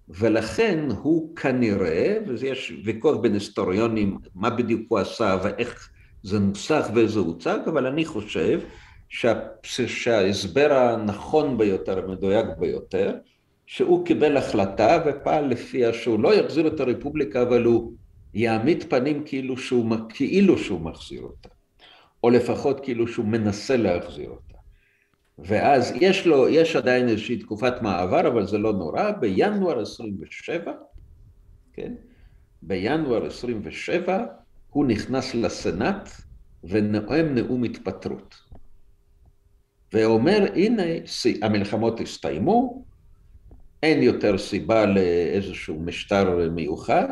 [0.08, 5.90] ולכן הוא כנראה, ויש ויכוח בין היסטוריונים מה בדיוק הוא עשה ואיך
[6.22, 8.60] זה נוסח ואיזה הוצג, אבל אני חושב
[9.08, 13.14] שה, שההסבר הנכון ביותר, המדויק ביותר,
[13.66, 17.92] שהוא קיבל החלטה ופעל לפיה שהוא לא יחזיר את הרפובליקה, אבל הוא
[18.34, 21.48] יעמיד פנים כאילו שהוא, כאילו שהוא מחזיר אותה,
[22.24, 24.56] או לפחות כאילו שהוא מנסה להחזיר אותה.
[25.38, 30.72] ואז יש לו, יש עדיין איזושהי תקופת מעבר, אבל זה לא נורא, בינואר 27,
[31.72, 31.92] כן?
[32.62, 34.26] בינואר 27
[34.70, 36.10] הוא נכנס לסנאט
[36.64, 38.34] ונואם נאום התפטרות.
[39.92, 40.82] ואומר, הנה,
[41.42, 42.84] המלחמות הסתיימו,
[43.82, 47.08] אין יותר סיבה לאיזשהו משטר מיוחד,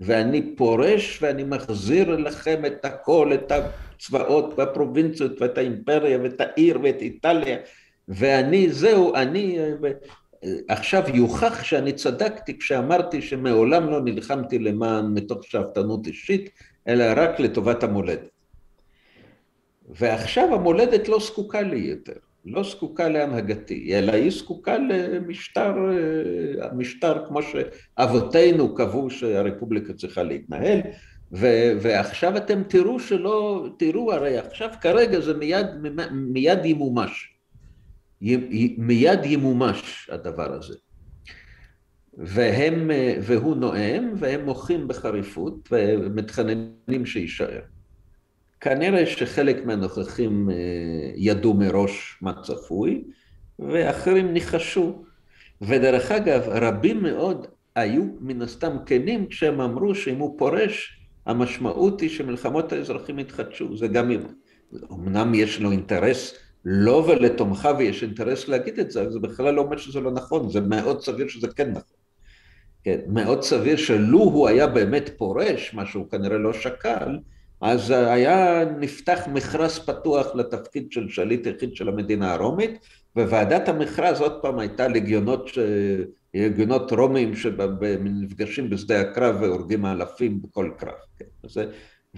[0.00, 3.52] ואני פורש ואני מחזיר לכם את הכל, את
[3.96, 7.56] הצבאות והפרובינציות ואת האימפריה ואת העיר ואת איטליה,
[8.08, 9.58] ואני, זהו, אני
[10.68, 16.50] עכשיו יוכח שאני צדקתי כשאמרתי שמעולם לא נלחמתי למען מתוך שאפתנות אישית,
[16.88, 18.30] אלא רק לטובת המולדת.
[19.88, 22.12] ועכשיו המולדת לא זקוקה לי יותר.
[22.44, 25.74] לא זקוקה להנהגתי, אלא היא זקוקה למשטר,
[26.76, 30.80] משטר כמו שאבותינו קבעו שהרפובליקה צריכה להתנהל,
[31.32, 35.66] ו- ועכשיו אתם תראו שלא, תראו הרי עכשיו כרגע זה מיד,
[36.12, 37.34] מיד ימומש,
[38.22, 40.74] י- מיד ימומש הדבר הזה.
[42.18, 42.90] והם,
[43.22, 47.60] והוא נואם והם מוחים בחריפות ומתחננים שיישאר.
[48.60, 50.54] כנראה שחלק מהנוכחים אה,
[51.16, 53.04] ידעו מראש מה צפוי,
[53.58, 55.04] ואחרים ניחשו.
[55.62, 60.95] ודרך אגב, רבים מאוד היו מן הסתם כנים כשהם אמרו שאם הוא פורש,
[61.26, 63.76] המשמעות היא שמלחמות האזרחים יתחדשו.
[63.76, 64.20] זה גם אם,
[64.92, 66.34] אמנם יש לו אינטרס,
[66.64, 70.60] לא ולתומכיו יש אינטרס להגיד את זה, זה בכלל לא אומר שזה לא נכון, זה
[70.60, 71.96] מאוד סביר שזה כן נכון.
[72.84, 77.18] כן, מאוד סביר שלו הוא היה באמת פורש, מה שהוא כנראה לא שקל,
[77.60, 82.78] אז היה נפתח מכרז פתוח לתפקיד של שליט יחיד של המדינה הרומית,
[83.16, 85.50] וועדת המכרז עוד פעם הייתה לגיונות,
[86.44, 90.94] לגיונות רומיים שנפגשים בשדה הקרב והורגים אלפים בכל קרב.
[91.18, 91.48] כן.
[91.48, 91.66] זה,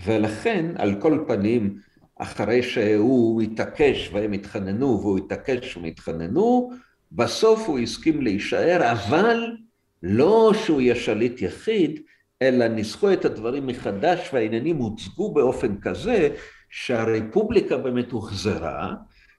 [0.06, 1.78] ולכן, על כל פנים,
[2.18, 6.70] אחרי שהוא התעקש והם התחננו, והוא התעקש והם התחננו,
[7.12, 9.56] בסוף הוא הסכים להישאר, אבל
[10.02, 12.00] לא שהוא יהיה שליט יחיד,
[12.42, 16.28] אלא ניסחו את הדברים מחדש והעניינים הוצגו באופן כזה
[16.70, 18.94] שהרפובליקה באמת הוחזרה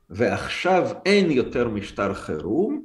[0.10, 2.84] ועכשיו אין יותר משטר חירום,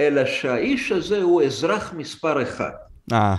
[0.00, 2.70] אלא שהאיש הזה הוא אזרח מספר אחד.
[3.12, 3.36] אה.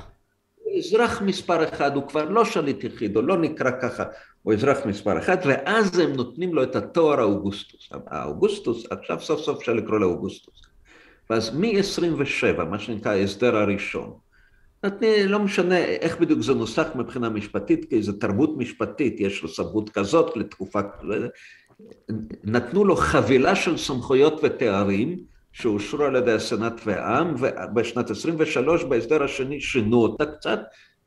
[0.77, 4.03] אזרח מספר אחד, הוא כבר לא שליט יחיד, הוא לא נקרא ככה,
[4.43, 7.89] הוא אזרח מספר אחד, ואז הם נותנים לו את התואר האוגוסטוס.
[8.07, 10.61] האוגוסטוס, עכשיו סוף סוף אפשר לקרוא לו אוגוסטוס.
[11.29, 14.13] ואז מ-27, מה שנקרא ההסדר הראשון,
[14.83, 19.49] נתני, לא משנה איך בדיוק זה נוסח מבחינה משפטית, כי זו תרבות משפטית, יש לו
[19.49, 21.31] סמכות כזאת לתקופה כזאת.
[22.43, 25.19] נתנו לו חבילה של סמכויות ותארים
[25.61, 30.59] שאושרו על ידי הסנאט והעם, ובשנת 23 בהסדר השני שינו אותה קצת,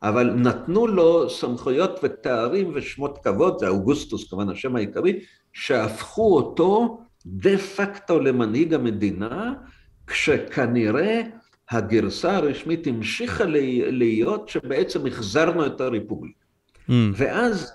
[0.02, 5.20] אבל נתנו לו סמכויות ותארים ושמות כבוד, זה אוגוסטוס כמובן השם העיקרי,
[5.52, 9.52] שהפכו אותו דה פקטו למנהיג המדינה,
[10.06, 11.22] כשכנראה
[11.70, 13.44] הגרסה הרשמית המשיכה
[13.90, 16.40] להיות שבעצם החזרנו את הרפובליקה.
[16.88, 16.92] Mm.
[17.16, 17.72] ואז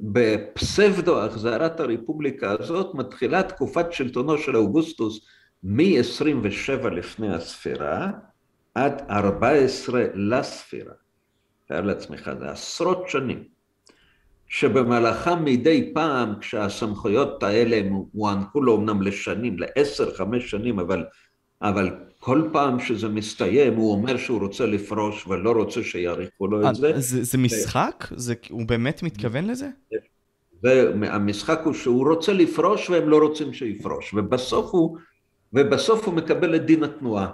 [0.00, 5.20] בפסבדו החזרת הרפובליקה הזאת מתחילה תקופת שלטונו של אוגוסטוס
[5.64, 8.10] מ-27 לפני הספירה
[8.74, 10.92] עד 14 לספירה.
[11.68, 13.44] תאר לעצמך, זה עשרות שנים,
[14.48, 17.80] שבמהלכם מדי פעם כשהסמכויות האלה
[18.12, 21.04] הוענקו לו אמנם לשנים, לעשר, חמש שנים, אבל,
[21.62, 26.74] אבל כל פעם שזה מסתיים הוא אומר שהוא רוצה לפרוש ולא רוצה שיאריכו לו את
[26.74, 26.92] זה.
[27.00, 28.04] זה, זה משחק?
[28.16, 29.68] זה, הוא באמת מתכוון לזה?
[30.62, 34.98] והמשחק הוא שהוא רוצה לפרוש והם לא רוצים שיפרוש, ובסוף הוא,
[35.54, 37.28] ובסוף הוא מקבל את דין התנועה.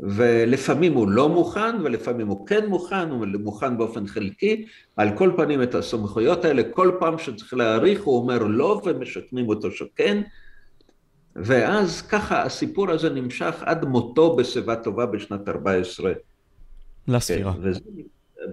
[0.00, 4.64] ולפעמים הוא לא מוכן, ולפעמים הוא כן מוכן, הוא מוכן באופן חלקי,
[4.96, 9.70] על כל פנים את הסמכויות האלה, כל פעם שצריך להאריך הוא אומר לא ומשקמים אותו
[9.70, 10.22] שכן,
[11.36, 16.12] ואז ככה הסיפור הזה נמשך עד מותו בשיבה טובה בשנת 14.
[17.08, 17.52] לספירה.
[17.52, 17.80] כן, וזה,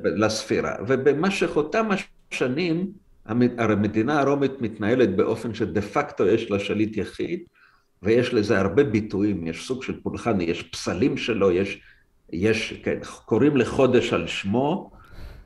[0.03, 0.76] לספירה.
[0.88, 1.88] ובמשך אותם
[2.31, 2.91] השנים,
[3.26, 7.40] הרי המדינה הרומית מתנהלת באופן שדה פקטו יש לה שליט יחיד,
[8.03, 11.81] ויש לזה הרבה ביטויים, יש סוג של פולחן, יש פסלים שלו, יש,
[12.31, 14.91] יש כן, קוראים לחודש על שמו,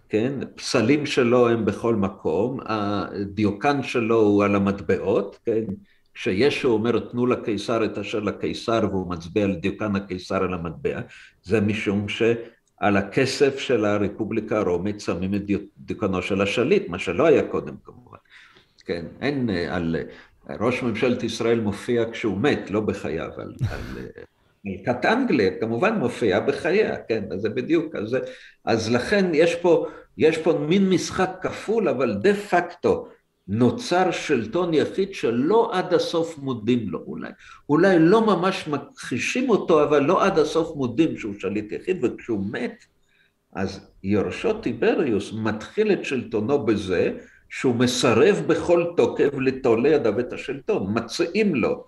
[0.10, 5.64] כן, פסלים שלו הם בכל מקום, הדיוקן שלו הוא על המטבעות, כן,
[6.14, 11.02] כשישו אומר תנו לקיסר את אשר לקיסר והוא מצביע על דיוקן הקיסר על המטבע,
[11.44, 15.42] זה משום שעל הכסף של הרפובליקה הרומית שמים את
[15.78, 18.18] דיוקנו של השליט, מה שלא היה קודם כמובן.
[18.86, 19.96] כן, אין על
[20.50, 24.08] ראש ממשלת ישראל מופיע כשהוא מת, לא בחייו, על, על
[24.66, 28.18] מלכת אנגליה כמובן מופיע בחייה, כן, אז זה בדיוק, אז,
[28.66, 29.88] אז לכן יש פה,
[30.18, 33.08] יש פה מין משחק כפול, אבל דה פקטו
[33.48, 37.30] נוצר שלטון יחיד שלא עד הסוף מודים לו, אולי,
[37.70, 42.86] אולי לא ממש מכחישים אותו, אבל לא עד הסוף מודים שהוא שליט יחיד, וכשהוא מת,
[43.54, 47.18] אז יורשו טיבריוס מתחיל את שלטונו בזה
[47.56, 51.84] שהוא מסרב בכל תוקף ליטול לידיו את השלטון, מציעים לו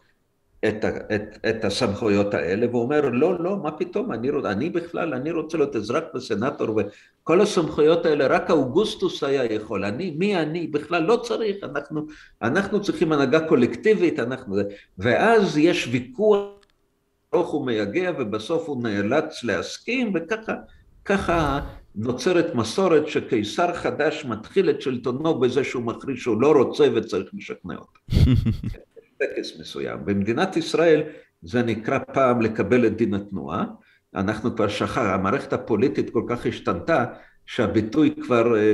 [0.66, 0.86] את,
[1.16, 5.58] את, את הסמכויות האלה, והוא אומר, לא, לא, מה פתאום, אני, אני בכלל, אני רוצה
[5.58, 11.16] להיות אזרח וסנטור, וכל הסמכויות האלה, רק אוגוסטוס היה יכול, אני, מי אני, בכלל לא
[11.24, 12.06] צריך, אנחנו,
[12.42, 14.56] אנחנו צריכים הנהגה קולקטיבית, אנחנו,
[14.98, 16.48] ואז יש ויכוח
[17.34, 20.54] ארוך ומייגע, ובסוף הוא נאלץ להסכים, וככה,
[21.06, 21.60] ככה
[21.96, 27.76] נוצרת מסורת שקיסר חדש מתחיל את שלטונו בזה שהוא מכריז שהוא לא רוצה וצריך לשכנע
[27.76, 28.00] אותו.
[29.20, 30.06] טקס מסוים.
[30.06, 31.04] במדינת ישראל
[31.42, 33.66] זה נקרא פעם לקבל את דין התנועה.
[34.16, 37.06] אנחנו כבר שכח, המערכת הפוליטית כל כך השתנתה,
[37.46, 38.74] שהביטוי כבר, אה,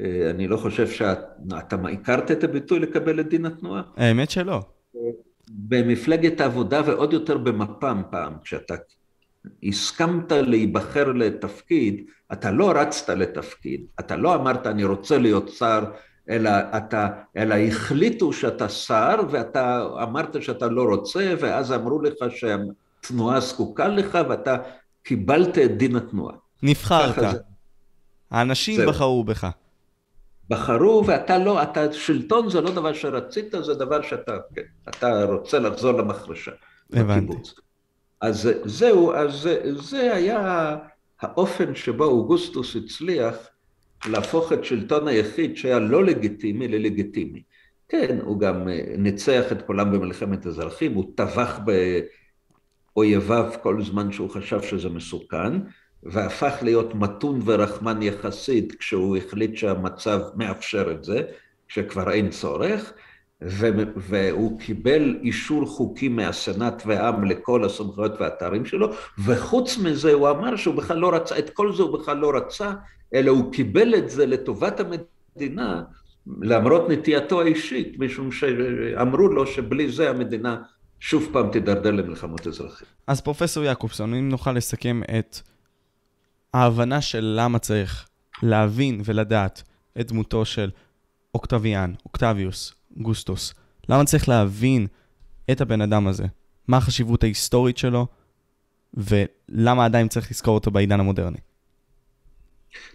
[0.00, 3.82] אה, אני לא חושב שאתה הכרת את הביטוי לקבל את דין התנועה?
[3.96, 4.60] האמת שלא.
[5.48, 8.74] במפלגת העבודה ועוד יותר במפ"ם פעם, כשאתה
[9.62, 15.84] הסכמת להיבחר לתפקיד, אתה לא רצת לתפקיד, אתה לא אמרת אני רוצה להיות שר,
[16.30, 23.40] אלא, אתה, אלא החליטו שאתה שר ואתה אמרת שאתה לא רוצה ואז אמרו לך שהתנועה
[23.40, 24.56] זקוקה לך ואתה
[25.02, 26.34] קיבלת את דין התנועה.
[26.62, 27.42] נבחרת.
[28.30, 28.86] האנשים זה...
[28.86, 29.46] בחרו בך.
[30.50, 35.58] בחרו ואתה לא, אתה, שלטון זה לא דבר שרצית, זה דבר שאתה, כן, אתה רוצה
[35.58, 36.50] לחזור למחרשה.
[36.92, 37.26] הבנתי.
[37.26, 37.54] לקיבוץ.
[38.20, 40.76] אז זהו, אז זה היה
[41.20, 43.36] האופן שבו אוגוסטוס הצליח
[44.06, 47.42] להפוך את שלטון היחיד שהיה לא לגיטימי ללגיטימי.
[47.88, 51.58] כן, הוא גם אה, ניצח את כולם במלחמת אזרחים, הוא טבח
[52.94, 55.52] באויביו כל זמן שהוא חשב שזה מסוכן,
[56.02, 61.22] והפך להיות מתון ורחמן יחסית כשהוא החליט שהמצב מאפשר את זה,
[61.68, 62.92] כשכבר אין צורך.
[63.42, 68.88] והוא קיבל אישור חוקי מהסנאט והעם לכל הסמכויות והאתרים שלו,
[69.24, 72.72] וחוץ מזה הוא אמר שהוא בכלל לא רצה, את כל זה הוא בכלל לא רצה,
[73.14, 75.82] אלא הוא קיבל את זה לטובת המדינה,
[76.40, 80.56] למרות נטייתו האישית, משום שאמרו לו שבלי זה המדינה
[81.00, 82.88] שוב פעם תידרדר למלחמות אזרחים.
[83.06, 85.40] אז פרופסור יעקובסון, אם נוכל לסכם את
[86.54, 88.08] ההבנה של למה צריך
[88.42, 89.62] להבין ולדעת
[90.00, 90.70] את דמותו של
[91.34, 93.54] אוקטביאן, אוקטביוס, גוסטוס.
[93.88, 94.86] למה צריך להבין
[95.50, 96.24] את הבן אדם הזה?
[96.68, 98.06] מה החשיבות ההיסטורית שלו,
[98.94, 101.38] ולמה עדיין צריך לזכור אותו בעידן המודרני?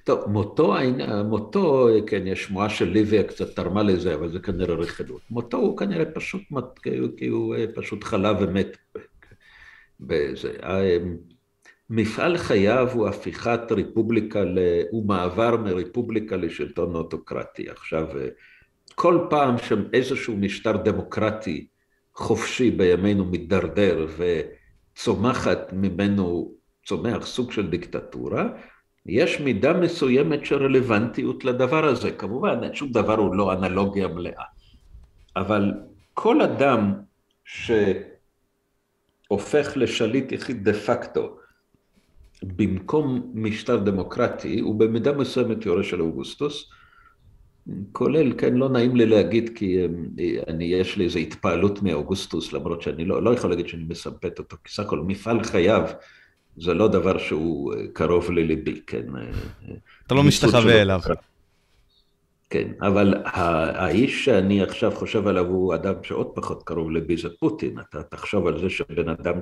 [0.03, 0.75] טוב, מותו,
[1.25, 5.21] מותו, כן, יש שמועה של ליביה קצת תרמה לזה, אבל זה כנראה רכילות.
[5.29, 6.41] מותו הוא כנראה פשוט,
[7.17, 8.77] כי הוא פשוט חלה ומת
[9.99, 10.53] בזה.
[11.89, 14.43] מפעל חייו הוא הפיכת רפובליקה,
[14.91, 17.69] הוא מעבר מרפובליקה לשלטון אוטוקרטי.
[17.69, 18.07] עכשיו,
[18.95, 21.67] כל פעם שאיזשהו משטר דמוקרטי
[22.15, 26.53] חופשי בימינו מידרדר וצומחת ממנו,
[26.85, 28.45] צומח סוג של דיקטטורה,
[29.05, 32.11] יש מידה מסוימת של רלוונטיות לדבר הזה.
[32.11, 34.43] כמובן, שום דבר הוא לא אנלוגיה מלאה.
[35.35, 35.71] אבל
[36.13, 36.93] כל אדם
[39.29, 41.37] שהופך לשליט יחיד דה פקטו
[42.43, 46.69] במקום משטר דמוקרטי, הוא במידה מסוימת יורש של אוגוסטוס,
[47.91, 49.79] כולל, כן, לא נעים לי להגיד כי
[50.47, 54.57] אני, יש לי איזו התפעלות מאוגוסטוס, למרות שאני לא, לא יכול להגיד שאני מסמפת אותו,
[54.63, 55.83] כי סך הכל מפעל חייו
[56.57, 59.03] זה לא דבר שהוא קרוב לליבי, כן.
[60.07, 60.99] אתה לא משתחווה אליו.
[62.49, 67.79] כן, אבל האיש שאני עכשיו חושב עליו הוא אדם שעוד פחות קרוב לבי, זה פוטין.
[67.79, 69.41] אתה תחשוב על זה שבן אדם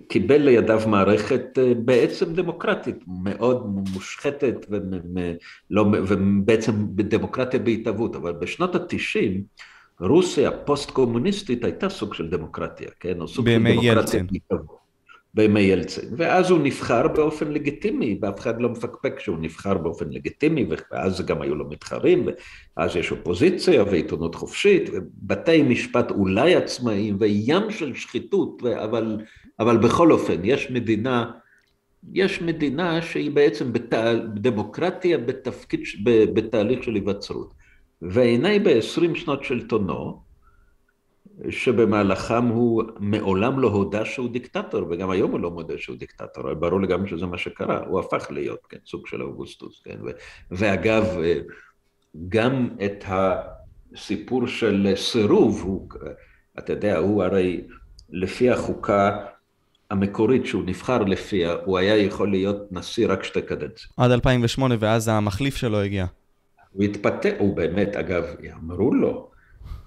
[0.00, 9.42] שקיבל לידיו מערכת אה, בעצם דמוקרטית, מאוד מושחתת ולא, ובעצם דמוקרטיה בהתהוות, אבל בשנות התשעים
[10.00, 13.20] רוסיה פוסט-קומוניסטית הייתה סוג של דמוקרטיה, כן?
[13.20, 14.86] או סוג של דמוקרטיה בהתהוות.
[15.36, 20.66] בימי ילצין, ואז הוא נבחר באופן לגיטימי, ואף אחד לא מפקפק שהוא נבחר באופן לגיטימי,
[20.90, 22.28] ואז גם היו לו מתחרים,
[22.76, 29.18] ואז יש אופוזיציה ועיתונות חופשית, ובתי משפט אולי עצמאיים, וים של שחיתות, אבל,
[29.58, 31.30] אבל בכל אופן, יש מדינה,
[32.12, 33.94] יש מדינה שהיא בעצם בת,
[34.34, 35.80] דמוקרטיה בתפקיד,
[36.34, 37.54] בתהליך של היווצרות.
[38.02, 40.26] והנה בעשרים שנות שלטונו,
[41.48, 46.80] שבמהלכם הוא מעולם לא הודה שהוא דיקטטור, וגם היום הוא לא מודה שהוא דיקטטור, ברור
[46.80, 50.10] לגמרי שזה מה שקרה, הוא הפך להיות, כן, סוג של אוגוסטוס, כן, ו,
[50.50, 51.04] ואגב,
[52.28, 55.88] גם את הסיפור של סירוב, הוא,
[56.58, 57.66] אתה יודע, הוא הרי
[58.10, 59.26] לפי החוקה
[59.90, 63.92] המקורית שהוא נבחר לפיה, הוא היה יכול להיות נשיא רק שתי קדנציות.
[63.96, 66.06] עד 2008, ואז המחליף שלו הגיע.
[66.72, 68.24] הוא התפטר, הוא באמת, אגב,
[68.62, 69.30] אמרו לו,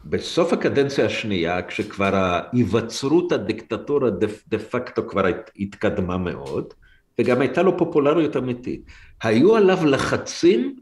[0.05, 4.09] בסוף הקדנציה השנייה, כשכבר ההיווצרות הדיקטטורה
[4.47, 5.25] דה פקטו כבר
[5.59, 6.73] התקדמה מאוד,
[7.19, 8.81] וגם הייתה לו פופולריות אמיתית,
[9.23, 10.75] היו עליו לחצים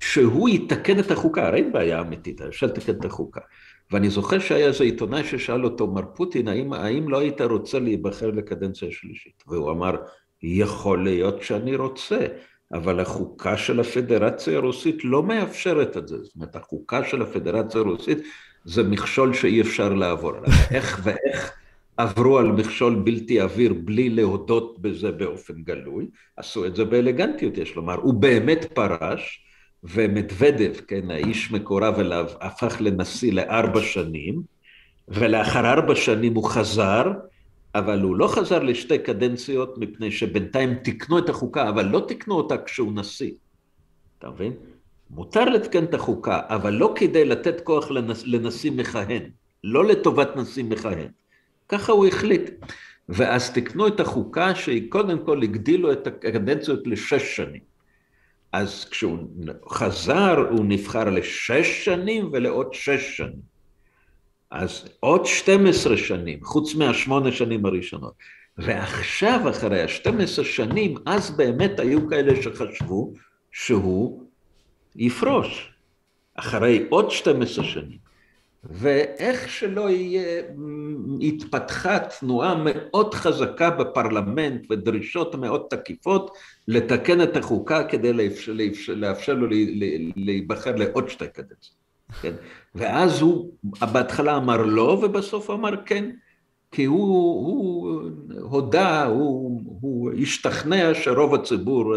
[0.00, 3.40] שהוא יתקן את החוקה, הרי אין בעיה אמיתית, אפשר לתקן את החוקה.
[3.92, 8.30] ואני זוכר שהיה איזה עיתונאי ששאל אותו, מר פוטין, האם, האם לא היית רוצה להיבחר
[8.30, 9.44] לקדנציה שלישית?
[9.46, 9.96] והוא אמר,
[10.42, 12.26] יכול להיות שאני רוצה.
[12.72, 16.16] אבל החוקה של הפדרציה הרוסית לא מאפשרת את זה.
[16.22, 18.18] זאת אומרת, החוקה של הפדרציה הרוסית
[18.64, 20.48] זה מכשול שאי אפשר לעבור עליו.
[20.74, 21.52] איך ואיך
[21.96, 26.06] עברו על מכשול בלתי עביר בלי להודות בזה באופן גלוי,
[26.36, 27.94] עשו את זה באלגנטיות, יש לומר.
[27.94, 29.44] הוא באמת פרש,
[29.84, 34.42] ומדוודב, כן, האיש מקורב אליו, הפך לנשיא לארבע שנים,
[35.08, 37.12] ולאחר ארבע שנים הוא חזר,
[37.74, 42.58] אבל הוא לא חזר לשתי קדנציות מפני שבינתיים תיקנו את החוקה, אבל לא תיקנו אותה
[42.58, 43.32] כשהוא נשיא.
[44.18, 44.52] אתה מבין?
[45.10, 49.22] מותר לתקן את החוקה, אבל לא כדי לתת כוח לנס, לנשיא מכהן,
[49.64, 51.08] לא לטובת נשיא מכהן.
[51.68, 52.50] ככה הוא החליט.
[53.08, 57.71] ואז תיקנו את החוקה שהיא קודם כל הגדילו את הקדנציות לשש שנים.
[58.52, 59.18] אז כשהוא
[59.68, 63.52] חזר הוא נבחר לשש שנים ולעוד שש שנים.
[64.50, 68.14] אז עוד 12 שנים, חוץ מהשמונה שנים הראשונות.
[68.58, 73.12] ועכשיו, אחרי ה-12 שנים, אז באמת היו כאלה שחשבו
[73.52, 74.22] שהוא
[74.96, 75.72] יפרוש,
[76.34, 78.11] אחרי עוד 12 שנים.
[78.64, 80.42] ואיך שלא יהיה,
[81.22, 86.30] התפתחה תנועה מאוד חזקה בפרלמנט ודרישות מאוד תקיפות
[86.68, 89.46] לתקן את החוקה כדי לאפשר, לאפשר, לאפשר לו
[90.16, 91.82] להיבחר לעוד שתי קדנציות.
[92.22, 92.32] כן?
[92.74, 93.52] ואז הוא
[93.92, 96.10] בהתחלה אמר לא, ובסוף אמר כן,
[96.72, 97.06] כי הוא,
[97.46, 98.10] הוא
[98.40, 101.94] הודה, הוא, הוא השתכנע שרוב הציבור,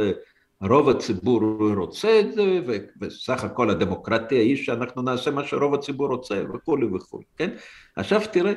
[0.61, 1.41] רוב הציבור
[1.75, 2.61] רוצה את זה,
[3.01, 7.49] וסך הכל הדמוקרטיה היא שאנחנו נעשה מה שרוב הציבור רוצה, וכולי וכולי, כן?
[7.95, 8.53] עכשיו תראה,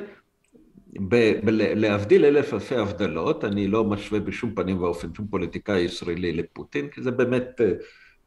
[0.97, 6.33] ב- ב- להבדיל אלף אלפי הבדלות, אני לא משווה בשום פנים ואופן שום פוליטיקאי ישראלי
[6.33, 7.61] לפוטין, כי זה באמת,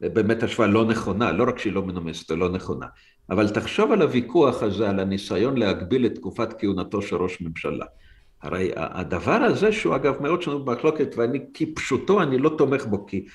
[0.01, 2.85] באמת השוואה לא נכונה, לא רק שהיא לא מנומסת, היא לא נכונה.
[3.29, 7.85] אבל תחשוב על הוויכוח הזה, על הניסיון להגביל את תקופת כהונתו של ראש ממשלה.
[8.41, 13.25] הרי הדבר הזה, שהוא אגב מאוד שנוי במחלוקת, ואני כפשוטו, אני לא תומך בו, כי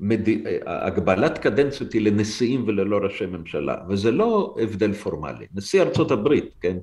[0.00, 0.28] מד...
[0.66, 5.46] הגבלת קדנציות היא לנשיאים ולא לראשי ממשלה, וזה לא הבדל פורמלי.
[5.54, 6.76] נשיא ארצות הברית, כן,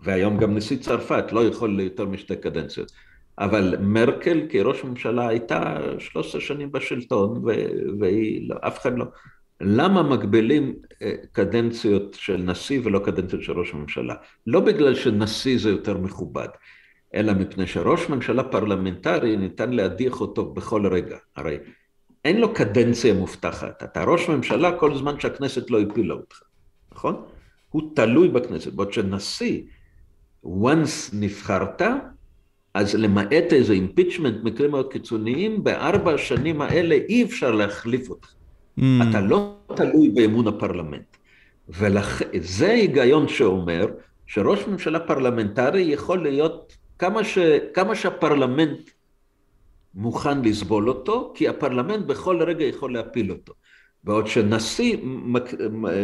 [0.00, 2.92] והיום גם נשיא צרפת, לא יכול ליותר משתי קדנציות.
[3.38, 7.42] אבל מרקל כראש ממשלה הייתה 13 שנים בשלטון,
[8.00, 9.04] ואף אחד לא...
[9.60, 14.14] למה מגבילים אה, קדנציות של נשיא ולא קדנציות של ראש ממשלה?
[14.46, 16.48] לא בגלל שנשיא זה יותר מכובד,
[17.14, 21.16] אלא מפני שראש ממשלה פרלמנטרי ניתן להדיח אותו בכל רגע.
[21.36, 21.58] הרי
[22.24, 23.82] אין לו קדנציה מובטחת.
[23.82, 26.40] אתה ראש ממשלה כל זמן שהכנסת לא הפילה אותך,
[26.92, 27.24] נכון?
[27.70, 28.72] הוא תלוי בכנסת.
[28.72, 29.62] בעוד שנשיא,
[30.46, 31.82] once נבחרת,
[32.74, 38.34] אז למעט איזה impeachment, מקרים מאוד קיצוניים, בארבע השנים האלה אי אפשר להחליף אותך.
[38.78, 38.82] Mm.
[39.10, 41.16] אתה לא תלוי באמון הפרלמנט.
[41.68, 43.86] וזה ההיגיון שאומר
[44.26, 47.38] שראש ממשלה פרלמנטרי יכול להיות כמה, ש,
[47.74, 48.90] כמה שהפרלמנט
[49.94, 53.52] מוכן לסבול אותו, כי הפרלמנט בכל רגע יכול להפיל אותו.
[54.04, 54.96] בעוד שנשיא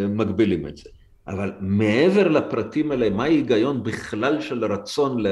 [0.09, 0.91] מגבילים את זה.
[1.29, 5.23] אבל מעבר לפרטים האלה, מה ההיגיון בכלל של רצון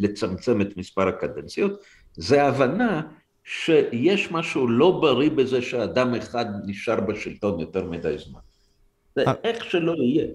[0.00, 1.80] לצמצם את מספר הקדנציות?
[2.14, 3.02] זה ההבנה
[3.44, 8.40] שיש משהו לא בריא בזה שאדם אחד נשאר בשלטון יותר מדי זמן.
[9.16, 9.32] זה אה.
[9.44, 10.26] איך שלא יהיה,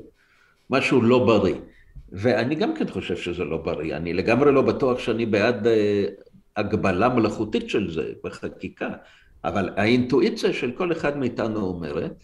[0.70, 1.56] משהו לא בריא.
[2.12, 6.06] ואני גם כן חושב שזה לא בריא, אני לגמרי לא בטוח שאני בעד אה,
[6.58, 8.90] הגבלה מלאכותית של זה בחקיקה,
[9.44, 12.24] אבל האינטואיציה של כל אחד מאיתנו אומרת,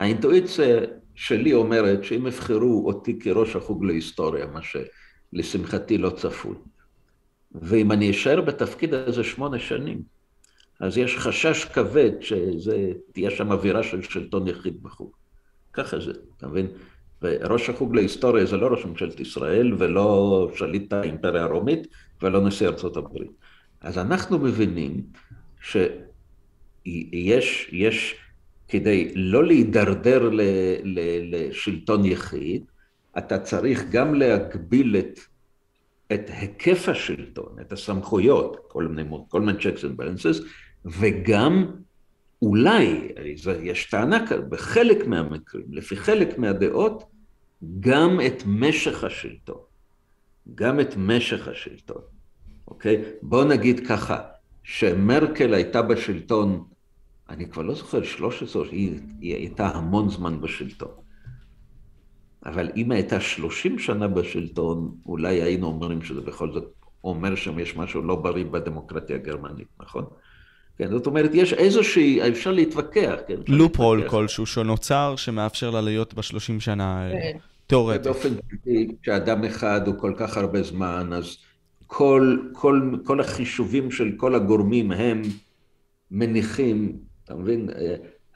[0.00, 0.80] האינטואיציה
[1.14, 6.54] שלי אומרת שאם יבחרו אותי כראש החוג להיסטוריה, מה שלשמחתי לא צפוי,
[7.54, 10.02] ואם אני אשאר בתפקיד הזה שמונה שנים,
[10.80, 15.12] אז יש חשש כבד שתהיה שם אווירה של שלטון יחיד בחוג.
[15.72, 16.66] ככה זה, אתה מבין?
[17.22, 21.86] וראש החוג להיסטוריה זה לא ראש ממשלת ישראל ולא שליט האימפריה הרומית
[22.22, 23.30] ולא נשיא ארצות הברית.
[23.80, 25.02] אז אנחנו מבינים
[25.60, 28.16] שיש, יש,
[28.68, 30.40] כדי לא להידרדר ל,
[30.84, 30.98] ל,
[31.34, 32.64] לשלטון יחיד,
[33.18, 35.20] אתה צריך גם להגביל את
[36.14, 40.44] את היקף השלטון, את הסמכויות, כל מיני, כל מיני checks and balances,
[40.84, 41.66] וגם
[42.42, 43.08] אולי,
[43.62, 47.04] יש טענה כאן, בחלק מהמקרים, לפי חלק מהדעות,
[47.80, 49.71] גם את משך השלטון.
[50.54, 52.02] גם את משך השלטון,
[52.68, 53.02] אוקיי?
[53.22, 54.20] בואו נגיד ככה,
[54.62, 56.64] שמרקל הייתה בשלטון,
[57.28, 60.90] אני כבר לא זוכר, 13, היא, היא הייתה המון זמן בשלטון.
[62.46, 66.72] אבל אם הייתה 30 שנה בשלטון, אולי היינו אומרים שזה בכל זאת
[67.04, 70.04] אומר שם יש משהו לא בריא בדמוקרטיה הגרמנית, נכון?
[70.78, 73.34] כן, זאת אומרת, יש איזושהי, אפשר להתווכח, כן?
[73.48, 77.38] לופ הול כלשהו שנוצר, שמאפשר לה להיות בשלושים שנה כן.
[77.72, 78.02] תיאורטית.
[78.02, 81.36] באופן טבעי, כשאדם אחד הוא כל כך הרבה זמן, אז
[81.86, 85.22] כל, כל, כל החישובים של כל הגורמים הם
[86.10, 87.68] מניחים, אתה מבין?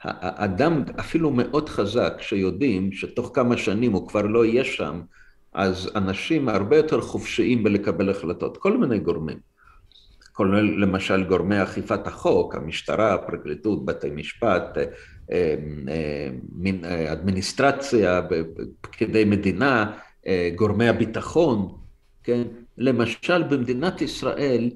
[0.01, 5.01] האדם אפילו מאוד חזק, שיודעים שתוך כמה שנים הוא כבר לא יהיה שם,
[5.53, 9.37] אז אנשים הרבה יותר חופשיים בלקבל החלטות, כל מיני גורמים.
[10.33, 14.77] כולל למשל גורמי אכיפת החוק, המשטרה, הפרקליטות, בתי משפט,
[15.31, 15.55] אה,
[16.83, 18.21] אה, אדמיניסטרציה,
[18.81, 19.97] פקידי מדינה,
[20.27, 21.75] אה, גורמי הביטחון,
[22.23, 22.43] כן?
[22.77, 24.69] למשל במדינת ישראל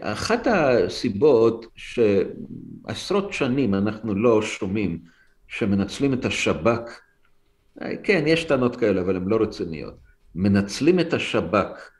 [0.00, 4.98] אחת הסיבות שעשרות שנים אנחנו לא שומעים
[5.48, 7.00] שמנצלים את השב"כ,
[8.02, 9.94] כן, יש טענות כאלה, אבל הן לא רציניות,
[10.34, 11.90] מנצלים את השב"כ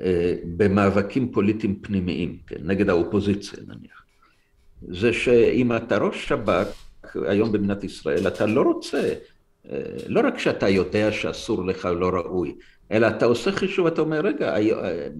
[0.00, 4.04] אה, במאבקים פוליטיים פנימיים, כן, נגד האופוזיציה נניח.
[4.88, 6.66] זה שאם אתה ראש שב"כ
[7.26, 9.12] היום במדינת ישראל, אתה לא רוצה,
[9.70, 12.54] אה, לא רק שאתה יודע שאסור לך, לא ראוי,
[12.92, 14.54] אלא אתה עושה חישוב, אתה אומר, רגע,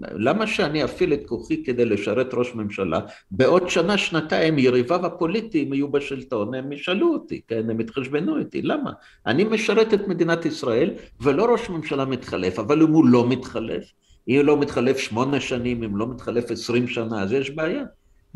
[0.01, 3.01] למה שאני אפעיל את כוחי כדי לשרת ראש ממשלה?
[3.31, 8.93] בעוד שנה, שנתיים, יריביו הפוליטיים יהיו בשלטון, הם ישאלו אותי, כן, הם יתחשבנו איתי, למה?
[9.27, 10.91] אני משרת את מדינת ישראל,
[11.21, 13.85] ולא ראש ממשלה מתחלף, אבל אם הוא לא מתחלף,
[14.29, 17.85] אם הוא לא מתחלף שמונה שנים, אם לא מתחלף עשרים שנה, אז יש בעיה.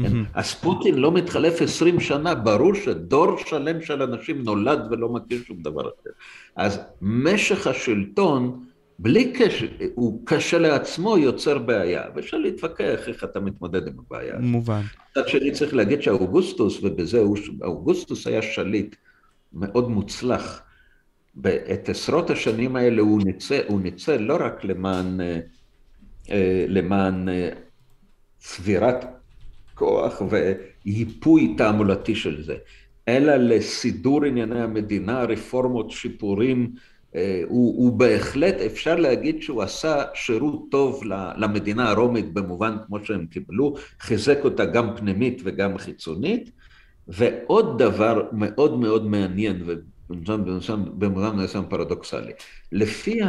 [0.03, 0.13] כן?
[0.35, 5.63] אז פוטין לא מתחלף עשרים שנה, ברור שדור שלם של אנשים נולד ולא מכיר שום
[5.63, 6.11] דבר אחר.
[6.57, 8.65] אז משך השלטון,
[8.99, 14.35] בלי קשר, הוא קשה לעצמו יוצר בעיה, ואפשר להתווכח איך אתה מתמודד עם הבעיה.
[14.39, 14.83] מובן.
[15.11, 17.23] מצד שני צריך להגיד שאוגוסטוס, ובזה
[17.63, 18.97] אוגוסטוס היה שליט
[19.53, 20.63] מאוד מוצלח.
[21.73, 25.41] את עשרות השנים האלה הוא ניצל, הוא ניצל לא רק למען, אה,
[26.31, 27.49] אה, למען אה,
[28.39, 29.05] צבירת
[29.77, 32.57] כוח וייפוי תעמולתי של זה,
[33.09, 36.73] אלא לסידור ענייני המדינה, רפורמות, שיפורים,
[37.17, 41.03] אה, הוא, הוא בהחלט, אפשר להגיד שהוא עשה שירות טוב
[41.37, 46.51] למדינה הרומית במובן כמו שהם קיבלו, חיזק אותה גם פנימית וגם חיצונית,
[47.09, 49.63] ועוד דבר מאוד מאוד מעניין,
[50.99, 52.33] במובן מסוים פרדוקסלי.
[52.73, 53.21] לפי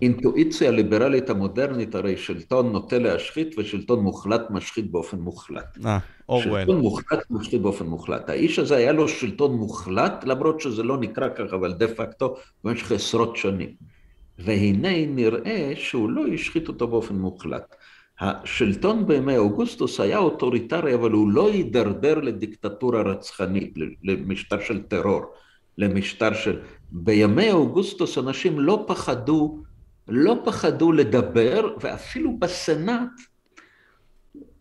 [0.00, 5.78] האינטואיציה הליברלית המודרנית, הרי שלטון נוטה להשחית ושלטון מוחלט משחית באופן מוחלט.
[5.86, 5.98] אה,
[6.28, 6.60] אורוול.
[6.60, 8.30] שלטון מוחלט משחית באופן מוחלט.
[8.30, 12.92] האיש הזה היה לו שלטון מוחלט, למרות שזה לא נקרא ככה, אבל דה פקטו במשך
[12.92, 13.68] עשרות שנים.
[14.38, 17.74] והנה נראה שהוא לא השחית אותו באופן מוחלט.
[18.20, 25.22] השלטון בימי אוגוסטוס היה אוטוריטרי, אבל הוא לא הידרדר לדיקטטורה רצחנית, למשטר של טרור,
[25.78, 26.60] למשטר של...
[26.92, 29.62] בימי אוגוסטוס אנשים לא פחדו,
[30.08, 33.08] לא פחדו לדבר, ואפילו בסנאט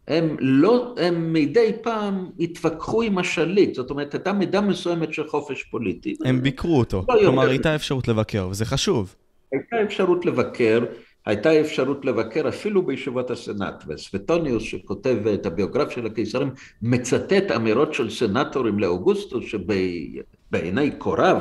[0.07, 5.63] הם לא, הם מדי פעם התווכחו עם השליט, זאת אומרת, הייתה מידה מסוימת של חופש
[5.63, 6.15] פוליטי.
[6.25, 9.15] הם ביקרו אותו, לא כלומר הייתה אפשרות לבקר, וזה חשוב.
[9.51, 10.85] הייתה אפשרות לבקר,
[11.25, 16.49] הייתה אפשרות לבקר אפילו בישיבות הסנאט, וסווטוניוס שכותב את הביוגרפיה של הקיסרים
[16.81, 21.37] מצטט אמירות של סנאטורים לאוגוסטוס שבעיני קוריו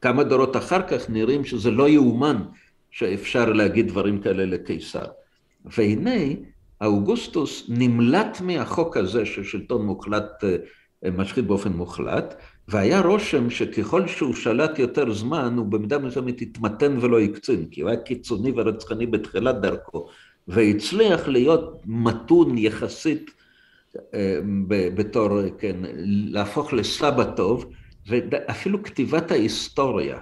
[0.00, 2.42] כמה דורות אחר כך נראים שזה לא יאומן
[2.96, 5.04] שאפשר להגיד דברים כאלה לקיסר.
[5.64, 6.34] והנה
[6.84, 12.34] אוגוסטוס נמלט מהחוק הזה של שלטון מוחלט אה, משחית באופן מוחלט
[12.68, 17.90] והיה רושם שככל שהוא שלט יותר זמן, הוא במידה מסוימת התמתן ולא הקצין, כי הוא
[17.90, 20.06] היה קיצוני ורצחני בתחילת דרכו,
[20.48, 23.30] והצליח להיות מתון יחסית
[24.14, 24.38] אה,
[24.70, 27.72] בתור, כן, להפוך לסבא טוב,
[28.06, 30.18] ואפילו כתיבת ההיסטוריה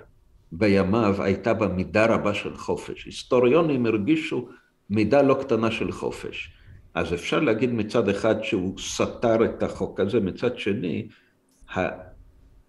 [0.58, 3.04] בימיו הייתה בה מידה רבה של חופש.
[3.04, 4.48] היסטוריונים הרגישו
[4.90, 6.52] מידה לא קטנה של חופש.
[6.94, 11.08] אז אפשר להגיד מצד אחד שהוא סתר את החוק הזה, מצד שני,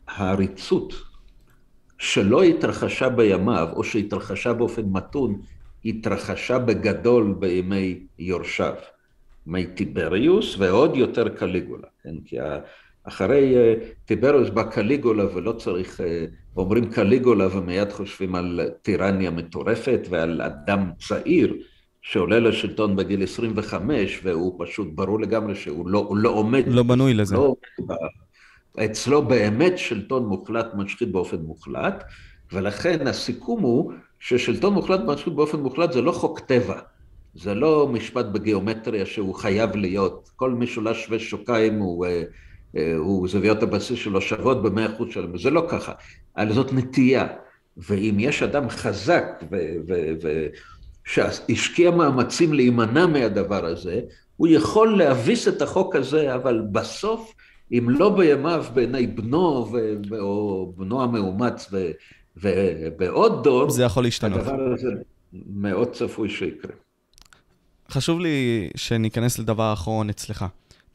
[0.07, 0.93] העריצות
[1.97, 5.41] שלא התרחשה בימיו, או שהתרחשה באופן מתון,
[5.85, 8.73] התרחשה בגדול בימי יורשיו,
[9.47, 12.15] מי טיבריוס ועוד יותר קליגולה, כן?
[12.25, 12.37] כי
[13.03, 13.73] אחרי אה,
[14.05, 16.01] טיבריוס בא קליגולה ולא צריך,
[16.57, 21.55] אומרים קליגולה ומיד חושבים על טירניה מטורפת ועל אדם צעיר
[22.01, 26.63] שעולה לשלטון בגיל 25 והוא פשוט ברור לגמרי שהוא לא, לא עומד.
[26.67, 27.35] לא בנוי לזה.
[27.35, 27.55] לא
[28.85, 32.03] אצלו באמת שלטון מוחלט משחית באופן מוחלט,
[32.51, 36.79] ולכן הסיכום הוא ששלטון מוחלט משחית באופן מוחלט זה לא חוק טבע,
[37.35, 42.23] זה לא משפט בגיאומטריה שהוא חייב להיות, כל משולש ושוקיים הוא, אה,
[42.97, 45.91] הוא זוויות הבסיס שלו שוות במאה אחוז שלהם, זה לא ככה,
[46.37, 47.27] אבל זאת נטייה,
[47.77, 49.25] ואם יש אדם חזק
[51.05, 54.01] שהשקיע מאמצים להימנע מהדבר הזה,
[54.37, 57.33] הוא יכול להביס את החוק הזה, אבל בסוף
[57.71, 59.97] אם לא בימיו בעיני בנו ו...
[60.19, 61.91] או בנו המאומץ ו...
[62.37, 64.39] ובעוד דור, זה יכול להשתנות.
[64.39, 64.87] הדבר הזה
[65.49, 66.71] מאוד צפוי שיקרה.
[67.89, 70.45] חשוב לי שניכנס לדבר האחרון אצלך.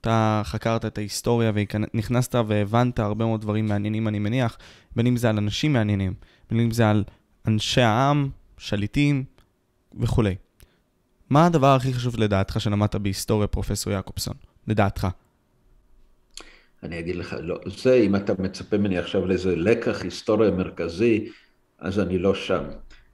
[0.01, 4.59] אתה חקרת את ההיסטוריה ונכנסת והבנת הרבה מאוד דברים מעניינים, אני מניח,
[4.97, 6.15] בין אם זה על אנשים מעניינים,
[6.51, 7.05] בין אם זה על
[7.47, 8.29] אנשי העם,
[8.59, 9.25] שליטים
[10.01, 10.35] וכולי.
[11.31, 14.35] מה הדבר הכי חשוב לדעתך שלמדת בהיסטוריה, פרופסור יעקובסון?
[14.69, 15.09] לדעתך.
[16.83, 21.29] אני אגיד לך, לא, זה אם אתה מצפה ממני עכשיו לאיזה לקח היסטוריה מרכזי,
[21.79, 22.65] אז אני לא שם.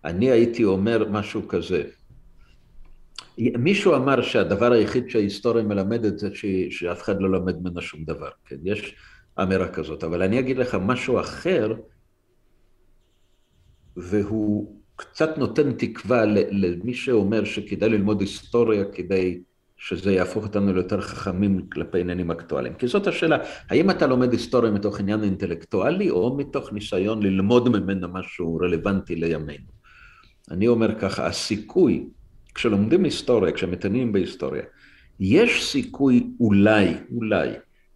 [0.04, 1.82] אני הייתי אומר משהו כזה.
[3.38, 6.28] מישהו אמר שהדבר היחיד שההיסטוריה מלמדת זה.
[6.70, 8.56] שאף אחד לא לומד ממנה שום דבר, כן?
[8.64, 8.94] יש
[9.42, 11.74] אמירה כזאת, אבל אני אגיד לך משהו אחר,
[13.96, 19.40] והוא קצת נותן תקווה למי שאומר שכדאי ללמוד היסטוריה כדי
[19.76, 22.74] שזה יהפוך אותנו ליותר חכמים כלפי עניינים אקטואליים.
[22.74, 23.38] כי זאת השאלה,
[23.70, 29.76] האם אתה לומד היסטוריה מתוך עניין אינטלקטואלי, או מתוך ניסיון ללמוד ממנה משהו רלוונטי לימינו?
[30.50, 32.08] אני אומר ככה, הסיכוי,
[32.56, 34.62] כשלומדים היסטוריה, כשמתעניינים בהיסטוריה,
[35.20, 37.48] יש סיכוי אולי, אולי,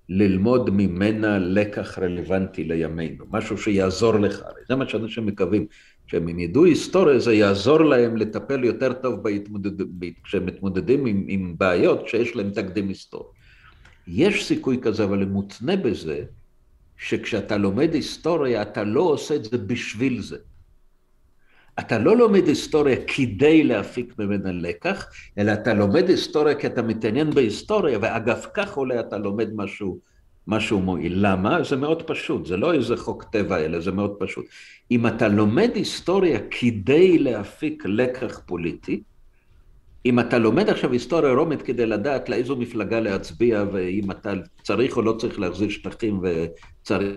[0.08, 5.66] ללמוד ממנה לקח רלוונטי לימינו, משהו שיעזור לך, זה מה שאנשים מקווים,
[6.06, 9.70] כשהם ידעו היסטוריה זה יעזור להם לטפל יותר טוב בהתמודד...
[10.24, 13.28] כשהם מתמודדים עם, עם בעיות שיש להם תקדים היסטורי.
[14.08, 16.24] יש סיכוי כזה, אבל מותנה בזה
[16.96, 20.38] שכשאתה לומד היסטוריה אתה לא עושה את זה בשביל זה.
[21.78, 25.06] אתה לא לומד היסטוריה כדי להפיק ממנה לקח,
[25.38, 29.98] אלא אתה לומד היסטוריה כי אתה מתעניין בהיסטוריה, ואגב כך עולה אתה לומד משהו
[30.46, 31.12] משהו מועיל.
[31.16, 31.62] למה?
[31.62, 34.44] זה מאוד פשוט, זה לא איזה חוק טבע אלא זה מאוד פשוט.
[34.90, 39.02] אם אתה לומד היסטוריה כדי להפיק לקח פוליטי,
[40.06, 44.32] אם אתה לומד עכשיו היסטוריה רומית כדי לדעת לאיזו מפלגה להצביע ואם אתה
[44.62, 47.16] צריך או לא צריך להחזיר שטחים וצריך,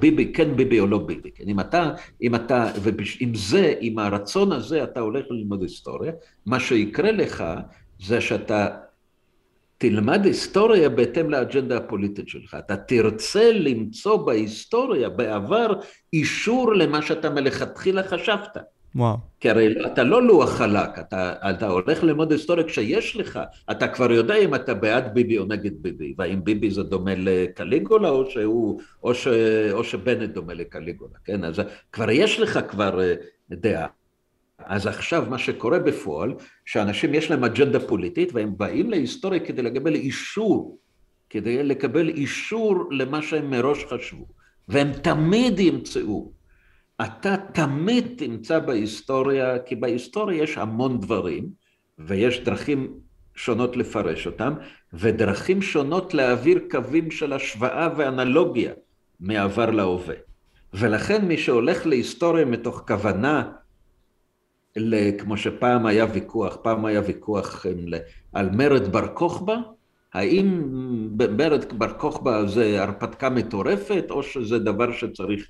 [0.00, 1.44] ביבי, כן ביבי או לא ביבי, כן?
[1.48, 1.90] אם אתה,
[2.22, 6.12] אם אתה, ועם זה, עם הרצון הזה אתה הולך ללמוד היסטוריה,
[6.46, 7.44] מה שיקרה לך
[8.00, 8.68] זה שאתה
[9.78, 12.56] תלמד היסטוריה בהתאם לאג'נדה הפוליטית שלך.
[12.58, 15.72] אתה תרצה למצוא בהיסטוריה, בעבר,
[16.12, 18.56] אישור למה שאתה מלכתחילה חשבת.
[18.94, 19.16] וואו.
[19.40, 23.40] כי הרי אתה לא לוח חלק, אתה, אתה הולך ללמוד היסטוריה כשיש לך,
[23.70, 28.08] אתה כבר יודע אם אתה בעד ביבי או נגד ביבי, והאם ביבי זה דומה לקליגולה
[28.08, 29.28] או, שהוא, או, ש,
[29.72, 31.44] או שבנט דומה לקליגולה, כן?
[31.44, 31.62] אז
[31.92, 33.14] כבר יש לך כבר אה,
[33.50, 33.86] דעה.
[34.58, 36.34] אז עכשיו מה שקורה בפועל,
[36.64, 40.78] שאנשים יש להם אג'נדה פוליטית והם באים להיסטוריה כדי לקבל אישור,
[41.30, 44.26] כדי לקבל אישור למה שהם מראש חשבו,
[44.68, 46.32] והם תמיד ימצאו.
[47.02, 51.48] אתה תמיד תמצא בהיסטוריה, כי בהיסטוריה יש המון דברים,
[51.98, 52.92] ויש דרכים
[53.34, 54.54] שונות לפרש אותם,
[54.92, 58.72] ודרכים שונות להעביר קווים של השוואה ואנלוגיה
[59.20, 60.14] מעבר להווה.
[60.74, 63.52] ולכן מי שהולך להיסטוריה מתוך כוונה
[65.18, 67.66] כמו שפעם היה ויכוח, פעם היה ויכוח
[68.32, 69.56] על מרד בר כוכבא,
[70.14, 70.62] האם
[71.36, 75.48] מרד בר כוכבא זה הרפתקה מטורפת, או שזה דבר שצריך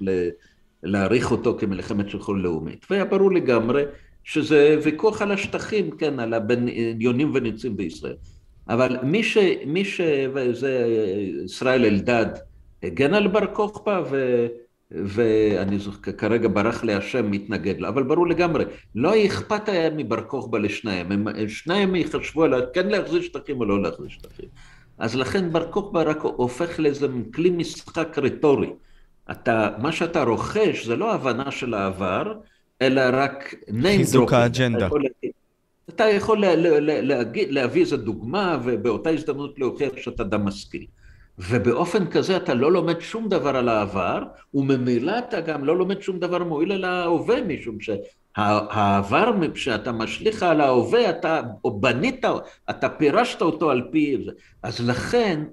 [0.84, 2.86] להעריך אותו כמלחמת שחרור לאומית.
[2.90, 3.82] והיה ברור לגמרי
[4.24, 8.16] שזה ויכוח על השטחים, כן, על הבניונים וניצים בישראל.
[8.68, 9.38] אבל מי ש...
[9.66, 10.00] מי ש...
[10.34, 10.86] וזה
[11.44, 12.26] ישראל אלדד
[12.82, 14.46] הגן על בר כוכבא, ו...
[14.90, 20.22] ואני זוכר, כרגע ברח לי השם, מתנגד לו, אבל ברור לגמרי, לא אכפת היה מבר
[20.22, 24.48] כוכבא לשניהם, הם, שניהם יחשבו על כן להחזיר שטחים או לא להחזיר שטחים.
[24.98, 28.70] אז לכן בר כוכבא רק הופך לאיזה כלי משחק רטורי.
[29.30, 32.32] אתה, מה שאתה רוכש זה לא הבנה של העבר,
[32.82, 34.88] אלא רק name חיזוק האג'נדה.
[35.88, 40.86] אתה יכול לה, לה, לה, להגיד, להביא איזו דוגמה ובאותה הזדמנות להוכיח שאתה אדם משכיל.
[41.38, 44.22] ובאופן כזה אתה לא לומד שום דבר על העבר,
[44.54, 50.60] וממילא אתה גם לא לומד שום דבר מועיל על ההווה, משום שהעבר, כשאתה משליך על
[50.60, 52.24] ההווה, אתה בנית,
[52.70, 54.26] אתה פירשת אותו על פי.
[54.62, 55.44] אז לכן,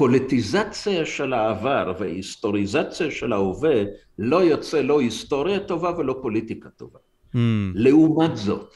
[0.00, 3.82] מהפוליטיזציה של העבר וההיסטוריזציה של ההווה,
[4.18, 6.98] לא יוצא לא היסטוריה טובה ולא פוליטיקה טובה.
[7.34, 7.38] Mm.
[7.74, 8.74] לעומת זאת,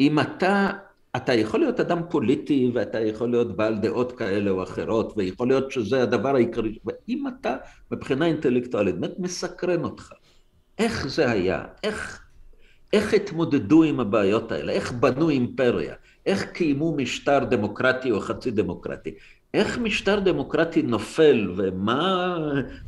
[0.00, 0.70] אם אתה
[1.16, 5.70] אתה יכול להיות אדם פוליטי ואתה יכול להיות בעל דעות כאלה או אחרות ויכול להיות
[5.70, 7.56] שזה הדבר העיקרי, ואם אתה
[7.90, 10.12] מבחינה אינטלקטואלית באמת מסקרן אותך,
[10.78, 12.20] איך זה היה, איך,
[12.92, 15.94] איך התמודדו עם הבעיות האלה, איך בנו אימפריה,
[16.26, 19.14] איך קיימו משטר דמוקרטי או חצי דמוקרטי,
[19.54, 22.38] איך משטר דמוקרטי נופל ומה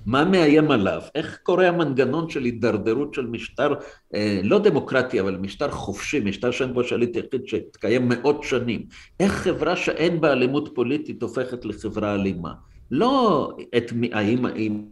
[0.07, 3.74] מאיים עליו, איך קורה המנגנון של הידרדרות של משטר
[4.15, 8.86] אה, לא דמוקרטי אבל משטר חופשי, משטר שאין בו שליט יחיד שהתקיים מאות שנים,
[9.20, 12.53] איך חברה שאין בה אלימות פוליטית הופכת לחברה אלימה.
[12.91, 14.82] לא את מי, האם, האם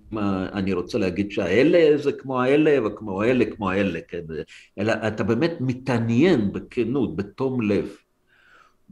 [0.52, 4.22] אני רוצה להגיד שהאלה זה כמו האלה וכמו האלה כמו האלה, כן?
[4.78, 7.96] אלא אתה באמת מתעניין בכנות, בתום לב.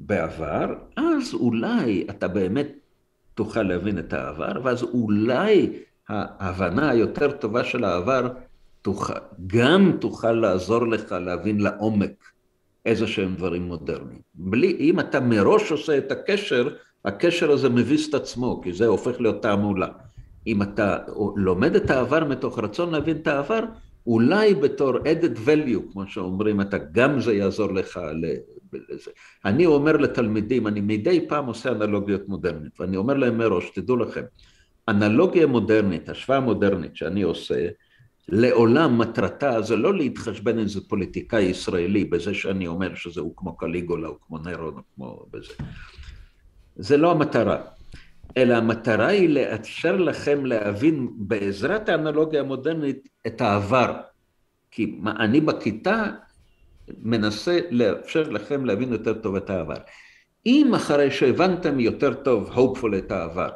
[0.06, 0.66] בעבר,
[0.96, 2.68] אז אולי אתה באמת
[3.34, 5.72] תוכל להבין את העבר, ואז אולי
[6.08, 8.28] ההבנה היותר טובה של העבר
[8.82, 9.12] תוכל,
[9.46, 12.24] גם תוכל לעזור לך להבין לעומק
[12.86, 14.20] איזה שהם דברים מודרניים.
[14.34, 16.68] בלי, אם אתה מראש עושה את הקשר,
[17.04, 19.88] הקשר הזה מביס את עצמו, כי זה הופך להיות תעמולה.
[20.46, 20.98] אם אתה
[21.36, 23.60] לומד את העבר מתוך רצון להבין את העבר,
[24.06, 28.00] אולי בתור added value, כמו שאומרים, אתה גם זה יעזור לך.
[29.44, 34.22] אני אומר לתלמידים, אני מדי פעם עושה אנלוגיות מודרנית, ואני אומר להם מראש, תדעו לכם,
[34.88, 37.68] אנלוגיה מודרנית, השוואה מודרנית שאני עושה,
[38.28, 44.08] לעולם מטרתה זה לא להתחשבן איזה פוליטיקאי ישראלי בזה שאני אומר שזה הוא כמו קליגולה
[44.08, 45.52] או כמו נירון או כמו בזה.
[46.76, 47.62] זה לא המטרה.
[48.36, 53.96] אלא המטרה היא לאפשר לכם להבין בעזרת האנלוגיה המודרנית את העבר.
[54.70, 56.06] כי אני בכיתה
[56.98, 59.76] מנסה לאפשר לכם להבין יותר טוב את העבר.
[60.46, 63.48] אם אחרי שהבנתם יותר טוב, hopeful את העבר,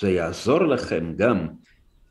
[0.00, 1.46] זה יעזור לכם גם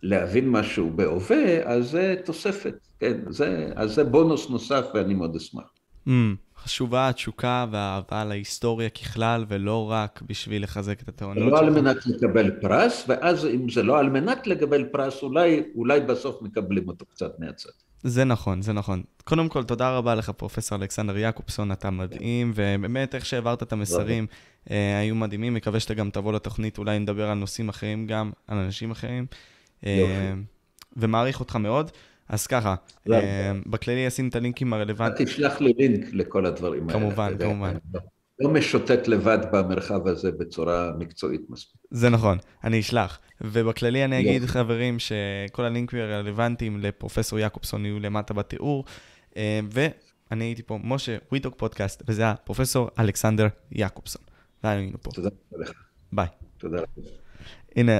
[0.04, 5.64] להבין משהו בהווה, אז זה תוספת, כן, זה, אז זה בונוס נוסף ואני מאוד אשמח.
[6.08, 6.12] Mm.
[6.64, 11.52] חשובה התשוקה והאהבה להיסטוריה ככלל, ולא רק בשביל לחזק את הטענות שלך.
[11.52, 16.00] לא על מנת לקבל פרס, ואז אם זה לא על מנת לקבל פרס, אולי, אולי
[16.02, 17.70] בסוף מקבלים אותו קצת מהצד.
[18.08, 19.04] זה נכון, זה נכון.
[19.24, 24.28] קודם כל, תודה רבה לך, פרופ' אלכסנדר יעקובסון, אתה מדהים, ובאמת, איך שהעברת את המסרים,
[24.72, 25.54] אה, היו מדהימים.
[25.54, 29.26] מקווה שאתה גם תבוא לתוכנית, אולי נדבר על נושאים אחרים גם, על אנשים אחרים.
[29.86, 30.34] אה,
[30.98, 31.92] ומעריך אותך מאוד.
[32.30, 32.76] אז ככה,
[33.12, 35.30] אה, בכללי אשים את הלינקים הרלוונטיים.
[35.30, 37.00] תשלח לי לינק לכל הדברים האלה.
[37.00, 37.76] כמובן, כמובן.
[38.40, 41.82] לא משוטט לבד במרחב הזה בצורה מקצועית מספיק.
[41.92, 43.20] זה נכון, אני אשלח.
[43.42, 48.86] ובכללי אני אגיד, חברים, שכל הלינקים הרלוונטיים לפרופסור יעקובסון יהיו למטה בתיאור.
[49.38, 54.22] אה, ואני הייתי פה, משה, וויטוק פודקאסט, וזה הפרופסור אלכסנדר יעקובסון.
[54.64, 55.12] והיינו פה.
[55.12, 55.72] תודה לך.
[56.14, 56.28] ביי.
[56.58, 57.06] תודה לך.
[57.76, 58.00] הנה,